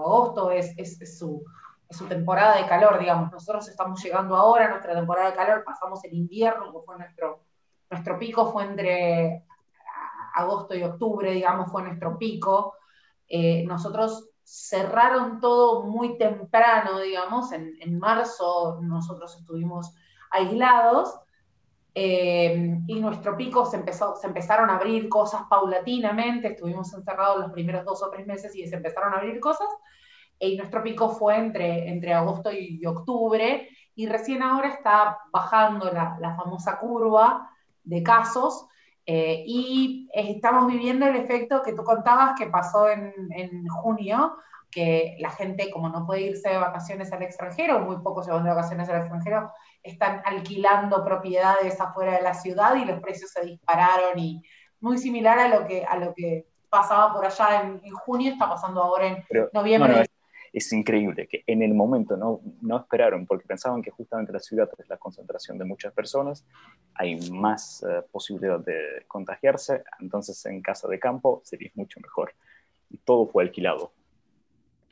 agosto, 0.06 0.52
es, 0.52 0.74
es, 0.78 1.18
su, 1.18 1.44
es, 1.90 1.98
su, 1.98 2.06
temporada 2.06 2.58
de 2.58 2.66
calor, 2.68 3.00
digamos. 3.00 3.32
Nosotros 3.32 3.68
estamos 3.68 4.02
llegando 4.02 4.36
ahora 4.36 4.66
a 4.66 4.70
nuestra 4.70 4.96
temporada 4.96 5.32
de 5.32 5.36
calor, 5.36 5.64
pasamos 5.64 6.04
el 6.06 6.14
invierno, 6.14 6.72
que 6.72 6.80
fue 6.86 6.98
nuestro, 6.98 7.42
nuestro 7.90 8.20
pico, 8.20 8.52
fue 8.52 8.64
entre 8.64 9.44
agosto 10.38 10.76
y 10.76 10.84
octubre, 10.84 11.32
digamos, 11.32 11.72
fue 11.72 11.84
nuestro 11.84 12.18
pico. 12.18 12.76
Eh, 13.28 13.64
nosotros 13.66 14.30
cerraron 14.44 15.40
todo 15.40 15.84
muy 15.84 16.18
temprano, 16.18 17.00
digamos, 17.00 17.52
en, 17.52 18.00
marzo 18.00 18.80
nosotros 18.82 19.36
estuvimos 19.38 19.94
aislados 20.32 21.20
eh, 21.94 22.78
y 22.88 23.00
nuestro 23.00 23.36
pico 23.36 23.66
se, 23.66 23.78
empezó, 23.78 24.16
se 24.16 24.28
empezaron 24.28 24.70
a 24.70 24.76
abrir 24.76 25.10
cosas 25.10 25.42
paulatinamente, 25.50 26.50
estuvimos 26.50 26.94
encerrados 26.94 27.40
los 27.40 27.52
primeros 27.52 27.84
dos 27.84 28.02
o 28.04 28.10
tres 28.10 28.26
meses 28.26 28.56
y 28.56 28.66
se 28.68 28.76
empezaron 28.76 29.14
a 29.14 29.18
abrir 29.18 29.40
cosas, 29.42 29.68
y 30.40 30.56
nuestro 30.56 30.82
pico 30.82 31.10
fue 31.10 31.36
entre, 31.36 31.90
entre 31.90 32.14
agosto 32.14 32.52
y, 32.52 32.86
octubre, 32.86 33.68
y 33.96 34.06
recién 34.06 34.44
ahora 34.44 34.70
está 34.70 35.18
bajando 35.32 35.92
la, 35.92 36.18
la 36.22 36.36
famosa 36.36 36.78
curva 36.78 37.50
de 37.88 38.04
casos, 38.04 38.68
eh, 39.06 39.44
y 39.46 40.10
estamos 40.14 40.68
viviendo 40.68 41.08
el 41.08 41.16
efecto 41.16 41.62
que 41.64 41.74
tú 41.74 41.84
contabas 41.84 42.38
que 42.38 42.48
pasó 42.48 42.90
en, 42.90 43.14
en, 43.32 43.66
junio, 43.68 44.36
que 44.70 45.16
la 45.20 45.30
gente, 45.30 45.72
como 45.72 45.88
no 45.88 46.06
puede 46.06 46.24
irse 46.24 46.50
de 46.50 46.58
vacaciones 46.58 47.14
al 47.14 47.24
extranjero, 47.24 47.80
muy 47.80 47.98
pocos 48.04 48.26
se 48.26 48.32
van 48.32 48.44
de 48.44 48.50
vacaciones 48.50 48.90
al 48.90 49.00
extranjero, 49.02 49.52
están 49.82 50.22
alquilando 50.26 51.06
propiedades 51.06 51.80
afuera 51.80 52.18
de 52.18 52.22
la 52.22 52.34
ciudad 52.34 52.76
y 52.76 52.84
los 52.84 53.00
precios 53.00 53.32
se 53.32 53.46
dispararon 53.46 54.20
y 54.20 54.42
muy 54.82 54.98
similar 54.98 55.40
a 55.40 55.48
lo 55.48 55.66
que, 55.66 55.86
a 55.86 55.96
lo 55.96 56.14
que 56.14 56.46
pasaba 56.70 57.14
por 57.14 57.26
allá 57.26 57.62
en, 57.62 57.80
junio, 57.94 58.34
está 58.34 58.50
pasando 58.50 58.84
ahora 58.84 59.08
en 59.08 59.26
noviembre 59.54 60.06
es 60.58 60.74
increíble 60.74 61.28
que 61.28 61.44
en 61.46 61.62
el 61.62 61.74
momento 61.74 62.18
no, 62.18 62.42
no 62.62 62.78
esperaron 62.78 63.26
porque 63.28 63.46
pensaban 63.46 63.82
que 63.82 63.92
justamente 63.92 64.34
la 64.34 64.40
ciudad 64.40 64.70
es 64.78 64.90
la 64.90 64.98
concentración 64.98 65.58
de 65.58 65.66
muchas 65.66 65.94
personas, 65.94 66.46
hay 66.96 67.30
más 67.30 67.84
eh, 67.84 68.02
posibilidad 68.12 68.60
de 68.60 69.04
contagiarse, 69.08 69.84
entonces 70.00 70.44
en 70.48 70.62
casa 70.62 70.88
de 70.88 71.00
campo 71.00 71.42
sería 71.44 71.70
mucho 71.76 72.00
mejor. 72.02 72.34
Y 72.90 72.98
todo 72.98 73.28
fue 73.28 73.44
alquilado. 73.44 73.92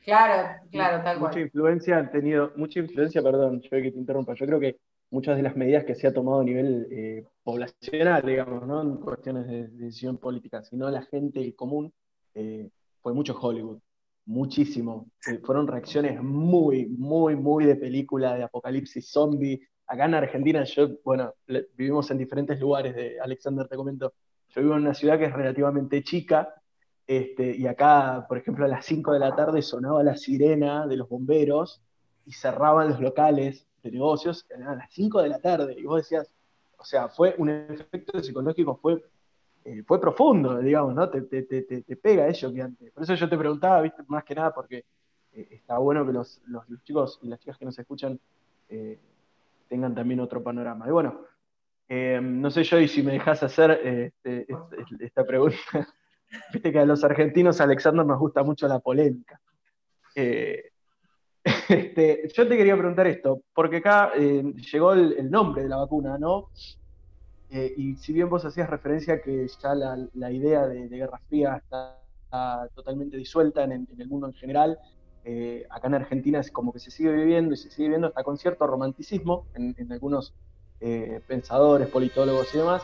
Claro, 0.04 0.60
claro, 0.70 1.02
tal 1.02 1.18
cual. 1.18 1.30
Mucha 1.30 1.40
influencia 1.40 1.98
han 1.98 2.10
tenido, 2.12 2.52
mucha 2.54 2.78
influencia, 2.78 3.20
perdón, 3.22 3.60
yo 3.60 3.70
que 3.70 3.90
te 3.90 3.98
interrumpa, 3.98 4.34
yo 4.34 4.46
creo 4.46 4.60
que 4.60 4.78
muchas 5.10 5.36
de 5.36 5.42
las 5.42 5.56
medidas 5.56 5.84
que 5.84 5.96
se 5.96 6.06
ha 6.06 6.12
tomado 6.14 6.40
a 6.40 6.44
nivel 6.44 6.86
eh, 6.92 7.24
poblacional, 7.42 8.24
digamos, 8.24 8.64
no 8.66 8.82
en 8.82 8.96
cuestiones 8.98 9.48
de, 9.48 9.66
decisión 9.66 10.18
política, 10.18 10.62
sino 10.62 10.88
la 10.90 11.02
gente 11.02 11.54
común, 11.56 11.92
eh, 12.34 12.68
fue 13.02 13.14
mucho 13.14 13.36
Hollywood 13.40 13.80
muchísimo. 14.26 15.06
Fueron 15.44 15.66
reacciones 15.66 16.22
muy, 16.22 16.86
muy, 16.86 17.36
muy 17.36 17.64
de 17.64 17.76
película 17.76 18.34
de 18.34 18.42
apocalipsis 18.42 19.08
zombie. 19.08 19.60
Acá 19.86 20.04
en 20.04 20.14
Argentina, 20.14 20.64
yo, 20.64 20.88
bueno, 21.04 21.32
vivimos 21.76 22.10
en 22.10 22.18
diferentes 22.18 22.60
lugares, 22.60 22.94
de 22.94 23.20
Alexander, 23.20 23.66
te 23.68 23.76
comento. 23.76 24.12
Yo 24.48 24.62
vivo 24.62 24.74
en 24.74 24.82
una 24.82 24.94
ciudad 24.94 25.18
que 25.18 25.26
es 25.26 25.32
relativamente 25.32 26.02
chica, 26.02 26.52
este, 27.06 27.56
y 27.56 27.66
acá, 27.68 28.26
por 28.28 28.38
ejemplo, 28.38 28.64
a 28.64 28.68
las 28.68 28.84
5 28.84 29.12
de 29.12 29.20
la 29.20 29.34
tarde 29.36 29.62
sonaba 29.62 30.02
la 30.02 30.16
sirena 30.16 30.86
de 30.86 30.96
los 30.96 31.08
bomberos 31.08 31.80
y 32.24 32.32
cerraban 32.32 32.88
los 32.88 33.00
locales 33.00 33.66
de 33.82 33.92
negocios 33.92 34.44
a 34.50 34.74
las 34.74 34.92
5 34.92 35.22
de 35.22 35.28
la 35.28 35.40
tarde. 35.40 35.76
Y 35.78 35.84
vos 35.84 36.02
decías, 36.02 36.28
o 36.78 36.84
sea, 36.84 37.08
fue 37.08 37.34
un 37.38 37.50
efecto 37.50 38.20
psicológico, 38.20 38.76
fue 38.82 39.02
eh, 39.68 39.82
fue 39.84 40.00
profundo, 40.00 40.58
digamos, 40.60 40.94
¿no? 40.94 41.10
Te, 41.10 41.22
te, 41.22 41.42
te, 41.42 41.62
te, 41.62 41.96
pega 41.96 42.28
eso 42.28 42.54
que 42.54 42.62
antes. 42.62 42.92
Por 42.92 43.02
eso 43.02 43.16
yo 43.16 43.28
te 43.28 43.36
preguntaba, 43.36 43.82
¿viste? 43.82 44.00
Más 44.06 44.22
que 44.22 44.36
nada 44.36 44.54
porque 44.54 44.84
eh, 45.32 45.48
está 45.50 45.78
bueno 45.78 46.06
que 46.06 46.12
los, 46.12 46.40
los, 46.46 46.64
chicos 46.84 47.18
y 47.20 47.26
las 47.26 47.40
chicas 47.40 47.58
que 47.58 47.64
nos 47.64 47.76
escuchan 47.76 48.16
eh, 48.68 48.96
tengan 49.68 49.92
también 49.92 50.20
otro 50.20 50.40
panorama. 50.40 50.86
Y 50.86 50.92
bueno, 50.92 51.20
no 51.88 52.50
sé 52.52 52.62
yo, 52.62 52.78
y 52.78 52.86
si 52.86 53.02
me 53.02 53.14
dejas 53.14 53.42
hacer 53.42 53.72
este, 53.72 54.46
este, 54.48 55.04
esta 55.04 55.24
pregunta. 55.24 55.56
Viste 56.52 56.70
que 56.70 56.78
a 56.78 56.86
los 56.86 57.02
argentinos, 57.02 57.60
Alexander, 57.60 58.06
nos 58.06 58.20
gusta 58.20 58.44
mucho 58.44 58.68
la 58.68 58.78
polémica. 58.78 59.40
Este, 61.68 62.28
yo 62.32 62.48
te 62.48 62.56
quería 62.56 62.76
preguntar 62.76 63.06
esto, 63.06 63.42
porque 63.54 63.76
acá 63.76 64.12
llegó 64.14 64.92
el, 64.94 65.30
nombre 65.30 65.62
de 65.62 65.68
la 65.68 65.76
vacuna, 65.76 66.18
¿no? 66.18 66.50
Eh, 67.50 67.74
y 67.76 67.96
si 67.96 68.12
bien 68.12 68.28
vos 68.28 68.44
hacías 68.44 68.68
referencia 68.68 69.14
a 69.14 69.20
que 69.20 69.46
ya 69.46 69.74
la, 69.74 70.32
idea 70.32 70.66
de, 70.66 70.88
Guerra 70.88 71.20
Fría 71.28 71.56
está, 71.56 71.98
totalmente 72.74 73.16
disuelta 73.16 73.64
en, 73.64 73.88
el 73.96 74.08
mundo 74.08 74.26
en 74.26 74.34
general, 74.34 74.78
eh, 75.24 75.66
acá 75.70 75.86
en 75.86 75.94
Argentina 75.94 76.40
es 76.40 76.50
como 76.50 76.72
que 76.72 76.80
se 76.80 76.90
sigue 76.90 77.12
viviendo 77.12 77.54
y 77.54 77.56
se 77.56 77.70
sigue 77.70 77.84
viviendo 77.84 78.08
hasta 78.08 78.22
con 78.24 78.36
cierto 78.36 78.66
romanticismo 78.66 79.46
en, 79.54 79.90
algunos 79.92 80.34
eh, 80.80 81.20
pensadores, 81.26 81.88
politólogos 81.88 82.52
y 82.54 82.58
demás. 82.58 82.82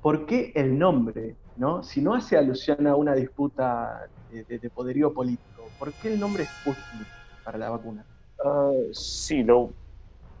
¿Por 0.00 0.26
qué 0.26 0.52
el 0.54 0.78
nombre? 0.78 1.36
¿no? 1.56 1.82
Si 1.82 2.00
no 2.00 2.14
hace 2.14 2.36
alusión 2.36 2.86
a 2.86 2.96
una 2.96 3.14
disputa 3.14 4.08
de, 4.30 4.70
poderío 4.70 5.12
político, 5.12 5.68
¿por 5.78 5.92
qué 5.94 6.14
el 6.14 6.20
nombre 6.20 6.44
Sputnik 6.44 7.08
para 7.44 7.58
la 7.58 7.70
vacuna? 7.70 8.04
Ah, 8.44 8.72
sí, 8.92 9.42
lo 9.42 9.70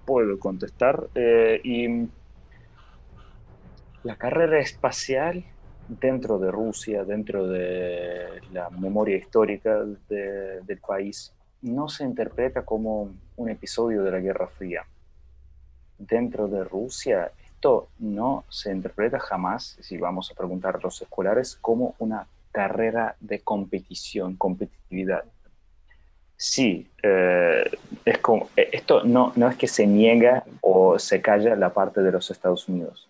puedo 0.04 0.38
contestar. 0.38 1.08
y 1.62 2.08
la 4.04 4.16
carrera 4.16 4.60
espacial 4.60 5.42
dentro 5.88 6.38
de 6.38 6.50
Rusia, 6.50 7.04
dentro 7.04 7.46
de 7.46 8.26
la 8.52 8.70
memoria 8.70 9.16
histórica 9.16 9.80
del 10.08 10.78
país, 10.86 11.32
no 11.62 11.88
se 11.88 12.04
interpreta 12.04 12.62
como 12.62 13.14
un 13.36 13.48
episodio 13.48 14.02
de 14.02 14.10
la 14.10 14.20
Guerra 14.20 14.46
Fría. 14.46 14.84
Dentro 15.98 16.48
de 16.48 16.64
Rusia, 16.64 17.32
esto 17.46 17.88
no 17.98 18.44
se 18.50 18.72
interpreta 18.72 19.18
jamás, 19.18 19.78
si 19.80 19.96
vamos 19.96 20.30
a 20.30 20.34
preguntar 20.34 20.76
a 20.76 20.80
los 20.80 21.00
escolares, 21.00 21.56
como 21.56 21.94
una 21.98 22.26
carrera 22.52 23.16
de 23.20 23.40
competición, 23.40 24.36
competitividad. 24.36 25.24
Sí, 26.36 26.90
eh, 27.02 27.70
es 28.04 28.18
como, 28.18 28.50
esto 28.54 29.02
no, 29.04 29.32
no 29.36 29.48
es 29.48 29.56
que 29.56 29.66
se 29.66 29.86
niega 29.86 30.44
o 30.60 30.98
se 30.98 31.22
calla 31.22 31.56
la 31.56 31.72
parte 31.72 32.02
de 32.02 32.12
los 32.12 32.30
Estados 32.30 32.68
Unidos 32.68 33.08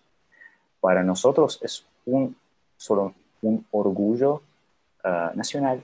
para 0.85 1.03
nosotros 1.03 1.57
es 1.63 1.83
un, 2.05 2.35
solo 2.77 3.15
un 3.41 3.65
orgullo 3.71 4.43
ah, 5.03 5.31
nacional. 5.33 5.83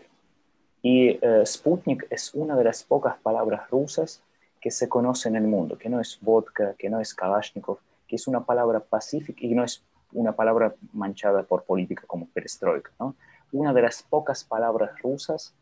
Y 0.83 1.17
uh, 1.25 1.43
Sputnik 1.43 2.05
es 2.11 2.35
una 2.35 2.55
de 2.55 2.63
las 2.63 2.83
pocas 2.83 3.17
palabras 3.17 3.67
rusas 3.71 4.21
que 4.59 4.69
se 4.69 4.87
conoce 4.87 5.27
en 5.27 5.37
el 5.37 5.47
mundo, 5.47 5.75
que 5.75 5.89
no 5.89 5.99
es 5.99 6.19
vodka, 6.21 6.75
que 6.77 6.87
no 6.87 6.99
es 6.99 7.15
Kalashnikov, 7.15 7.79
que 8.07 8.15
es 8.17 8.27
una 8.27 8.41
palabra 8.41 8.79
pacífica 8.79 9.39
y 9.43 9.55
no 9.55 9.63
es 9.63 9.83
una 10.13 10.33
palabra 10.33 10.75
manchada 10.93 11.41
por 11.41 11.63
política 11.63 12.03
como 12.05 12.27
perestroika. 12.27 12.91
¿no? 12.99 13.15
Una 13.53 13.73
de 13.73 13.81
las 13.81 14.03
pocas 14.03 14.43
palabras 14.43 14.91
rusas 15.01 15.55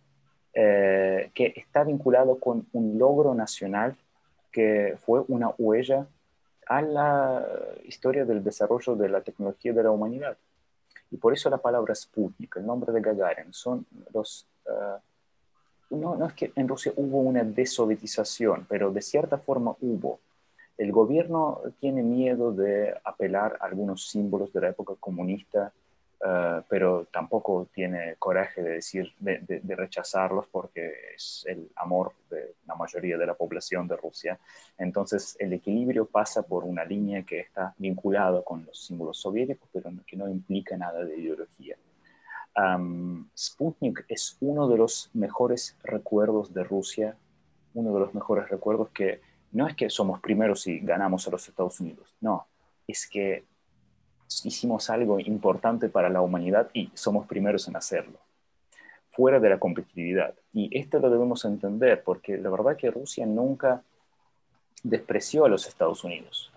eh, 0.54 1.32
que 1.34 1.54
está 1.56 1.86
vinculado 1.86 2.42
con 2.42 2.68
un 2.74 3.00
logro 3.00 3.34
nacional 3.34 3.96
que 4.52 4.98
fue 5.00 5.24
una 5.30 5.54
huella 5.58 6.08
a 6.70 6.82
la 6.84 7.46
historia 7.84 8.26
del 8.26 8.44
desarrollo 8.44 8.96
de 8.96 9.10
la 9.10 9.22
tecnología 9.22 9.74
de 9.74 9.84
la 9.84 9.92
humanidad. 9.92 10.38
Y 11.12 11.18
por 11.18 11.34
eso 11.34 11.50
la 11.50 11.58
palabra 11.58 11.96
Sputnik, 11.96 12.58
el 12.58 12.66
nombre 12.66 12.94
de 12.94 13.02
Gagarin, 13.02 13.52
son 13.52 13.86
los... 14.14 14.48
Eh, 14.68 15.00
no, 15.90 16.16
no 16.16 16.28
es 16.28 16.34
que 16.34 16.52
en 16.56 16.68
Rusia 16.68 16.94
hubo 16.96 17.22
una 17.22 17.44
desovietización, 17.44 18.68
pero 18.70 18.92
de 18.92 19.02
cierta 19.02 19.40
forma 19.40 19.76
hubo. 19.82 20.20
El 20.78 20.92
gobierno 20.92 21.62
tiene 21.80 22.04
miedo 22.04 22.54
de 22.54 22.96
apelar 23.04 23.58
a 23.60 23.66
algunos 23.66 24.08
símbolos 24.08 24.54
de 24.54 24.62
la 24.62 24.70
época 24.70 24.94
comunista 25.00 25.74
Ah, 26.22 26.64
pero 26.68 27.08
tampoco 27.12 27.70
tiene 27.74 28.16
coraje 28.18 28.62
de 28.62 28.72
decir, 28.72 29.14
de, 29.20 29.62
rechazarlos 29.76 30.48
porque 30.52 30.92
es 31.16 31.46
el 31.48 31.72
amor 31.78 32.12
de 32.30 32.56
la 32.68 32.76
mayoría 32.76 33.18
de 33.18 33.26
la 33.26 33.36
población 33.36 33.88
de 33.88 33.96
Rusia. 33.96 34.38
Entonces 34.78 35.38
el 35.40 35.54
equilibrio 35.54 36.06
pasa 36.06 36.44
por 36.44 36.66
una 36.66 36.84
línea 36.84 37.24
que 37.24 37.40
está 37.40 37.74
vinculada 37.78 38.42
con 38.44 38.66
los 38.66 38.86
símbolos 38.86 39.18
soviéticos, 39.20 39.70
pero 39.72 39.90
que 40.06 40.18
no 40.18 40.28
implica 40.28 40.76
nada 40.76 41.06
de 41.06 41.18
ideología. 41.18 41.78
Sputnik 43.38 44.04
es 44.10 44.36
uno 44.42 44.68
de 44.68 44.78
los 44.78 45.10
mejores 45.14 45.78
recuerdos 45.84 46.54
de 46.54 46.66
Rusia, 46.66 47.16
uno 47.74 47.94
de 47.94 48.00
los 48.02 48.14
mejores 48.14 48.50
recuerdos 48.50 48.90
que 48.90 49.22
no 49.54 49.66
es 49.66 49.76
que 49.76 49.90
somos 49.90 50.20
primeros 50.20 50.68
y 50.68 50.80
ganamos 50.80 51.26
a 51.28 51.32
los 51.32 51.48
Estados 51.48 51.80
Unidos, 51.80 52.14
no, 52.20 52.48
es 52.86 53.08
que 53.08 53.46
hicimos 54.44 54.90
algo 54.90 55.20
importante 55.20 55.90
para 55.90 56.10
la 56.10 56.22
humanidad 56.22 56.70
y 56.74 56.92
somos 56.94 57.28
primeros 57.28 57.68
en 57.68 57.76
hacerlo, 57.76 58.20
fuera 59.12 59.40
de 59.40 59.50
la 59.50 59.60
competitividad. 59.60 60.36
Y 60.54 60.76
esto 60.78 61.00
lo 61.00 61.10
debemos 61.10 61.46
entender 61.46 62.04
porque 62.04 62.38
la 62.38 62.50
verdad 62.50 62.78
que 62.78 62.92
Rusia 62.92 63.26
nunca 63.26 63.84
despreció 64.84 65.46
a 65.46 65.50
los 65.50 65.68
Estados 65.68 66.04
Unidos. 66.04 66.52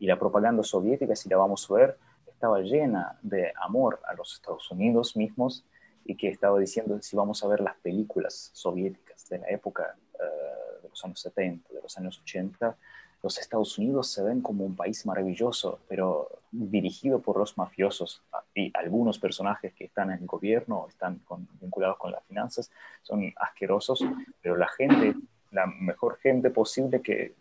y 0.00 0.06
la 0.06 0.18
propaganda 0.18 0.62
soviética, 0.62 1.14
si 1.14 1.28
la 1.28 1.36
vamos 1.36 1.70
a 1.70 1.74
ver, 1.74 1.98
estaba 2.26 2.60
llena 2.60 3.18
de 3.22 3.52
amor 3.62 4.00
a 4.06 4.14
los 4.14 4.34
Estados 4.34 4.70
Unidos 4.70 5.16
mismos 5.16 5.64
y 6.04 6.16
que 6.16 6.28
estaba 6.28 6.58
diciendo, 6.58 7.00
si 7.00 7.16
vamos 7.16 7.42
a 7.42 7.48
ver 7.48 7.60
las 7.60 7.76
películas 7.76 8.50
soviéticas 8.52 9.28
de 9.28 9.38
la 9.38 9.48
época 9.48 9.96
eh, 10.14 10.82
de 10.82 10.88
los 10.88 11.04
años 11.04 11.20
70, 11.20 11.72
de 11.72 11.80
los 11.80 11.96
años 11.96 12.20
80, 12.20 12.76
los 13.24 13.38
Estados 13.38 13.78
Unidos 13.78 14.08
se 14.08 14.22
ven 14.22 14.42
como 14.42 14.66
un 14.66 14.76
país 14.76 15.06
maravilloso, 15.06 15.78
pero 15.88 16.28
dirigido 16.52 17.20
por 17.20 17.38
los 17.38 17.56
mafiosos 17.56 18.22
y 18.54 18.70
algunos 18.76 19.18
personajes 19.18 19.72
que 19.72 19.86
están 19.86 20.10
en 20.10 20.18
el 20.18 20.26
gobierno, 20.26 20.86
están 20.90 21.22
vinculados 21.58 21.96
con 21.96 22.12
las 22.12 22.22
finanzas, 22.24 22.70
son 23.02 23.32
asquerosos, 23.36 24.04
pero 24.42 24.56
la 24.56 24.68
gente, 24.68 25.14
la 25.52 25.64
mejor 25.66 26.18
gente 26.18 26.50
posible 26.50 27.00
que 27.00 27.34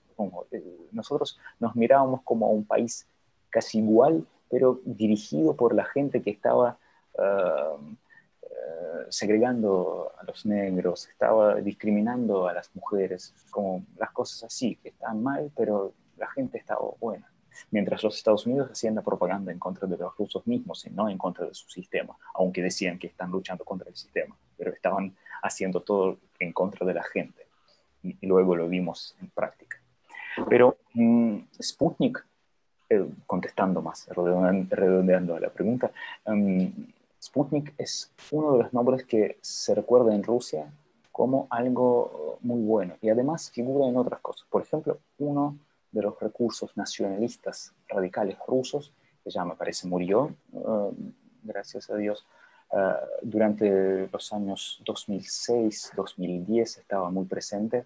eh, 0.52 0.88
nosotros 0.94 1.38
nos 1.60 1.76
mirábamos 1.76 2.22
como 2.24 2.50
un 2.50 2.64
país 2.64 3.06
casi 3.50 3.80
igual, 3.80 4.26
pero 4.50 4.80
dirigido 4.86 5.58
por 5.58 5.76
la 5.76 5.84
gente 5.84 6.22
que 6.22 6.32
estaba 6.32 6.78
ah, 7.18 7.76
segregando 9.10 10.12
a 10.18 10.24
los 10.24 10.46
negros, 10.46 11.08
estaba 11.08 11.56
discriminando 11.56 12.48
a 12.48 12.54
las 12.54 12.76
mujeres, 12.76 13.34
como 13.50 13.86
las 13.98 14.12
cosas 14.12 14.44
así, 14.46 14.76
que 14.78 14.90
están 14.90 15.22
mal, 15.22 15.52
pero 15.56 15.94
la 16.18 16.28
gente 16.28 16.58
estaba 16.58 16.82
buena. 17.00 17.30
Mientras 17.72 18.04
los 18.04 18.16
Estados 18.16 18.46
Unidos 18.48 18.72
hacían 18.72 18.96
la 18.96 19.02
propaganda 19.02 19.52
en 19.52 19.60
contra 19.60 19.88
de 19.88 19.98
los 19.98 20.16
rusos 20.18 20.46
mismos 20.48 20.86
y 20.86 20.90
no 20.90 21.10
en 21.10 21.18
contra 21.18 21.46
de 21.46 21.54
su 21.54 21.70
sistema, 21.70 22.16
aunque 22.34 22.62
decían 22.62 22.98
que 22.98 23.08
están 23.08 23.32
luchando 23.32 23.64
contra 23.64 23.90
el 23.90 23.96
sistema, 23.96 24.36
pero 24.58 24.72
estaban 24.72 25.16
haciendo 25.44 25.82
todo 25.82 26.18
en 26.40 26.52
contra 26.54 26.86
de 26.86 26.94
la 26.94 27.04
gente. 27.04 27.48
Y, 28.02 28.26
luego 28.26 28.56
lo 28.56 28.68
vimos 28.68 29.16
en 29.22 29.30
práctica. 29.30 29.78
Pero 30.50 30.78
mm, 30.94 31.38
Sputnik, 31.62 32.26
eh, 32.90 33.06
contestando 33.26 33.82
más, 33.82 34.08
redondeando, 34.10 35.40
la 35.40 35.50
pregunta, 35.50 35.92
mm, 36.26 36.68
Sputnik 37.24 37.74
es 37.78 38.12
uno 38.32 38.52
de 38.54 38.64
los 38.64 38.74
nombres 38.74 39.06
que 39.06 39.38
se 39.42 39.74
recuerda 39.74 40.14
en 40.14 40.24
Rusia 40.24 40.74
como 41.10 41.48
algo 41.50 42.38
muy 42.42 42.62
bueno 42.62 42.96
y 43.02 43.08
además 43.08 43.50
figura 43.50 43.88
en 43.88 43.96
otras 43.96 44.20
cosas. 44.20 44.46
Por 44.50 44.62
ejemplo, 44.64 45.00
uno 45.20 45.58
de 45.94 46.02
los 46.02 46.20
recursos 46.20 46.76
nacionalistas 46.76 47.74
radicales 47.88 48.38
rusos, 48.46 48.92
que 49.24 49.30
ya 49.30 49.46
me 49.46 49.56
parece 49.56 49.88
murió, 49.88 50.36
uh, 50.52 50.94
gracias 51.44 51.90
a 51.90 51.96
Dios, 51.96 52.26
uh, 52.72 52.92
durante 53.22 54.10
los 54.12 54.34
años 54.34 54.82
2006-2010 54.86 56.80
estaba 56.80 57.10
muy 57.10 57.24
presente, 57.24 57.86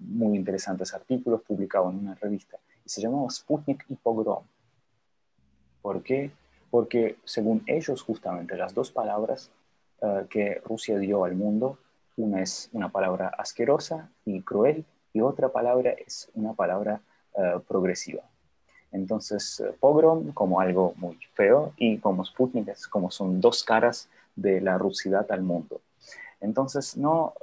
muy 0.00 0.36
interesantes 0.36 0.92
artículos 0.94 1.42
publicados 1.42 1.92
en 1.92 2.00
una 2.00 2.14
revista, 2.16 2.58
y 2.84 2.88
se 2.88 3.00
llamaba 3.00 3.30
Sputnik 3.30 3.84
y 3.88 3.94
Pogrom. 3.94 4.44
¿Por 5.80 6.02
qué? 6.02 6.32
Porque 6.74 7.18
según 7.22 7.62
ellos 7.68 8.02
justamente 8.02 8.56
las 8.56 8.74
dos 8.74 8.90
palabras 8.90 9.48
eh, 10.02 10.26
que 10.28 10.60
Rusia 10.64 10.98
dio 10.98 11.24
al 11.24 11.36
mundo, 11.36 11.78
una 12.16 12.42
es 12.42 12.68
una 12.72 12.88
palabra 12.88 13.28
asquerosa 13.28 14.10
y 14.24 14.40
cruel 14.40 14.84
y 15.12 15.20
otra 15.20 15.50
palabra 15.50 15.92
es 15.92 16.28
una 16.34 16.52
palabra 16.52 17.00
eh, 17.36 17.60
progresiva. 17.68 18.24
Entonces, 18.90 19.60
eh, 19.60 19.72
pogrom 19.78 20.32
como 20.32 20.58
algo 20.58 20.94
muy 20.96 21.16
feo 21.34 21.72
y 21.76 21.98
como 21.98 22.24
Sputnik 22.24 22.66
es 22.66 22.88
como 22.88 23.08
son 23.08 23.40
dos 23.40 23.62
caras 23.62 24.08
de 24.34 24.60
la 24.60 24.76
rusidad 24.76 25.30
al 25.30 25.42
mundo. 25.42 25.80
Entonces, 26.40 26.96
no, 26.96 27.34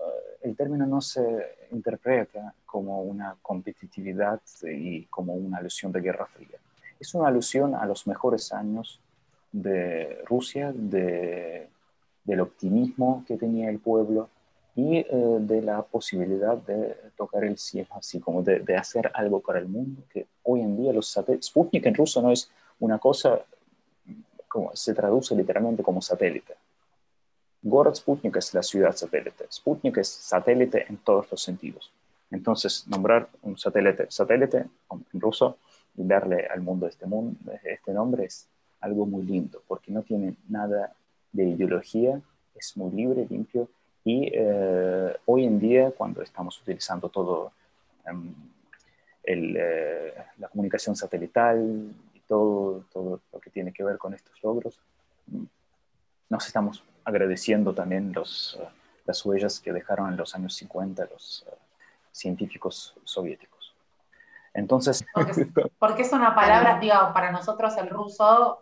el 0.42 0.58
término 0.58 0.86
no 0.86 1.00
se 1.00 1.24
interpreta 1.72 2.54
como 2.66 3.02
una 3.04 3.38
competitividad 3.42 4.42
y 4.64 5.06
como 5.06 5.36
una 5.36 5.60
alusión 5.60 5.94
de 5.94 6.02
guerra 6.02 6.26
fría. 6.26 6.60
Es 7.00 7.16
una 7.16 7.30
alusión 7.30 7.76
a 7.76 7.86
los 7.86 8.06
mejores 8.08 8.52
años 8.52 9.00
de 9.52 10.20
Rusia, 10.26 10.72
de, 10.74 11.68
del 12.24 12.40
optimismo 12.40 13.24
que 13.28 13.38
tenía 13.38 13.70
el 13.70 13.80
pueblo 13.80 14.30
y 14.76 14.98
eh, 14.98 15.08
de 15.10 15.62
la 15.62 15.82
posibilidad 15.82 16.58
de 16.58 16.96
tocar 17.18 17.44
el 17.44 17.58
cielo, 17.58 17.90
así 17.92 18.20
como 18.20 18.42
de, 18.42 18.60
de, 18.60 18.78
hacer 18.78 19.12
algo 19.14 19.42
para 19.42 19.60
el 19.60 19.68
mundo, 19.68 20.04
que 20.10 20.28
hoy 20.44 20.62
en 20.62 20.78
día 20.78 20.94
los 20.94 21.10
satélites, 21.10 21.48
Sputnik 21.48 21.86
en 21.86 21.96
ruso 21.96 22.22
no 22.22 22.32
es 22.32 22.50
una 22.80 22.98
cosa, 22.98 23.42
como 24.48 24.72
se 24.74 24.94
traduce 24.94 25.36
literalmente 25.36 25.84
como 25.84 26.02
satélite. 26.02 26.56
Gorod 27.62 27.96
Sputnik 27.96 28.38
es 28.38 28.54
la 28.54 28.64
ciudad 28.64 28.96
satélite. 28.96 29.46
Sputnik 29.52 29.98
es 29.98 30.08
satélite 30.08 30.86
en 30.90 30.98
todos 30.98 31.30
los 31.30 31.42
sentidos. 31.44 31.92
Entonces, 32.32 32.88
nombrar 32.88 33.30
un 33.44 33.58
satélite 33.58 34.08
satélite 34.10 34.66
en 34.90 35.22
ruso 35.22 35.58
y 35.96 36.04
darle 36.04 36.48
al 36.48 36.62
mundo 36.62 36.88
este, 36.88 37.06
mundo, 37.06 37.38
este 37.64 37.94
nombre 37.94 38.26
es 38.26 38.48
algo 38.82 39.06
muy 39.06 39.24
lindo, 39.24 39.62
porque 39.68 39.92
no 39.92 40.04
tiene 40.04 40.36
nada 40.50 40.94
de 41.32 41.46
ideología, 41.46 42.22
es 42.56 42.76
muy 42.76 42.92
libre, 42.92 43.26
limpio, 43.30 43.70
y 44.04 44.32
eh, 44.34 45.16
hoy 45.26 45.46
en 45.46 45.60
día, 45.60 45.92
cuando 45.92 46.22
estamos 46.22 46.60
utilizando 46.60 47.10
todo 47.10 47.52
em, 48.06 48.34
eh, 49.24 50.14
la 50.40 50.48
comunicación 50.50 50.96
satelital 50.96 51.94
y 52.14 52.20
todo, 52.22 52.86
todo 52.92 53.22
lo 53.32 53.40
que 53.40 53.52
tiene 53.52 53.72
que 53.72 53.84
ver 53.84 53.98
con 53.98 54.14
estos 54.14 54.42
logros, 54.42 54.80
mm, 55.28 55.44
nos 56.30 56.48
estamos 56.48 56.84
agradeciendo 57.04 57.74
también 57.74 58.12
los, 58.14 58.58
eh, 58.60 58.68
las 59.06 59.24
huellas 59.24 59.60
que 59.60 59.72
dejaron 59.72 60.10
en 60.10 60.18
los 60.18 60.34
años 60.34 60.56
50 60.56 61.06
los 61.12 61.46
científicos 62.12 62.96
soviéticos. 63.04 63.76
Entonces... 64.54 65.06
Porque, 65.80 66.02
es 66.02 66.12
una 66.12 66.36
palabra, 66.36 66.80
digo, 66.80 66.96
para 67.14 67.32
nosotros 67.32 67.78
el 67.78 67.90
ruso 67.90 68.61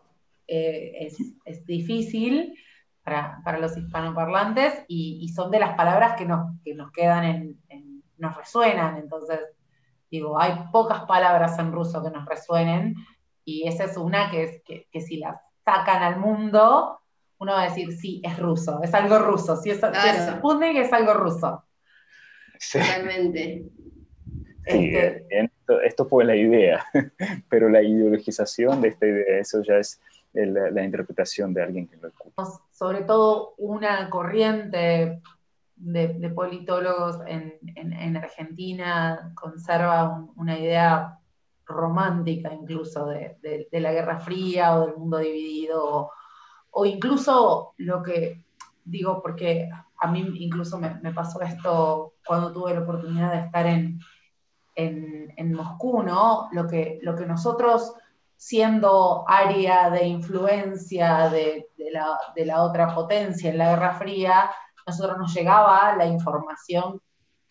es, 0.49 1.17
es, 1.45 1.65
difícil, 1.65 2.53
para, 3.03 3.59
los 3.59 3.77
hispanoparlantes 3.77 4.85
y, 4.87 5.29
son 5.29 5.51
de 5.51 5.59
las 5.59 5.75
palabras 5.75 6.15
que 6.17 6.25
nos, 6.25 6.55
nos 6.75 6.91
quedan 6.91 7.23
en, 7.69 8.03
nos 8.17 8.35
resuenan. 8.35 8.97
Entonces, 8.97 9.39
digo, 10.11 10.39
hay 10.39 10.53
pocas 10.71 11.05
palabras 11.05 11.57
en 11.59 11.71
ruso 11.71 12.03
que 12.03 12.11
nos 12.11 12.25
resuenen 12.25 12.95
y 13.45 13.67
esa 13.67 13.85
es 13.85 13.97
una 13.97 14.29
que, 14.29 14.43
es, 14.43 14.61
que, 14.63 15.01
si 15.01 15.17
las 15.17 15.37
sacan 15.65 16.03
al 16.03 16.19
mundo, 16.19 16.99
uno 17.39 17.53
va 17.53 17.63
a 17.63 17.69
decir, 17.69 17.91
sí, 17.93 18.21
es 18.23 18.37
ruso, 18.37 18.81
es 18.83 18.93
algo 18.93 19.19
ruso. 19.19 19.55
Si 19.55 19.71
es, 19.71 19.79
claro. 19.79 19.97
es 20.65 20.93
algo 20.93 21.13
ruso. 21.13 21.63
Totalmente. 22.71 23.65
Este 24.65 25.25
esto, 25.29 25.81
esto, 25.81 26.05
fue 26.05 26.25
la 26.25 26.35
idea, 26.35 26.85
pero 27.49 27.69
la 27.69 27.81
ideologización 27.81 28.81
de 28.81 28.89
esta 28.89 29.07
idea, 29.07 29.39
eso 29.39 29.63
ya 29.63 29.77
es 29.77 29.99
la, 30.33 30.83
interpretación 30.83 31.53
de 31.53 31.63
alguien 31.63 31.87
que 31.87 31.97
lo 31.97 32.07
escucha. 32.07 32.43
Sobre 32.71 33.01
todo 33.01 33.55
una 33.57 34.09
corriente 34.09 35.21
de, 35.75 36.31
politólogos 36.35 37.19
en, 37.25 38.17
Argentina 38.17 39.31
conserva 39.35 40.25
una 40.35 40.57
idea 40.57 41.19
romántica 41.65 42.53
incluso 42.53 43.07
de, 43.07 43.67
la 43.71 43.91
Guerra 43.91 44.19
Fría 44.19 44.75
o 44.75 44.85
del 44.85 44.97
mundo 44.97 45.17
dividido, 45.17 46.11
o, 46.71 46.85
incluso 46.85 47.73
lo 47.77 48.03
que 48.03 48.43
digo, 48.83 49.21
porque 49.21 49.69
a 50.01 50.11
mí 50.11 50.27
incluso 50.35 50.79
me, 50.79 51.13
pasó 51.13 51.41
esto 51.41 52.13
cuando 52.25 52.51
tuve 52.51 52.73
la 52.73 52.81
oportunidad 52.81 53.31
de 53.33 53.39
estar 53.45 53.65
en, 53.65 53.99
en, 54.75 55.53
Moscú, 55.53 56.03
¿no? 56.03 56.49
Lo 56.51 56.67
que, 56.67 56.99
lo 57.01 57.15
que 57.15 57.25
nosotros 57.25 57.93
siendo 58.39 59.25
área 59.27 59.89
de 59.89 60.07
influencia 60.07 61.27
de, 61.27 61.67
la, 61.91 62.63
otra 62.63 62.95
potencia 62.95 63.49
en 63.49 63.57
la 63.57 63.71
Guerra 63.71 63.95
Fría, 63.95 64.49
nosotros 64.87 65.17
nos 65.17 65.33
llegaba 65.33 65.93
la 65.97 66.05
información 66.05 67.01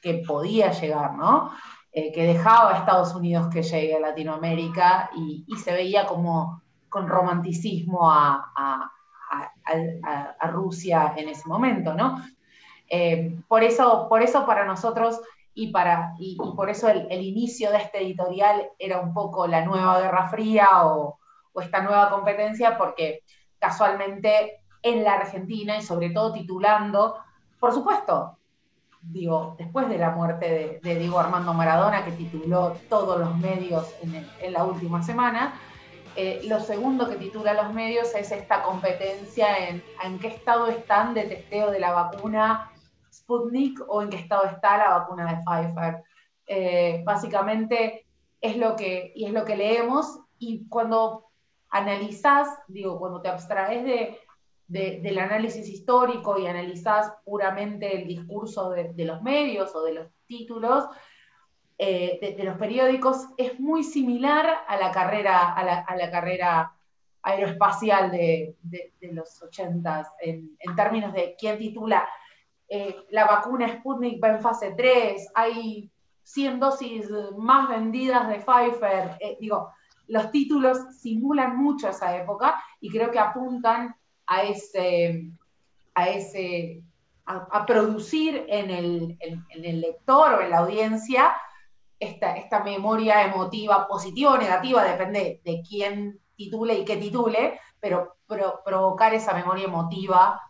que 0.01 0.23
podía 0.27 0.73
llegar, 0.73 1.13
¿no? 1.13 1.53
Eh, 1.93 2.11
que 2.11 2.27
dejaba 2.27 2.73
a 2.73 2.79
Estados 2.79 3.15
Unidos 3.15 3.49
que 3.53 3.63
llegue 3.63 3.97
a 3.97 4.01
Latinoamérica 4.01 5.11
y, 5.15 5.45
se 5.57 5.73
veía 5.73 6.07
como 6.07 6.63
con 6.89 7.07
romanticismo 7.07 8.11
a, 8.11 8.91
Rusia 10.51 11.13
en 11.19 11.29
ese 11.29 11.47
momento, 11.47 11.93
¿no? 11.93 12.25
Eh, 12.89 13.39
por, 13.47 13.63
eso, 13.63 14.09
por 14.09 14.23
eso 14.23 14.47
para 14.47 14.65
nosotros 14.65 15.21
y, 15.59 15.73
para, 15.73 16.15
y, 16.21 16.37
por 16.37 16.71
eso 16.71 16.89
el, 16.89 17.21
inicio 17.21 17.73
de 17.73 17.79
este 17.79 18.01
editorial 18.01 18.69
era 18.79 19.01
un 19.01 19.13
poco 19.13 19.49
la 19.49 19.65
nueva 19.65 19.99
Guerra 19.99 20.29
Fría 20.29 20.87
o, 20.87 21.19
esta 21.61 21.83
nueva 21.83 22.11
competencia, 22.11 22.79
porque 22.79 23.25
casualmente 23.59 24.61
en 24.83 25.03
la 25.03 25.15
Argentina 25.15 25.77
y 25.77 25.83
sobre 25.83 26.11
todo 26.11 26.33
titulando, 26.33 27.17
por 27.59 27.73
supuesto, 27.73 28.39
digo, 29.03 29.57
después 29.59 29.89
de 29.89 29.99
la 29.99 30.11
muerte 30.11 30.81
de, 30.81 30.95
Diego 30.95 31.19
Armando 31.19 31.53
Maradona, 31.53 32.05
que 32.05 32.13
tituló 32.13 32.77
todos 32.89 33.19
los 33.19 33.37
medios 33.39 33.93
en, 34.03 34.53
la 34.53 34.63
última 34.63 35.03
semana, 35.03 35.59
eh, 36.15 36.43
lo 36.45 36.61
segundo 36.61 37.09
que 37.09 37.17
titula 37.17 37.53
los 37.55 37.75
medios 37.75 38.15
es 38.15 38.31
esta 38.31 38.63
competencia 38.63 39.69
en, 39.69 39.83
en 40.05 40.21
qué 40.21 40.29
estado 40.29 40.69
están 40.69 41.15
de 41.15 41.25
testeo 41.25 41.73
de 41.73 41.81
la 41.81 41.91
vacuna 41.91 42.71
Sputnik 43.29 43.81
o 43.87 44.01
en 44.01 44.09
qué 44.09 44.17
estado 44.17 44.47
está 44.47 44.79
la 44.79 44.99
vacuna 44.99 45.27
de 45.31 45.43
Pfizer. 45.45 46.03
Eh, 46.47 47.03
básicamente 47.05 48.07
es 48.41 48.57
lo, 48.57 48.75
que, 48.75 49.13
y 49.15 49.27
es 49.27 49.33
lo 49.33 49.45
que 49.45 49.57
leemos 49.57 50.21
y 50.39 50.67
cuando 50.69 51.27
analizás, 51.69 52.49
digo, 52.69 52.99
cuando 52.99 53.21
te 53.21 53.29
abstraes 53.29 53.85
de, 53.85 54.19
del 54.67 55.19
análisis 55.19 55.69
histórico 55.69 56.39
y 56.39 56.47
analizás 56.47 57.13
puramente 57.25 58.01
el 58.01 58.09
discurso 58.09 58.71
de, 58.71 59.05
los 59.05 59.21
medios 59.23 59.75
o 59.75 59.83
de 59.83 59.95
los 59.95 60.07
títulos, 60.27 60.85
eh, 61.77 62.35
de, 62.35 62.45
los 62.45 62.57
periódicos, 62.57 63.27
es 63.37 63.61
muy 63.61 63.85
similar 63.85 64.47
a 64.67 64.77
la 64.79 64.91
carrera, 64.91 65.53
a 65.53 65.97
la, 65.97 66.11
carrera 66.11 66.73
aeroespacial 67.23 68.11
de, 68.11 68.57
los 69.13 69.43
80 69.43 70.15
en, 70.21 70.57
en 70.59 70.77
términos 70.77 71.13
de 71.13 71.37
quién 71.39 71.59
titula 71.59 72.09
eh, 72.69 73.07
la 73.11 73.25
vacuna 73.25 73.69
Sputnik 73.69 74.23
va 74.23 74.29
en 74.29 74.41
fase 74.41 74.75
3, 74.77 75.31
hay 75.35 75.91
100 76.23 76.61
dosis 76.61 77.07
más 77.39 77.69
vendidas 77.69 78.29
de 78.29 78.41
Pfizer. 78.41 79.17
Eh, 79.21 79.39
digo, 79.41 79.73
los 80.09 80.31
títulos 80.31 80.79
simulan 81.01 81.57
mucho 81.57 81.89
esa 81.89 82.17
época 82.17 82.63
y 82.81 82.91
creo 82.91 83.11
que 83.11 83.19
apuntan 83.19 83.97
a 84.27 84.43
ese, 84.43 85.31
a 85.95 86.09
ese, 86.09 86.83
a, 87.25 87.65
producir 87.65 88.45
en 88.49 88.71
el, 88.71 89.19
lector 89.81 90.35
o 90.35 90.41
en 90.43 90.51
la 90.51 90.59
audiencia 90.59 91.35
esta, 91.99 92.37
esta 92.37 92.63
memoria 92.63 93.25
emotiva 93.25 93.89
positiva 93.89 94.35
o 94.35 94.39
negativa, 94.39 94.85
depende 94.85 95.41
de 95.43 95.63
quién 95.67 96.21
titule 96.37 96.75
y 96.75 96.85
qué 96.85 96.99
titule, 96.99 97.59
pero 97.81 98.17
provocar 98.27 99.15
esa 99.15 99.33
memoria 99.33 99.65
emotiva 99.65 100.41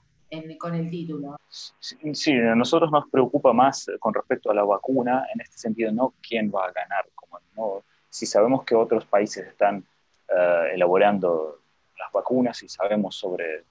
con 0.59 0.75
el 0.75 0.91
título. 0.91 1.37
Sí, 1.49 2.33
a 2.33 2.55
nosotros 2.55 2.91
nos 2.91 3.09
preocupa 3.09 3.53
más 3.53 3.87
con 3.99 4.13
respecto 4.13 4.51
a 4.51 4.55
la 4.55 4.65
vacuna, 4.65 5.27
en 5.33 5.41
este 5.41 5.59
sentido, 5.59 5.91
no 5.93 6.15
quién 6.27 6.51
va 6.55 6.67
a 6.67 6.73
ganar, 6.73 7.09
como 7.15 7.41
no, 7.57 7.85
si 8.09 8.27
sabemos 8.27 8.65
que 8.65 8.75
otros 8.75 9.07
países 9.07 9.47
están 9.47 9.85
eh, 10.29 10.71
elaborando 10.75 11.61
las 11.99 12.13
vacunas 12.13 12.63
y 12.63 12.69
sabemos 12.69 13.17
sobre, 13.17 13.65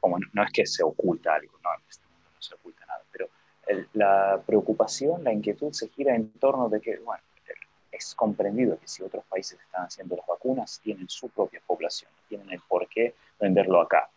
como 0.00 0.18
no 0.32 0.42
es 0.42 0.52
que 0.52 0.66
se 0.66 0.82
oculta 0.82 1.34
algo, 1.34 1.58
no, 1.62 1.70
en 1.74 1.82
este 1.88 2.06
mundo 2.06 2.30
no 2.34 2.42
se 2.42 2.54
oculta 2.54 2.86
nada, 2.86 3.02
pero 3.12 3.28
la 3.92 4.40
preocupación, 4.44 5.22
la 5.22 5.32
inquietud 5.32 5.72
se 5.72 5.88
gira 5.88 6.14
en 6.14 6.30
torno 6.32 6.68
de 6.68 6.80
que, 6.80 6.98
bueno, 6.98 7.22
es 7.92 8.14
comprendido 8.14 8.78
que 8.78 8.88
si 8.88 9.02
otros 9.02 9.24
países 9.24 9.60
están 9.60 9.84
haciendo 9.84 10.16
las 10.16 10.26
vacunas, 10.26 10.80
tienen 10.82 11.08
su 11.08 11.28
propia 11.28 11.60
población, 11.66 12.10
tienen 12.28 12.50
el 12.50 12.60
por 12.66 12.88
qué 12.88 13.14
venderlo 13.38 13.80
acá 13.80 14.08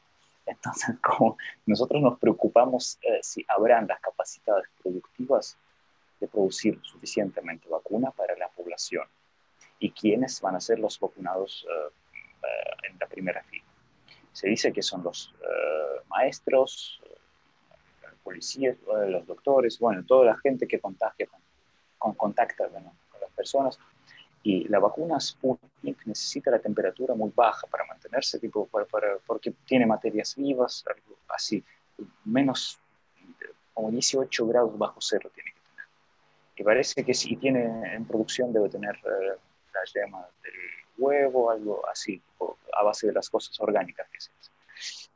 entonces, 0.46 0.96
como 1.02 1.38
nosotros 1.66 2.02
nos 2.02 2.20
preocupamos 2.20 3.00
eh, 3.02 3.20
si 3.22 3.46
habrán 3.48 3.88
las 3.88 4.00
capacidades 4.00 4.66
productivas 4.82 5.58
de 6.20 6.28
producir 6.28 6.80
suficientemente 6.84 7.68
vacuna 7.68 8.12
para 8.12 8.36
la 8.38 8.48
población 8.50 9.08
y 9.80 9.92
quiénes 9.92 10.40
van 10.42 10.56
a 10.56 10.62
ser 10.62 10.80
los 10.80 11.00
vacunados 11.00 11.66
eh, 11.70 11.94
eh, 12.44 12.90
en 12.90 12.98
la 13.00 13.08
primera 13.08 13.44
fila. 13.44 13.66
Se 14.32 14.48
dice 14.48 14.74
que 14.74 14.82
son 14.82 15.04
los 15.04 15.34
maestros, 16.08 17.00
policías, 18.24 18.78
los 19.08 19.28
doctores, 19.28 19.78
bueno, 19.78 20.04
toda 20.06 20.26
la 20.26 20.38
gente 20.38 20.68
que 20.68 20.80
contagia 20.80 21.28
con, 22.00 22.16
contacta 22.16 22.68
con 22.68 22.84
las 22.84 23.32
personas 23.36 23.78
y 24.42 24.68
la 24.70 24.80
vacuna 24.80 25.20
Sputnik 25.20 25.73
necesita 26.06 26.52
la 26.52 26.60
temperatura 26.60 27.14
muy 27.14 27.32
baja 27.36 27.68
para 27.68 27.86
mantenerse, 27.86 28.40
tipo, 28.40 28.68
para, 28.68 29.18
porque 29.26 29.52
tiene 29.66 29.86
materias 29.86 30.36
vivas, 30.36 30.84
algo 30.88 31.18
así, 31.30 31.64
menos 32.26 32.80
como 33.74 33.92
18 33.92 34.48
grados 34.48 34.78
bajo 34.78 35.02
cero 35.02 35.30
tiene 35.34 35.52
que 35.52 35.60
tener. 35.60 35.86
Y 36.56 36.64
parece 36.64 37.04
que 37.04 37.14
si 37.14 37.36
tiene 37.36 37.96
en 37.96 38.06
producción 38.06 38.54
debe 38.54 38.70
tener 38.70 38.96
eh, 38.96 39.38
la 39.74 39.84
yema 39.94 40.28
del 40.44 40.54
huevo, 40.98 41.50
algo 41.50 41.88
así, 41.90 42.22
a 42.74 42.84
base 42.84 43.08
de 43.08 43.14
las 43.14 43.30
cosas 43.30 43.60
orgánicas 43.60 44.08
que 44.10 44.20
se 44.22 44.32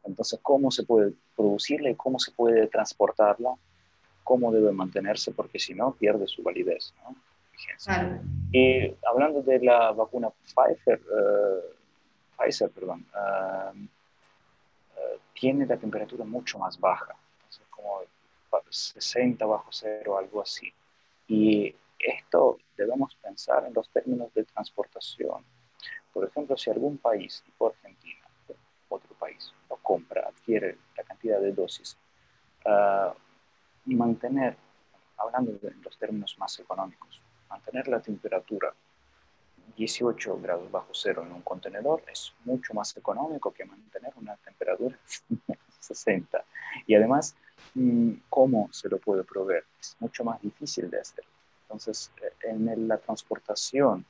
Entonces, 0.03 0.39
¿cómo 0.41 0.72
se 0.72 0.84
puede 0.84 1.13
producirla 1.36 1.89
y 1.91 1.95
cómo 1.95 2.20
se 2.20 2.32
puede 2.32 2.68
transportarla? 2.68 3.55
¿Cómo 4.24 4.51
debe 4.51 4.72
mantenerse? 4.72 5.32
Porque 5.32 5.59
si 5.59 5.74
no, 5.74 5.93
pierde 5.93 6.28
su 6.28 6.41
validez. 6.41 6.93
¿no? 7.03 7.15
Y 8.51 8.95
hablando 9.10 9.41
de 9.41 9.60
la 9.60 9.91
vacuna 9.91 10.30
Pfizer, 10.30 10.99
eh, 10.99 11.76
Pfizer 12.38 12.70
perdón, 12.72 13.05
eh, 13.16 13.89
tiene 15.34 15.66
la 15.66 15.78
temperatura 15.78 16.24
mucho 16.24 16.58
más 16.60 16.80
baja, 16.80 17.16
como 17.70 18.01
60 18.70 19.45
bajo 19.45 19.70
cero, 19.72 20.18
algo 20.18 20.41
así. 20.41 20.74
Y 21.28 21.74
esto 21.99 22.58
debemos 22.76 23.16
pensar 23.16 23.66
en 23.66 23.74
los 23.74 23.89
términos 23.89 24.34
de 24.34 24.43
transportación. 24.43 25.43
por 26.14 26.26
ejemplo, 26.26 26.58
si 26.58 26.72
algún 26.72 26.97
país, 26.97 27.43
tipo 27.45 27.68
Argentina, 27.68 28.26
otro 28.89 29.14
país, 29.20 29.53
lo 29.70 29.76
compra, 29.78 30.28
adquiere 30.28 30.78
la 30.95 31.03
cantidad 31.03 31.39
de 31.39 31.51
dosis, 31.51 31.95
uh, 32.66 33.14
mantener, 33.86 34.58
hablando 35.18 35.51
de 35.51 35.72
los 35.84 35.95
términos 35.97 36.36
más 36.39 36.58
económicos, 36.60 37.22
mantener 37.49 37.87
la 37.87 38.01
temperatura 38.01 38.73
18 39.75 40.39
grados 40.41 40.71
bajo 40.71 40.89
cero 40.93 41.23
en 41.25 41.31
un 41.31 41.41
contenedor 41.41 42.03
es 42.11 42.33
mucho 42.45 42.73
más 42.73 42.95
económico 42.97 43.51
que 43.51 43.65
mantener 43.65 44.11
una 44.15 44.35
temperatura 44.37 44.97
60. 45.79 46.43
Y 46.87 46.95
además, 46.95 47.35
mm, 47.75 48.11
¿cómo 48.29 48.69
se 48.71 48.89
lo 48.89 48.97
puede 48.97 49.23
proveer? 49.23 49.63
Es 49.79 49.95
mucho 49.99 50.23
más 50.23 50.41
difícil 50.41 50.89
de 50.89 50.99
hacer. 50.99 51.23
Entonces, 51.63 52.11
eh, 52.21 52.49
en 52.49 52.87
la 52.87 52.97
transportación, 52.97 54.05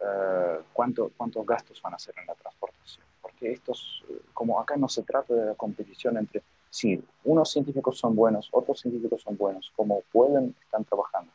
eh, 0.00 0.60
¿cuánto, 0.72 1.10
¿cuántos 1.16 1.44
gastos 1.46 1.82
van 1.82 1.92
a 1.92 1.96
hacer 1.96 2.14
en 2.18 2.26
la 2.26 2.34
transportación? 2.34 3.04
Porque 3.20 3.52
estos, 3.52 4.04
eh, 4.08 4.20
como 4.32 4.60
acá 4.60 4.76
no 4.76 4.88
se 4.88 5.02
trata 5.02 5.34
de 5.34 5.46
la 5.46 5.54
competición 5.54 6.16
entre, 6.16 6.42
sí, 6.70 7.02
unos 7.24 7.50
científicos 7.50 7.98
son 7.98 8.14
buenos, 8.14 8.48
otros 8.52 8.80
científicos 8.80 9.22
son 9.22 9.36
buenos, 9.36 9.72
como 9.76 10.00
pueden, 10.12 10.54
están 10.62 10.84
trabajando. 10.84 11.32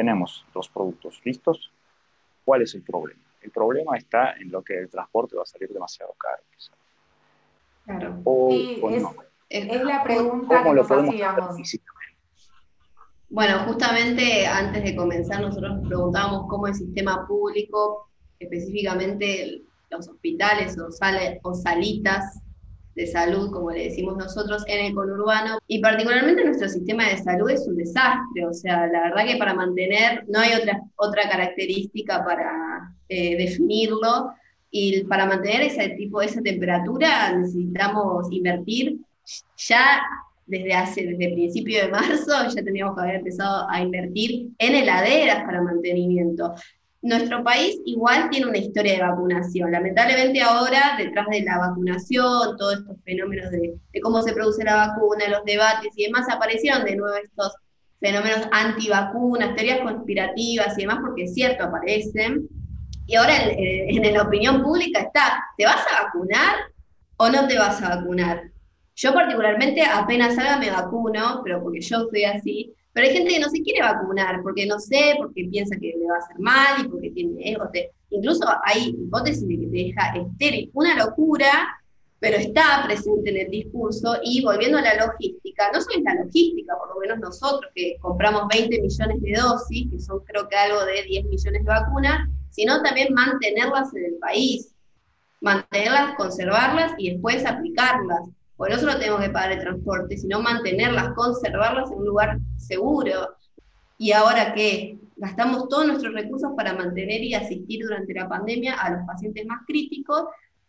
Tenemos 0.00 0.46
los 0.54 0.66
productos 0.70 1.20
listos, 1.26 1.70
¿Cuál 2.42 2.62
es 2.62 2.74
el 2.74 2.80
problema? 2.80 3.20
El 3.42 3.50
problema 3.50 3.98
está 3.98 4.32
en 4.32 4.50
lo 4.50 4.62
que 4.62 4.78
el 4.78 4.88
transporte 4.88 5.36
va 5.36 5.42
a 5.42 5.46
salir 5.46 5.68
demasiado 5.68 6.14
caro. 6.14 6.42
Claro. 7.84 8.20
O, 8.24 8.50
es, 9.50 9.82
la 9.84 10.02
pregunta 10.02 10.64
que 10.64 10.72
nos 10.72 10.90
hacíamos. 10.90 11.72
Bueno, 13.28 13.58
justamente 13.66 14.46
antes 14.46 14.84
de 14.84 14.96
comenzar 14.96 15.42
nosotros 15.42 15.76
nos 15.76 15.86
preguntábamos 15.86 16.46
cómo 16.48 16.66
el 16.66 16.74
sistema 16.74 17.26
público, 17.28 18.08
específicamente 18.38 19.60
los 19.90 20.08
hospitales 20.08 20.78
o, 20.78 20.88
o 21.42 21.54
salitas, 21.54 22.40
de 23.00 23.06
salud, 23.06 23.50
como 23.50 23.70
le 23.70 23.84
decimos 23.84 24.16
nosotros, 24.16 24.62
en 24.66 24.86
el 24.86 24.94
conurbano. 24.94 25.58
Y 25.66 25.80
particularmente 25.80 26.44
nuestro 26.44 26.68
sistema 26.68 27.08
de 27.08 27.16
salud 27.18 27.50
es 27.50 27.66
un 27.66 27.76
desastre. 27.76 28.46
O 28.46 28.52
sea, 28.52 28.86
la 28.86 29.02
verdad 29.02 29.26
que 29.26 29.36
para 29.36 29.54
mantener, 29.54 30.24
no 30.28 30.40
hay 30.40 30.52
otra, 30.52 30.80
otra 30.96 31.22
característica 31.28 32.24
para 32.24 32.94
eh, 33.08 33.36
definirlo. 33.36 34.32
Y 34.70 35.04
para 35.04 35.26
mantener 35.26 35.62
ese 35.62 35.88
tipo, 35.90 36.22
esa 36.22 36.40
temperatura, 36.42 37.32
necesitamos 37.36 38.30
invertir 38.30 38.98
ya 39.56 40.00
desde 40.46 40.72
hace, 40.74 41.06
desde 41.06 41.32
principio 41.32 41.82
de 41.82 41.88
marzo, 41.88 42.32
ya 42.54 42.62
teníamos 42.62 42.94
que 42.96 43.02
haber 43.02 43.16
empezado 43.16 43.68
a 43.70 43.80
invertir 43.80 44.48
en 44.58 44.74
heladeras 44.74 45.44
para 45.44 45.62
mantenimiento. 45.62 46.54
Nuestro 47.02 47.42
país 47.42 47.80
igual 47.86 48.28
tiene 48.28 48.46
una 48.46 48.58
historia 48.58 48.94
de 48.94 49.00
vacunación. 49.00 49.72
Lamentablemente 49.72 50.42
ahora, 50.42 50.96
detrás 50.98 51.26
de 51.28 51.42
la 51.42 51.58
vacunación, 51.58 52.56
todos 52.58 52.74
estos 52.74 52.96
fenómenos 53.04 53.50
de, 53.50 53.78
cómo 54.02 54.22
se 54.22 54.34
produce 54.34 54.64
la 54.64 54.88
vacuna, 54.88 55.28
los 55.28 55.44
debates 55.44 55.92
y 55.96 56.04
demás, 56.04 56.26
aparecieron 56.30 56.84
de 56.84 56.96
nuevo 56.96 57.16
estos 57.16 57.54
fenómenos 58.00 58.46
antivacunas, 58.52 59.54
teorías 59.54 59.80
conspirativas 59.80 60.76
y 60.76 60.82
demás, 60.82 60.98
porque 61.00 61.24
es 61.24 61.34
cierto, 61.34 61.64
aparecen. 61.64 62.48
Y 63.06 63.16
ahora 63.16 63.34
en, 63.44 64.04
en 64.04 64.14
la 64.14 64.22
opinión 64.22 64.62
pública 64.62 65.00
está, 65.00 65.42
¿te 65.56 65.64
vas 65.64 65.84
a 65.86 66.04
vacunar 66.04 66.54
o 67.16 67.30
no 67.30 67.48
te 67.48 67.58
vas 67.58 67.82
a 67.82 67.96
vacunar? 67.96 68.50
Yo 68.94 69.14
particularmente 69.14 69.82
apenas 69.82 70.34
salga 70.34 70.58
me 70.58 70.70
vacuno, 70.70 71.40
pero 71.42 71.62
porque 71.62 71.80
yo 71.80 72.06
soy 72.10 72.24
así, 72.24 72.74
pero 72.92 73.06
hay 73.06 73.12
gente 73.12 73.32
que 73.32 73.40
no 73.40 73.48
se 73.48 73.62
quiere 73.62 73.82
vacunar 73.82 74.42
porque 74.42 74.66
no 74.66 74.78
sé, 74.78 75.14
porque 75.18 75.46
piensa 75.50 75.76
que 75.76 75.94
le 75.96 76.06
va 76.06 76.16
a 76.16 76.18
hacer 76.18 76.38
mal 76.38 76.84
y 76.84 76.88
porque 76.88 77.10
tiene 77.10 77.52
ego. 77.52 77.70
incluso 78.10 78.44
hay 78.64 78.88
hipótesis 78.88 79.46
de 79.46 79.58
que 79.58 79.66
te 79.66 79.76
deja 79.76 80.14
estéril. 80.16 80.70
Una 80.74 80.96
locura, 80.96 81.50
pero 82.18 82.36
está 82.36 82.82
presente 82.86 83.30
en 83.30 83.36
el 83.46 83.50
discurso. 83.50 84.16
Y 84.24 84.42
volviendo 84.42 84.78
a 84.78 84.82
la 84.82 85.06
logística, 85.06 85.70
no 85.72 85.80
solo 85.80 85.98
es 85.98 86.02
la 86.04 86.14
logística, 86.24 86.76
por 86.76 86.94
lo 86.94 87.00
menos 87.00 87.18
nosotros 87.20 87.70
que 87.74 87.96
compramos 88.00 88.48
20 88.52 88.80
millones 88.80 89.20
de 89.20 89.32
dosis, 89.40 89.90
que 89.90 90.00
son 90.00 90.20
creo 90.24 90.48
que 90.48 90.56
algo 90.56 90.84
de 90.84 91.04
10 91.04 91.24
millones 91.26 91.64
de 91.64 91.70
vacunas, 91.70 92.28
sino 92.50 92.82
también 92.82 93.14
mantenerlas 93.14 93.94
en 93.94 94.04
el 94.04 94.14
país, 94.14 94.74
mantenerlas, 95.40 96.16
conservarlas 96.16 96.92
y 96.98 97.12
después 97.12 97.46
aplicarlas. 97.46 98.28
Porque 98.60 98.74
no 98.74 98.80
solo 98.80 98.98
tenemos 98.98 99.22
que 99.22 99.30
pagar 99.30 99.52
el 99.52 99.60
transporte, 99.60 100.18
sino 100.18 100.42
mantenerlas, 100.42 101.14
conservarlas 101.14 101.90
en 101.90 101.96
un 101.96 102.04
lugar 102.04 102.38
seguro. 102.58 103.30
Y 103.96 104.12
ahora 104.12 104.52
que 104.52 104.98
gastamos 105.16 105.66
todos 105.70 105.86
nuestros 105.86 106.12
recursos 106.12 106.50
para 106.54 106.74
mantener 106.74 107.22
y 107.22 107.32
asistir 107.32 107.82
durante 107.82 108.12
la 108.12 108.28
pandemia 108.28 108.74
a 108.74 108.90
los 108.90 109.06
pacientes 109.06 109.46
más 109.46 109.60
críticos 109.66 110.24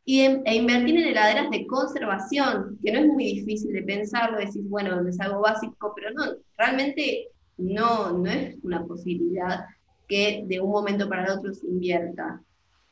y 0.06 0.22
e 0.22 0.56
invertir 0.56 1.00
en 1.00 1.10
heladeras 1.10 1.50
de 1.50 1.68
conservación, 1.68 2.80
que 2.82 2.94
no 2.94 3.00
es 3.00 3.08
muy 3.08 3.26
difícil 3.26 3.74
de 3.74 3.84
pensarlo, 3.84 4.38
decir, 4.38 4.64
bueno, 4.70 5.06
es 5.06 5.20
algo 5.20 5.42
básico, 5.42 5.92
pero 5.94 6.12
no, 6.12 6.24
realmente 6.58 7.28
no, 7.58 8.14
no 8.14 8.32
es 8.32 8.56
una 8.64 8.86
posibilidad 8.86 9.66
que 10.08 10.46
de 10.48 10.62
un 10.62 10.72
momento 10.72 11.10
para 11.10 11.26
el 11.26 11.32
otro 11.38 11.54
se 11.54 11.68
invierta. 11.68 12.42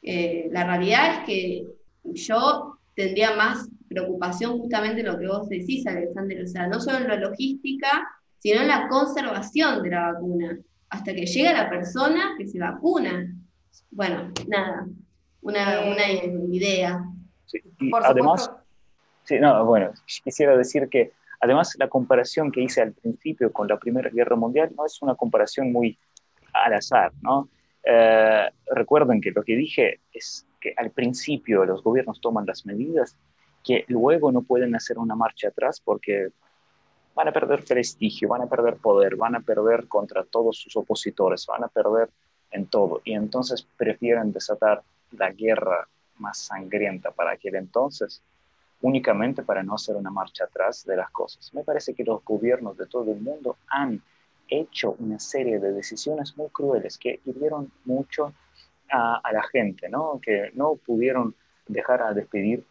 Eh, 0.01 0.49
la 0.51 0.65
realidad 0.65 1.19
es 1.19 1.25
que 1.25 1.67
yo 2.03 2.77
tendría 2.97 3.37
más 3.37 3.69
preocupación 3.89 4.59
justamente 4.59 5.01
en 5.01 5.07
lo 5.07 5.17
que 5.17 5.27
vos 5.27 5.49
decís, 5.49 5.85
Alexander, 5.85 6.43
o 6.43 6.47
sea, 6.47 6.67
no 6.67 6.79
solo 6.79 6.99
en 6.99 7.07
la 7.07 7.15
logística, 7.15 8.07
sino 8.37 8.61
en 8.61 8.67
la 8.67 8.87
conservación 8.87 9.83
de 9.83 9.89
la 9.89 10.13
vacuna, 10.13 10.59
hasta 10.89 11.13
que 11.13 11.25
llegue 11.25 11.53
la 11.53 11.69
persona 11.69 12.35
que 12.37 12.47
se 12.47 12.59
vacuna. 12.59 13.35
Bueno, 13.91 14.31
nada, 14.47 14.87
una, 15.41 16.09
eh, 16.09 16.33
idea. 16.51 17.03
además, 18.03 18.51
sí, 19.23 19.39
no, 19.39 19.65
bueno, 19.65 19.91
quisiera 20.23 20.55
decir 20.55 20.87
que 20.89 21.11
además 21.41 21.75
la 21.77 21.87
comparación 21.87 22.51
que 22.51 22.61
hice 22.61 22.81
al 22.81 22.93
principio 22.93 23.51
con 23.51 23.67
la 23.67 23.77
Primera 23.77 24.09
Guerra 24.09 24.35
Mundial 24.35 24.71
no 24.75 24.85
es 24.85 25.01
una 25.01 25.15
comparación 25.15 25.71
muy 25.71 25.97
al 26.53 26.73
azar, 26.73 27.11
¿no? 27.21 27.49
Eh, 27.83 28.49
recuerden 28.71 29.21
que 29.21 29.31
lo 29.31 29.43
que 29.43 29.55
dije 29.55 30.01
es 30.11 30.45
que 30.59 30.73
al 30.77 30.91
principio 30.91 31.65
los 31.65 31.81
gobiernos 31.81 32.19
toman 32.19 32.45
las 32.45 32.65
medidas 32.65 33.15
que 33.63 33.85
luego 33.87 34.31
no 34.31 34.41
pueden 34.41 34.75
hacer 34.75 34.97
una 34.97 35.15
marcha 35.15 35.49
atrás 35.49 35.81
porque 35.83 36.29
van 37.15 37.27
a 37.27 37.33
perder 37.33 37.63
prestigio, 37.65 38.29
van 38.29 38.43
a 38.43 38.47
perder 38.47 38.77
poder, 38.77 39.15
van 39.15 39.35
a 39.35 39.41
perder 39.41 39.87
contra 39.87 40.23
todos 40.23 40.57
sus 40.57 40.75
opositores, 40.77 41.45
van 41.47 41.63
a 41.63 41.67
perder 41.67 42.09
en 42.51 42.67
todo. 42.67 43.01
Y 43.03 43.13
entonces 43.13 43.67
prefieren 43.77 44.31
desatar 44.31 44.81
la 45.11 45.31
guerra 45.31 45.87
más 46.17 46.37
sangrienta 46.37 47.11
para 47.11 47.31
aquel 47.31 47.55
entonces, 47.55 48.21
únicamente 48.81 49.43
para 49.43 49.63
no 49.63 49.75
hacer 49.75 49.95
una 49.95 50.11
marcha 50.11 50.45
atrás 50.45 50.85
de 50.85 50.95
las 50.95 51.09
cosas. 51.11 51.53
Me 51.53 51.63
parece 51.63 51.93
que 51.93 52.03
los 52.03 52.23
gobiernos 52.23 52.77
de 52.77 52.85
todo 52.85 53.11
el 53.11 53.19
mundo 53.19 53.57
han 53.67 54.01
hecho 54.47 54.95
una 54.99 55.19
serie 55.19 55.59
de 55.59 55.73
decisiones 55.73 56.35
muy 56.37 56.49
crueles 56.49 56.97
que 56.97 57.19
hirieron 57.25 57.71
mucho 57.85 58.33
a, 58.91 59.19
a 59.23 59.31
la 59.33 59.43
gente, 59.43 59.89
¿no? 59.89 60.19
que 60.21 60.51
no 60.53 60.75
pudieron 60.75 61.35
dejar 61.67 62.01
a 62.01 62.13
despedir 62.13 62.63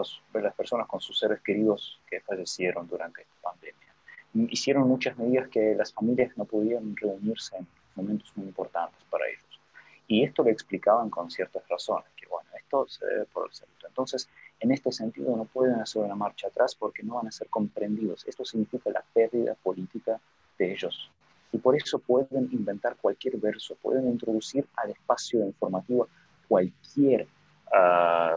los, 0.00 0.22
las 0.32 0.54
personas 0.54 0.86
con 0.86 1.00
sus 1.00 1.18
seres 1.18 1.40
queridos 1.40 2.00
que 2.08 2.20
fallecieron 2.20 2.88
durante 2.88 3.22
esta 3.22 3.36
pandemia. 3.42 4.50
Hicieron 4.50 4.88
muchas 4.88 5.16
medidas 5.18 5.48
que 5.48 5.74
las 5.74 5.92
familias 5.92 6.36
no 6.36 6.44
podían 6.44 6.96
reunirse 6.96 7.56
en 7.56 7.66
momentos 7.94 8.32
muy 8.36 8.46
importantes 8.46 9.02
para 9.10 9.26
ellos. 9.28 9.60
Y 10.06 10.24
esto 10.24 10.42
lo 10.42 10.50
explicaban 10.50 11.10
con 11.10 11.30
ciertas 11.30 11.68
razones, 11.68 12.06
que 12.16 12.26
bueno, 12.26 12.48
esto 12.56 12.86
se 12.88 13.06
debe 13.06 13.24
por 13.26 13.46
el 13.46 13.52
centro. 13.52 13.88
Entonces, 13.88 14.28
en 14.58 14.72
este 14.72 14.90
sentido, 14.90 15.36
no 15.36 15.44
pueden 15.44 15.76
hacer 15.80 16.02
una 16.02 16.16
marcha 16.16 16.48
atrás 16.48 16.74
porque 16.74 17.02
no 17.02 17.14
van 17.16 17.28
a 17.28 17.32
ser 17.32 17.48
comprendidos. 17.48 18.26
Esto 18.26 18.44
significa 18.44 18.90
la 18.90 19.04
pérdida 19.12 19.54
política 19.54 20.20
de 20.58 20.72
ellos. 20.72 21.10
Y 21.52 21.58
por 21.58 21.76
eso 21.76 21.98
pueden 21.98 22.48
inventar 22.52 22.96
cualquier 22.96 23.36
verso, 23.36 23.76
pueden 23.82 24.08
introducir 24.08 24.66
al 24.76 24.90
espacio 24.90 25.44
informativo 25.44 26.08
cualquier 26.48 27.26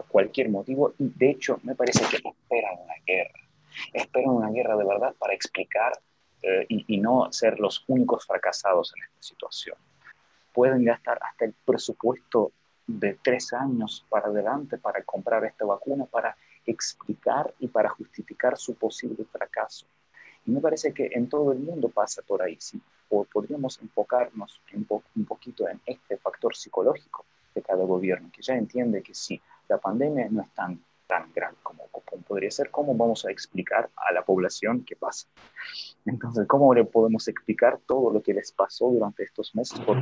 cualquier 0.07 0.49
motivo 0.49 0.93
y 0.99 1.09
de 1.09 1.31
hecho 1.31 1.59
me 1.63 1.75
parece 1.75 2.05
que 2.05 2.17
esperan 2.17 2.77
una 2.83 2.93
guerra, 3.05 3.39
esperan 3.93 4.29
una 4.29 4.49
guerra 4.49 4.75
de 4.75 4.85
verdad 4.85 5.15
para 5.17 5.33
explicar 5.33 5.93
eh, 6.41 6.65
y, 6.69 6.97
no 6.97 7.31
ser 7.31 7.59
los 7.59 7.83
únicos 7.87 8.25
fracasados 8.25 8.93
en 8.95 9.03
esta 9.03 9.21
situación. 9.21 9.77
Pueden 10.51 10.83
gastar 10.83 11.17
hasta 11.21 11.45
el 11.45 11.53
presupuesto 11.65 12.51
de 12.85 13.17
tres 13.23 13.53
años 13.53 14.05
para 14.09 14.27
adelante 14.27 14.77
para 14.77 15.01
comprar 15.03 15.45
esta 15.45 15.65
vacuna, 15.65 16.05
para 16.05 16.35
explicar 16.65 17.53
y 17.59 17.67
para 17.69 17.89
justificar 17.89 18.57
su 18.57 18.75
posible 18.75 19.23
fracaso. 19.31 19.85
Y 20.45 20.51
me 20.51 20.59
parece 20.59 20.93
que 20.93 21.09
en 21.13 21.29
todo 21.29 21.53
el 21.53 21.59
mundo 21.59 21.87
pasa 21.89 22.21
por 22.21 22.41
ahí. 22.41 22.57
¿sí? 22.59 22.79
O 23.09 23.23
podríamos 23.23 23.79
enfocarnos 23.81 24.61
un 24.73 25.25
poquito 25.25 25.67
en 25.69 25.79
este 25.85 26.17
factor 26.17 26.55
psicológico 26.55 27.25
de 27.53 27.61
cada 27.61 27.83
gobierno, 27.85 28.29
que 28.31 28.41
ya 28.41 28.55
entiende 28.55 29.01
que 29.01 29.13
sí, 29.13 29.41
la 29.67 29.77
pandemia 29.77 30.27
no 30.29 30.41
es 30.41 30.49
tan, 30.53 30.79
tan 31.07 31.31
grande 31.33 31.57
como, 31.63 31.83
podría 32.27 32.51
ser, 32.51 32.69
¿cómo 32.69 32.95
vamos 32.95 33.25
a 33.25 33.31
explicar 33.31 33.89
a 33.95 34.13
la 34.13 34.23
población 34.23 34.83
qué 34.85 34.95
pasa? 34.95 35.27
Entonces, 36.05 36.47
¿cómo 36.47 36.73
le 36.73 36.85
podemos 36.85 37.27
explicar 37.27 37.79
todo 37.85 38.11
lo 38.11 38.21
que 38.21 38.33
les 38.33 38.51
pasó 38.51 38.89
durante 38.89 39.23
estos 39.23 39.53
meses? 39.55 39.79
Por 39.81 39.97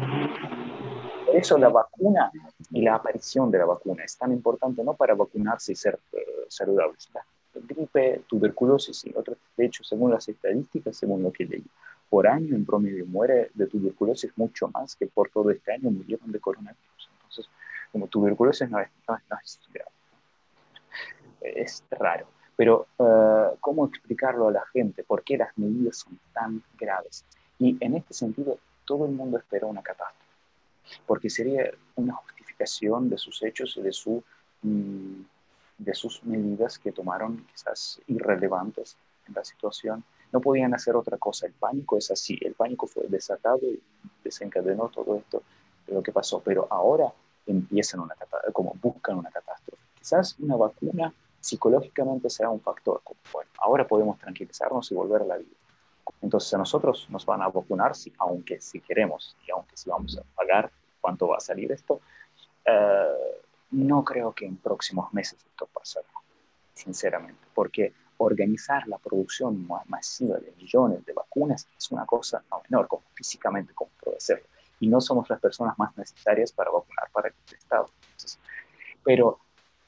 eso 1.33 1.57
la 1.57 1.69
vacuna 1.69 2.31
y 2.69 2.81
la 2.81 2.95
aparición 2.95 3.49
de 3.51 3.59
la 3.59 3.65
vacuna 3.65 4.03
es 4.03 4.17
tan 4.17 4.31
importante, 4.31 4.83
no 4.83 4.93
para 4.93 5.15
vacunarse 5.15 5.71
y 5.71 5.75
ser 5.75 5.99
uh, 6.13 6.17
saludables. 6.47 7.09
La 7.13 7.23
gripe, 7.53 8.21
tuberculosis 8.27 9.05
y 9.05 9.13
otros. 9.15 9.37
De 9.55 9.65
hecho, 9.65 9.83
según 9.83 10.11
las 10.11 10.27
estadísticas, 10.27 10.97
según 10.97 11.23
lo 11.23 11.31
que 11.31 11.45
leí, 11.45 11.65
por 12.09 12.27
año 12.27 12.55
en 12.55 12.65
promedio 12.65 13.05
muere 13.05 13.51
de 13.53 13.67
tuberculosis 13.67 14.31
mucho 14.35 14.67
más 14.67 14.95
que 14.95 15.07
por 15.07 15.29
todo 15.29 15.49
este 15.49 15.71
año 15.71 15.89
murieron 15.91 16.31
de 16.31 16.39
coronavirus. 16.39 17.09
Entonces, 17.31 17.51
como 17.91 18.07
tuberculosis 18.07 18.69
no 18.69 18.79
es, 18.79 18.89
no, 19.07 19.17
es 19.43 19.59
grave. 19.73 19.91
Es 21.41 21.83
raro. 21.89 22.27
Pero, 22.55 22.87
uh, 22.97 23.57
¿cómo 23.59 23.85
explicarlo 23.85 24.49
a 24.49 24.51
la 24.51 24.65
gente? 24.67 25.03
¿Por 25.03 25.23
qué 25.23 25.37
las 25.37 25.57
medidas 25.57 25.97
son 25.97 26.19
tan 26.33 26.61
graves? 26.77 27.25
Y 27.57 27.77
en 27.79 27.95
este 27.95 28.13
sentido, 28.13 28.59
todo 28.85 29.05
el 29.05 29.11
mundo 29.11 29.37
espera 29.37 29.65
una 29.65 29.81
catástrofe 29.81 30.21
porque 31.05 31.29
sería 31.29 31.71
una 31.95 32.13
justificación 32.13 33.09
de 33.09 33.17
sus 33.17 33.41
hechos 33.43 33.77
y 33.77 33.81
de, 33.81 33.93
su, 33.93 34.23
mm, 34.61 35.21
de 35.77 35.93
sus 35.93 36.23
medidas 36.23 36.79
que 36.79 36.91
tomaron 36.91 37.45
quizás 37.51 38.01
irrelevantes 38.07 38.97
en 39.27 39.33
la 39.33 39.43
situación. 39.43 40.03
No 40.31 40.41
podían 40.41 40.73
hacer 40.73 40.95
otra 40.95 41.17
cosa. 41.17 41.45
El 41.47 41.53
pánico 41.53 41.97
es 41.97 42.09
así. 42.11 42.37
El 42.41 42.53
pánico 42.53 42.87
fue 42.87 43.05
desatado 43.07 43.59
y 43.63 43.81
desencadenó 44.23 44.89
todo 44.89 45.17
esto 45.17 45.43
lo 45.93 46.03
que 46.03 46.11
pasó. 46.11 46.41
Pero 46.43 46.67
ahora 46.69 47.11
empiezan 47.45 47.99
una 47.99 48.15
como 48.53 48.75
buscan 48.81 49.17
una 49.17 49.29
catástrofe. 49.29 49.81
Quizás 49.97 50.35
una 50.39 50.55
vacuna 50.55 51.13
psicológicamente 51.39 52.29
sea 52.29 52.49
un 52.49 52.61
factor. 52.61 53.01
bueno, 53.33 53.49
ahora 53.57 53.87
podemos 53.87 54.17
tranquilizarnos 54.19 54.91
y 54.91 54.95
volver 54.95 55.23
a 55.23 55.25
la 55.25 55.37
vida. 55.37 55.55
Entonces 56.21 56.53
a 56.53 56.57
nosotros 56.57 57.07
nos 57.09 57.25
van 57.25 57.41
a 57.41 57.47
vacunar, 57.47 57.95
si, 57.95 58.13
aunque 58.19 58.61
si 58.61 58.79
queremos 58.79 59.35
y 59.47 59.51
aunque 59.51 59.75
si 59.75 59.89
vamos 59.89 60.17
a 60.17 60.23
pagar 60.35 60.71
cuánto 60.99 61.27
va 61.27 61.37
a 61.37 61.39
salir 61.39 61.71
esto, 61.71 61.99
eh, 62.65 63.41
no 63.71 64.03
creo 64.03 64.33
que 64.33 64.45
en 64.45 64.57
próximos 64.57 65.11
meses 65.13 65.39
esto 65.43 65.67
pasará, 65.67 66.07
sinceramente, 66.73 67.41
porque 67.53 67.93
organizar 68.17 68.87
la 68.87 68.99
producción 68.99 69.67
masiva 69.87 70.37
de 70.37 70.51
millones 70.57 71.03
de 71.05 71.13
vacunas 71.13 71.67
es 71.75 71.91
una 71.91 72.05
cosa 72.05 72.43
no 72.51 72.61
menor, 72.69 72.87
como 72.87 73.03
físicamente 73.13 73.73
como 73.73 73.89
puede 74.03 74.19
ser. 74.19 74.43
Y 74.81 74.87
no 74.87 74.99
somos 74.99 75.29
las 75.29 75.39
personas 75.39 75.79
más 75.79 75.95
necesarias 75.97 76.51
para 76.51 76.71
vacunar 76.71 77.09
para 77.13 77.29
el 77.29 77.35
Estado. 77.55 77.85
pero 79.03 79.39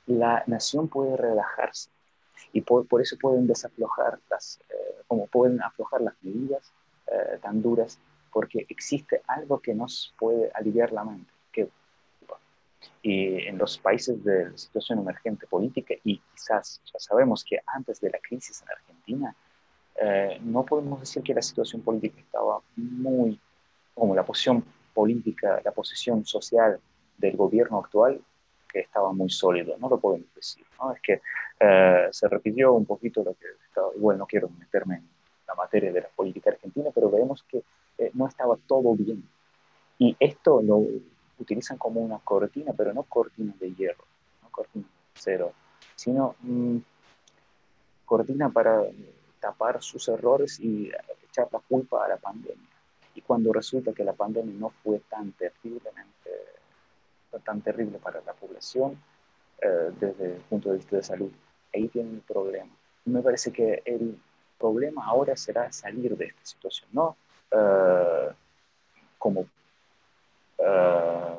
la 0.05 0.43
nación 0.47 0.87
puede 0.87 1.17
relajarse 1.17 1.89
y 2.51 2.61
por, 2.61 2.85
eso 3.01 3.17
pueden 3.19 3.47
desaflojar 3.47 4.19
las, 4.29 4.59
eh, 4.69 5.01
como 5.07 5.27
pueden 5.27 5.61
aflojar 5.61 6.01
las 6.01 6.13
medidas 6.21 6.71
eh, 7.07 7.39
tan 7.41 7.61
duras 7.61 7.99
porque 8.31 8.65
existe 8.69 9.21
algo 9.27 9.59
que 9.59 9.73
nos 9.73 10.13
puede 10.17 10.51
aliviar 10.53 10.91
la 10.91 11.03
mente. 11.03 11.31
Que, 11.51 11.69
y 13.01 13.47
en 13.47 13.57
los 13.57 13.77
países 13.77 14.23
de 14.23 14.57
situación 14.57 14.99
emergente 14.99 15.45
política, 15.47 15.93
y 16.03 16.19
quizás 16.33 16.81
ya 16.85 16.99
sabemos 16.99 17.43
que 17.43 17.59
antes 17.67 18.01
de 18.01 18.09
la 18.09 18.19
crisis 18.19 18.61
en 18.63 18.69
Argentina, 18.71 19.35
eh, 19.95 20.39
no 20.41 20.65
podemos 20.65 20.99
decir 20.99 21.21
que 21.21 21.33
la 21.33 21.41
situación 21.41 21.81
política 21.81 22.19
estaba 22.19 22.61
muy, 22.75 23.39
como 23.93 24.15
la 24.15 24.25
posición 24.25 24.65
política, 24.93 25.61
la 25.63 25.71
posición 25.71 26.25
social 26.25 26.79
del 27.17 27.35
gobierno 27.35 27.79
actual, 27.79 28.21
que 28.71 28.79
estaba 28.79 29.13
muy 29.13 29.29
sólido, 29.29 29.75
no 29.77 29.89
lo 29.89 29.99
podemos 29.99 30.33
decir. 30.35 30.65
¿no? 30.79 30.91
Es 30.91 31.01
que 31.01 31.21
eh, 31.59 32.07
se 32.11 32.27
repitió 32.27 32.73
un 32.73 32.85
poquito 32.85 33.23
lo 33.23 33.33
que 33.33 33.45
estaba, 33.67 33.89
igual 33.95 34.17
no 34.17 34.25
quiero 34.25 34.49
meterme 34.49 34.95
en 34.95 35.09
la 35.47 35.55
materia 35.55 35.91
de 35.91 36.01
la 36.01 36.07
política 36.07 36.49
argentina, 36.49 36.89
pero 36.93 37.09
vemos 37.11 37.43
que 37.43 37.63
eh, 37.97 38.11
no 38.13 38.27
estaba 38.27 38.57
todo 38.67 38.95
bien. 38.95 39.23
Y 39.99 40.15
esto 40.19 40.61
lo 40.61 40.83
utilizan 41.39 41.77
como 41.77 42.01
una 42.01 42.19
cortina, 42.19 42.73
pero 42.75 42.93
no 42.93 43.03
cortina 43.03 43.53
de 43.59 43.73
hierro, 43.73 44.05
no 44.41 44.49
cortina 44.49 44.85
cero, 45.13 45.53
sino 45.95 46.35
mm, 46.41 46.77
cortina 48.05 48.49
para 48.49 48.81
tapar 49.39 49.81
sus 49.83 50.07
errores 50.07 50.59
y 50.59 50.91
echar 51.29 51.47
la 51.51 51.59
culpa 51.59 52.05
a 52.05 52.09
la 52.09 52.17
pandemia. 52.17 52.72
Y 53.15 53.21
cuando 53.21 53.53
resulta 53.53 53.93
que 53.93 54.03
la 54.03 54.13
pandemia 54.13 54.53
no 54.57 54.69
fue 54.69 54.99
tan 55.09 55.31
terriblemente, 55.33 56.31
tan 57.43 57.61
terrible 57.61 57.99
para 57.99 58.21
la 58.21 58.33
población, 58.33 58.97
eh, 59.61 59.91
desde 59.99 60.35
el 60.35 60.41
punto 60.41 60.69
de 60.69 60.77
vista 60.77 60.95
de 60.97 61.03
salud, 61.03 61.31
ahí 61.73 61.87
tienen 61.87 62.15
el 62.15 62.21
problema. 62.21 62.71
me 63.05 63.21
parece 63.21 63.51
que 63.51 63.81
el 63.85 64.17
problema 64.57 65.05
ahora 65.05 65.35
será 65.35 65.71
salir 65.71 66.15
de 66.17 66.25
esta 66.25 66.45
situación, 66.45 66.89
no 66.93 67.15
eh, 67.51 68.29
como 69.17 69.45
eh, 70.57 71.35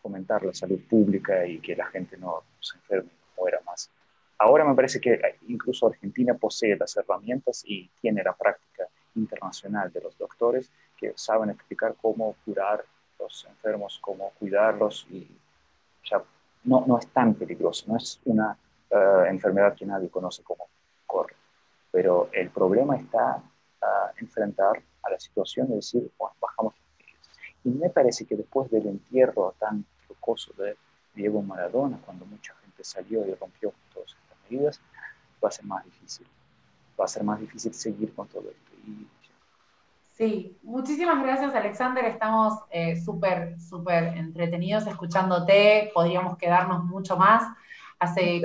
fomentar 0.00 0.44
la 0.44 0.54
salud 0.54 0.80
pública 0.88 1.46
y 1.46 1.60
que 1.60 1.76
la 1.76 1.86
gente 1.86 2.16
no 2.16 2.42
se 2.60 2.76
enferme 2.78 3.10
no 3.10 3.42
muera 3.42 3.60
más. 3.66 3.90
Ahora 4.38 4.64
me 4.64 4.74
parece 4.74 5.00
que 5.00 5.20
incluso 5.48 5.86
Argentina 5.86 6.34
posee 6.34 6.76
las 6.76 6.96
herramientas 6.96 7.62
y 7.64 7.88
tiene 8.00 8.24
la 8.24 8.32
práctica 8.32 8.88
internacional 9.14 9.92
de 9.92 10.00
los 10.00 10.18
doctores 10.18 10.70
que 11.02 11.12
saben 11.16 11.50
explicar 11.50 11.96
cómo 12.00 12.36
curar 12.44 12.84
los 13.18 13.44
enfermos, 13.46 13.98
cómo 14.00 14.30
cuidarlos 14.38 15.04
y 15.10 15.28
ya 16.04 16.22
no, 16.62 16.84
no 16.86 16.96
es 16.98 17.08
tan 17.08 17.34
peligroso, 17.34 17.86
no 17.88 17.96
es 17.96 18.20
una 18.24 18.56
eh, 18.88 19.24
enfermedad 19.28 19.74
que 19.74 19.84
nadie 19.84 20.08
conoce 20.08 20.44
cómo 20.44 20.68
corre. 21.04 21.34
Pero 21.90 22.28
el 22.32 22.50
problema 22.50 22.96
está 22.96 23.42
a 23.82 24.12
enfrentar 24.16 24.80
a 25.02 25.10
la 25.10 25.18
situación 25.18 25.72
y 25.72 25.74
decir, 25.74 26.08
bueno, 26.16 26.36
bajamos 26.40 26.74
Y 27.64 27.70
me 27.70 27.90
parece 27.90 28.24
que 28.24 28.36
después 28.36 28.70
del 28.70 28.86
entierro 28.86 29.54
tan 29.58 29.84
rocoso 30.08 30.52
de 30.52 30.76
Diego 31.14 31.42
Maradona, 31.42 31.98
cuando 32.06 32.24
mucha 32.26 32.54
gente 32.62 32.84
salió 32.84 33.26
y 33.26 33.34
rompió 33.34 33.72
todas 33.92 34.10
estas 34.10 34.38
medidas, 34.48 34.80
va 35.44 35.48
a 35.48 35.52
ser 35.52 35.64
más 35.64 35.84
difícil. 35.84 36.28
Va 36.98 37.06
a 37.06 37.08
ser 37.08 37.24
más 37.24 37.40
difícil 37.40 37.74
seguir 37.74 38.14
con 38.14 38.28
todo 38.28 38.48
esto. 38.48 38.72
Sí, 40.12 40.58
muchísimas 40.62 41.22
gracias 41.22 41.54
Alexander, 41.54 42.04
estamos 42.04 42.52
eh, 42.70 43.00
súper, 43.00 43.58
súper 43.58 44.16
entretenidos 44.18 44.86
escuchándote, 44.86 45.90
podríamos 45.94 46.36
quedarnos 46.36 46.84
mucho 46.84 47.16
más. 47.16 47.42
Hace 47.98 48.42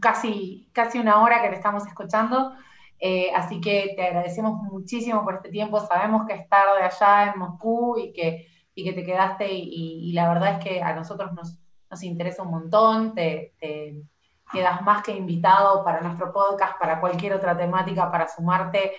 casi, 0.00 0.68
casi 0.72 0.98
una 0.98 1.22
hora 1.22 1.42
que 1.42 1.50
te 1.50 1.56
estamos 1.56 1.86
escuchando. 1.86 2.54
Eh, 2.98 3.30
así 3.34 3.60
que 3.60 3.92
te 3.96 4.06
agradecemos 4.06 4.62
muchísimo 4.62 5.24
por 5.24 5.34
este 5.34 5.50
tiempo. 5.50 5.78
Sabemos 5.80 6.26
que 6.26 6.34
es 6.34 6.48
tarde 6.48 6.82
allá 6.82 7.32
en 7.32 7.38
Moscú 7.38 7.98
y 7.98 8.12
que, 8.12 8.48
y 8.74 8.84
que 8.84 8.94
te 8.94 9.04
quedaste 9.04 9.46
y, 9.52 10.12
la 10.12 10.28
verdad 10.28 10.58
es 10.58 10.64
que 10.64 10.82
a 10.82 10.94
nosotros 10.94 11.32
nos, 11.34 11.58
nos 11.90 12.02
interesa 12.02 12.44
un 12.44 12.50
montón. 12.50 13.14
Te, 13.14 13.52
quedas 14.52 14.82
más 14.82 15.02
que 15.02 15.12
invitado 15.12 15.84
para 15.84 16.00
nuestro 16.00 16.32
podcast, 16.32 16.78
para 16.78 17.00
cualquier 17.00 17.34
otra 17.34 17.56
temática, 17.56 18.10
para 18.10 18.28
sumarte 18.28 18.92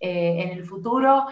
eh, 0.00 0.42
en 0.42 0.48
el 0.50 0.64
futuro. 0.64 1.26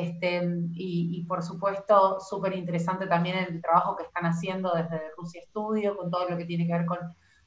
Este, 0.00 0.42
y, 0.72 1.24
por 1.28 1.42
supuesto, 1.42 2.18
súper 2.20 2.54
interesante 2.54 3.06
también 3.06 3.38
el 3.38 3.60
trabajo 3.60 3.96
que 3.96 4.04
están 4.04 4.26
haciendo 4.26 4.72
desde 4.72 5.10
Rusia 5.16 5.42
Studio, 5.48 5.96
con 5.96 6.10
todo 6.10 6.28
lo 6.28 6.36
que 6.36 6.44
tiene 6.44 6.66
que 6.66 6.72
ver 6.72 6.86
con 6.86 6.98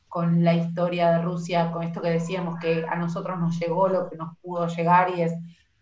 con 0.07 0.45
la 0.45 0.53
historia 0.53 1.11
de 1.11 1.23
Rusia, 1.23 1.73
con 1.73 1.83
esto 1.83 2.01
que 2.01 2.09
decíamos, 2.09 2.57
que 2.61 2.85
a 2.87 2.95
nosotros 2.95 3.37
nos 3.37 3.59
llegó 3.59 3.89
lo 3.89 4.09
que 4.09 4.15
nos 4.15 4.37
pudo 4.37 4.65
llegar 4.67 5.09
y 5.09 5.23
es 5.23 5.33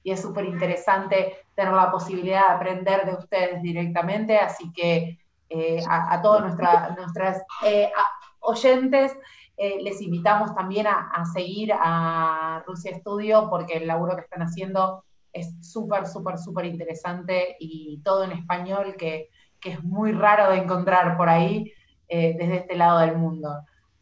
y 0.04 0.12
es 0.12 0.22
súper 0.22 0.46
interesante 0.46 1.38
tener 1.56 1.74
la 1.74 1.92
posibilidad 1.92 2.48
de 2.48 2.54
aprender 2.56 3.06
de 3.06 3.14
ustedes 3.14 3.62
directamente, 3.62 4.38
así 4.38 4.72
que 4.74 5.20
eh, 5.50 5.84
a, 5.88 6.22
todos 6.22 6.42
nuestra, 6.42 6.96
nuestras 6.98 7.42
eh, 7.66 7.92
oyentes 8.40 9.16
eh, 9.56 9.78
les 9.82 10.02
invitamos 10.02 10.54
también 10.56 10.88
a, 10.88 11.24
seguir 11.32 11.72
a 11.74 12.64
Rusia 12.66 12.98
Studio 12.98 13.48
porque 13.50 13.78
el 13.78 13.88
laburo 13.88 14.16
que 14.16 14.24
están 14.24 14.42
haciendo 14.42 15.06
es 15.34 15.54
súper, 15.62 16.08
súper, 16.08 16.38
súper 16.38 16.66
interesante 16.66 17.58
y 17.60 18.00
todo 18.04 18.24
en 18.24 18.32
español 18.32 18.96
que, 18.98 19.30
que, 19.60 19.72
es 19.72 19.84
muy 19.84 20.12
raro 20.12 20.52
de 20.52 20.60
encontrar 20.60 21.18
por 21.18 21.28
ahí 21.28 21.74
desde 22.08 22.58
este 22.58 22.76
lado 22.76 23.00
del 23.00 23.18
mundo. 23.18 23.50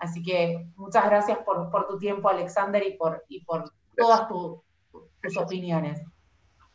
Así 0.01 0.23
que 0.23 0.67
muchas 0.75 1.05
gracias 1.05 1.37
por, 1.45 1.87
tu 1.87 1.97
tiempo, 1.99 2.27
Alexander, 2.27 2.85
y 2.85 2.97
por, 2.97 3.23
y 3.29 3.45
por 3.45 3.71
todas 3.95 4.27
tus 4.27 5.37
opiniones. 5.37 6.01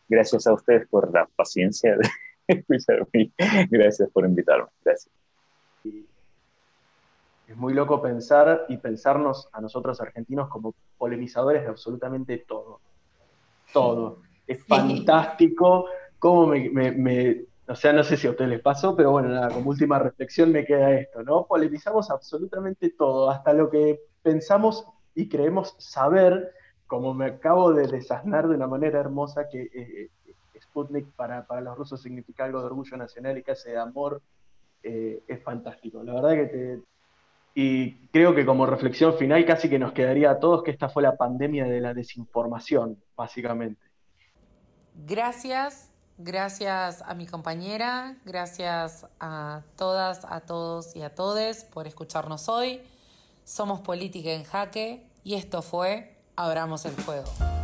Gracias 0.09 0.46
a 0.46 0.54
ustedes 0.54 0.86
por 0.88 1.12
la 1.12 1.26
paciencia 1.34 1.96
de 1.96 2.09
escucharme. 2.46 3.32
Gracias 3.68 4.09
por 4.11 4.24
invitarme. 4.24 4.68
Gracias. 4.84 5.12
Es 7.48 7.57
muy 7.57 7.74
loco 7.74 8.00
pensar 8.00 8.66
y 8.68 8.76
pensarnos 8.76 9.48
a 9.52 9.61
nosotros 9.61 10.00
argentinos 10.00 10.48
como 10.48 10.74
polemizadores 10.96 11.62
de 11.62 11.68
absolutamente 11.68 12.38
todo. 12.38 12.80
Todo. 13.72 14.22
Es 14.47 14.64
fantástico 14.64 15.86
cómo 16.18 16.49
me 16.49 17.47
o 17.68 17.74
sea, 17.74 17.92
no 17.92 18.05
sé 18.05 18.16
si 18.16 18.26
a 18.26 18.30
ustedes 18.30 18.51
les 18.51 18.61
pasó, 18.61 18.94
pero 18.94 19.11
bueno, 19.11 19.28
nada, 19.28 19.49
como 19.49 19.70
última 19.70 19.99
reflexión 19.99 20.53
me 20.53 20.64
queda 20.64 20.92
esto, 20.92 21.22
¿no? 21.24 21.47
Polemizamos 21.47 22.11
absolutamente 22.11 22.90
todo, 22.90 23.28
hasta 23.28 23.53
lo 23.53 23.68
que 23.70 24.01
pensamos 24.22 24.86
y 25.14 25.28
creemos 25.28 25.74
saber, 25.78 26.53
como 26.86 27.12
me 27.12 27.26
acabo 27.26 27.72
de 27.72 27.88
desasnar 27.88 28.47
de 28.47 28.55
una 28.55 28.68
manera 28.68 29.01
hermosa 29.01 29.49
que 29.49 29.62
eh, 29.74 30.11
Sputnik 30.61 31.07
para, 31.16 31.44
para, 31.47 31.61
los 31.61 31.76
rusos 31.76 32.01
significa 32.01 32.44
algo 32.44 32.61
de 32.61 32.66
orgullo 32.66 32.97
nacional 32.97 33.36
y 33.36 33.42
casi 33.42 33.70
de 33.70 33.78
amor 33.78 34.22
eh, 34.84 35.22
es 35.26 35.42
fantástico. 35.42 36.05
La 36.05 36.14
verdad 36.14 36.34
que 36.34 36.47
te... 36.47 36.80
Y 37.55 38.09
creo 38.09 38.34
que 38.34 38.47
como 38.47 38.66
reflexión 38.66 39.14
final 39.14 39.44
casi 39.44 39.68
que 39.68 39.78
nos 39.78 39.92
quedaría 39.92 40.30
a 40.30 40.38
todos 40.38 40.62
que 40.62 40.70
esta 40.70 40.88
fue 40.88 41.03
la 41.03 41.16
pandemia 41.16 41.64
de 41.64 41.80
la 41.80 41.94
desinformación, 41.94 43.03
básicamente. 43.16 43.86
Gracias, 45.05 45.90
gracias 46.16 47.03
a 47.03 47.14
mi 47.14 47.26
compañera, 47.26 48.16
gracias 48.24 49.07
a 49.20 49.62
todas, 49.76 50.24
a 50.24 50.40
todos 50.40 50.97
y 50.97 51.03
a 51.03 51.14
todes 51.14 51.64
por 51.64 51.86
escucharnos 51.86 52.49
hoy. 52.49 52.80
Somos 53.44 53.80
Política 53.80 54.30
en 54.30 54.44
Jaque 54.44 55.07
y 55.22 55.34
esto 55.34 55.61
fue 55.61 56.16
Abramos 56.34 56.86
el 56.86 56.92
Fuego. 56.92 57.55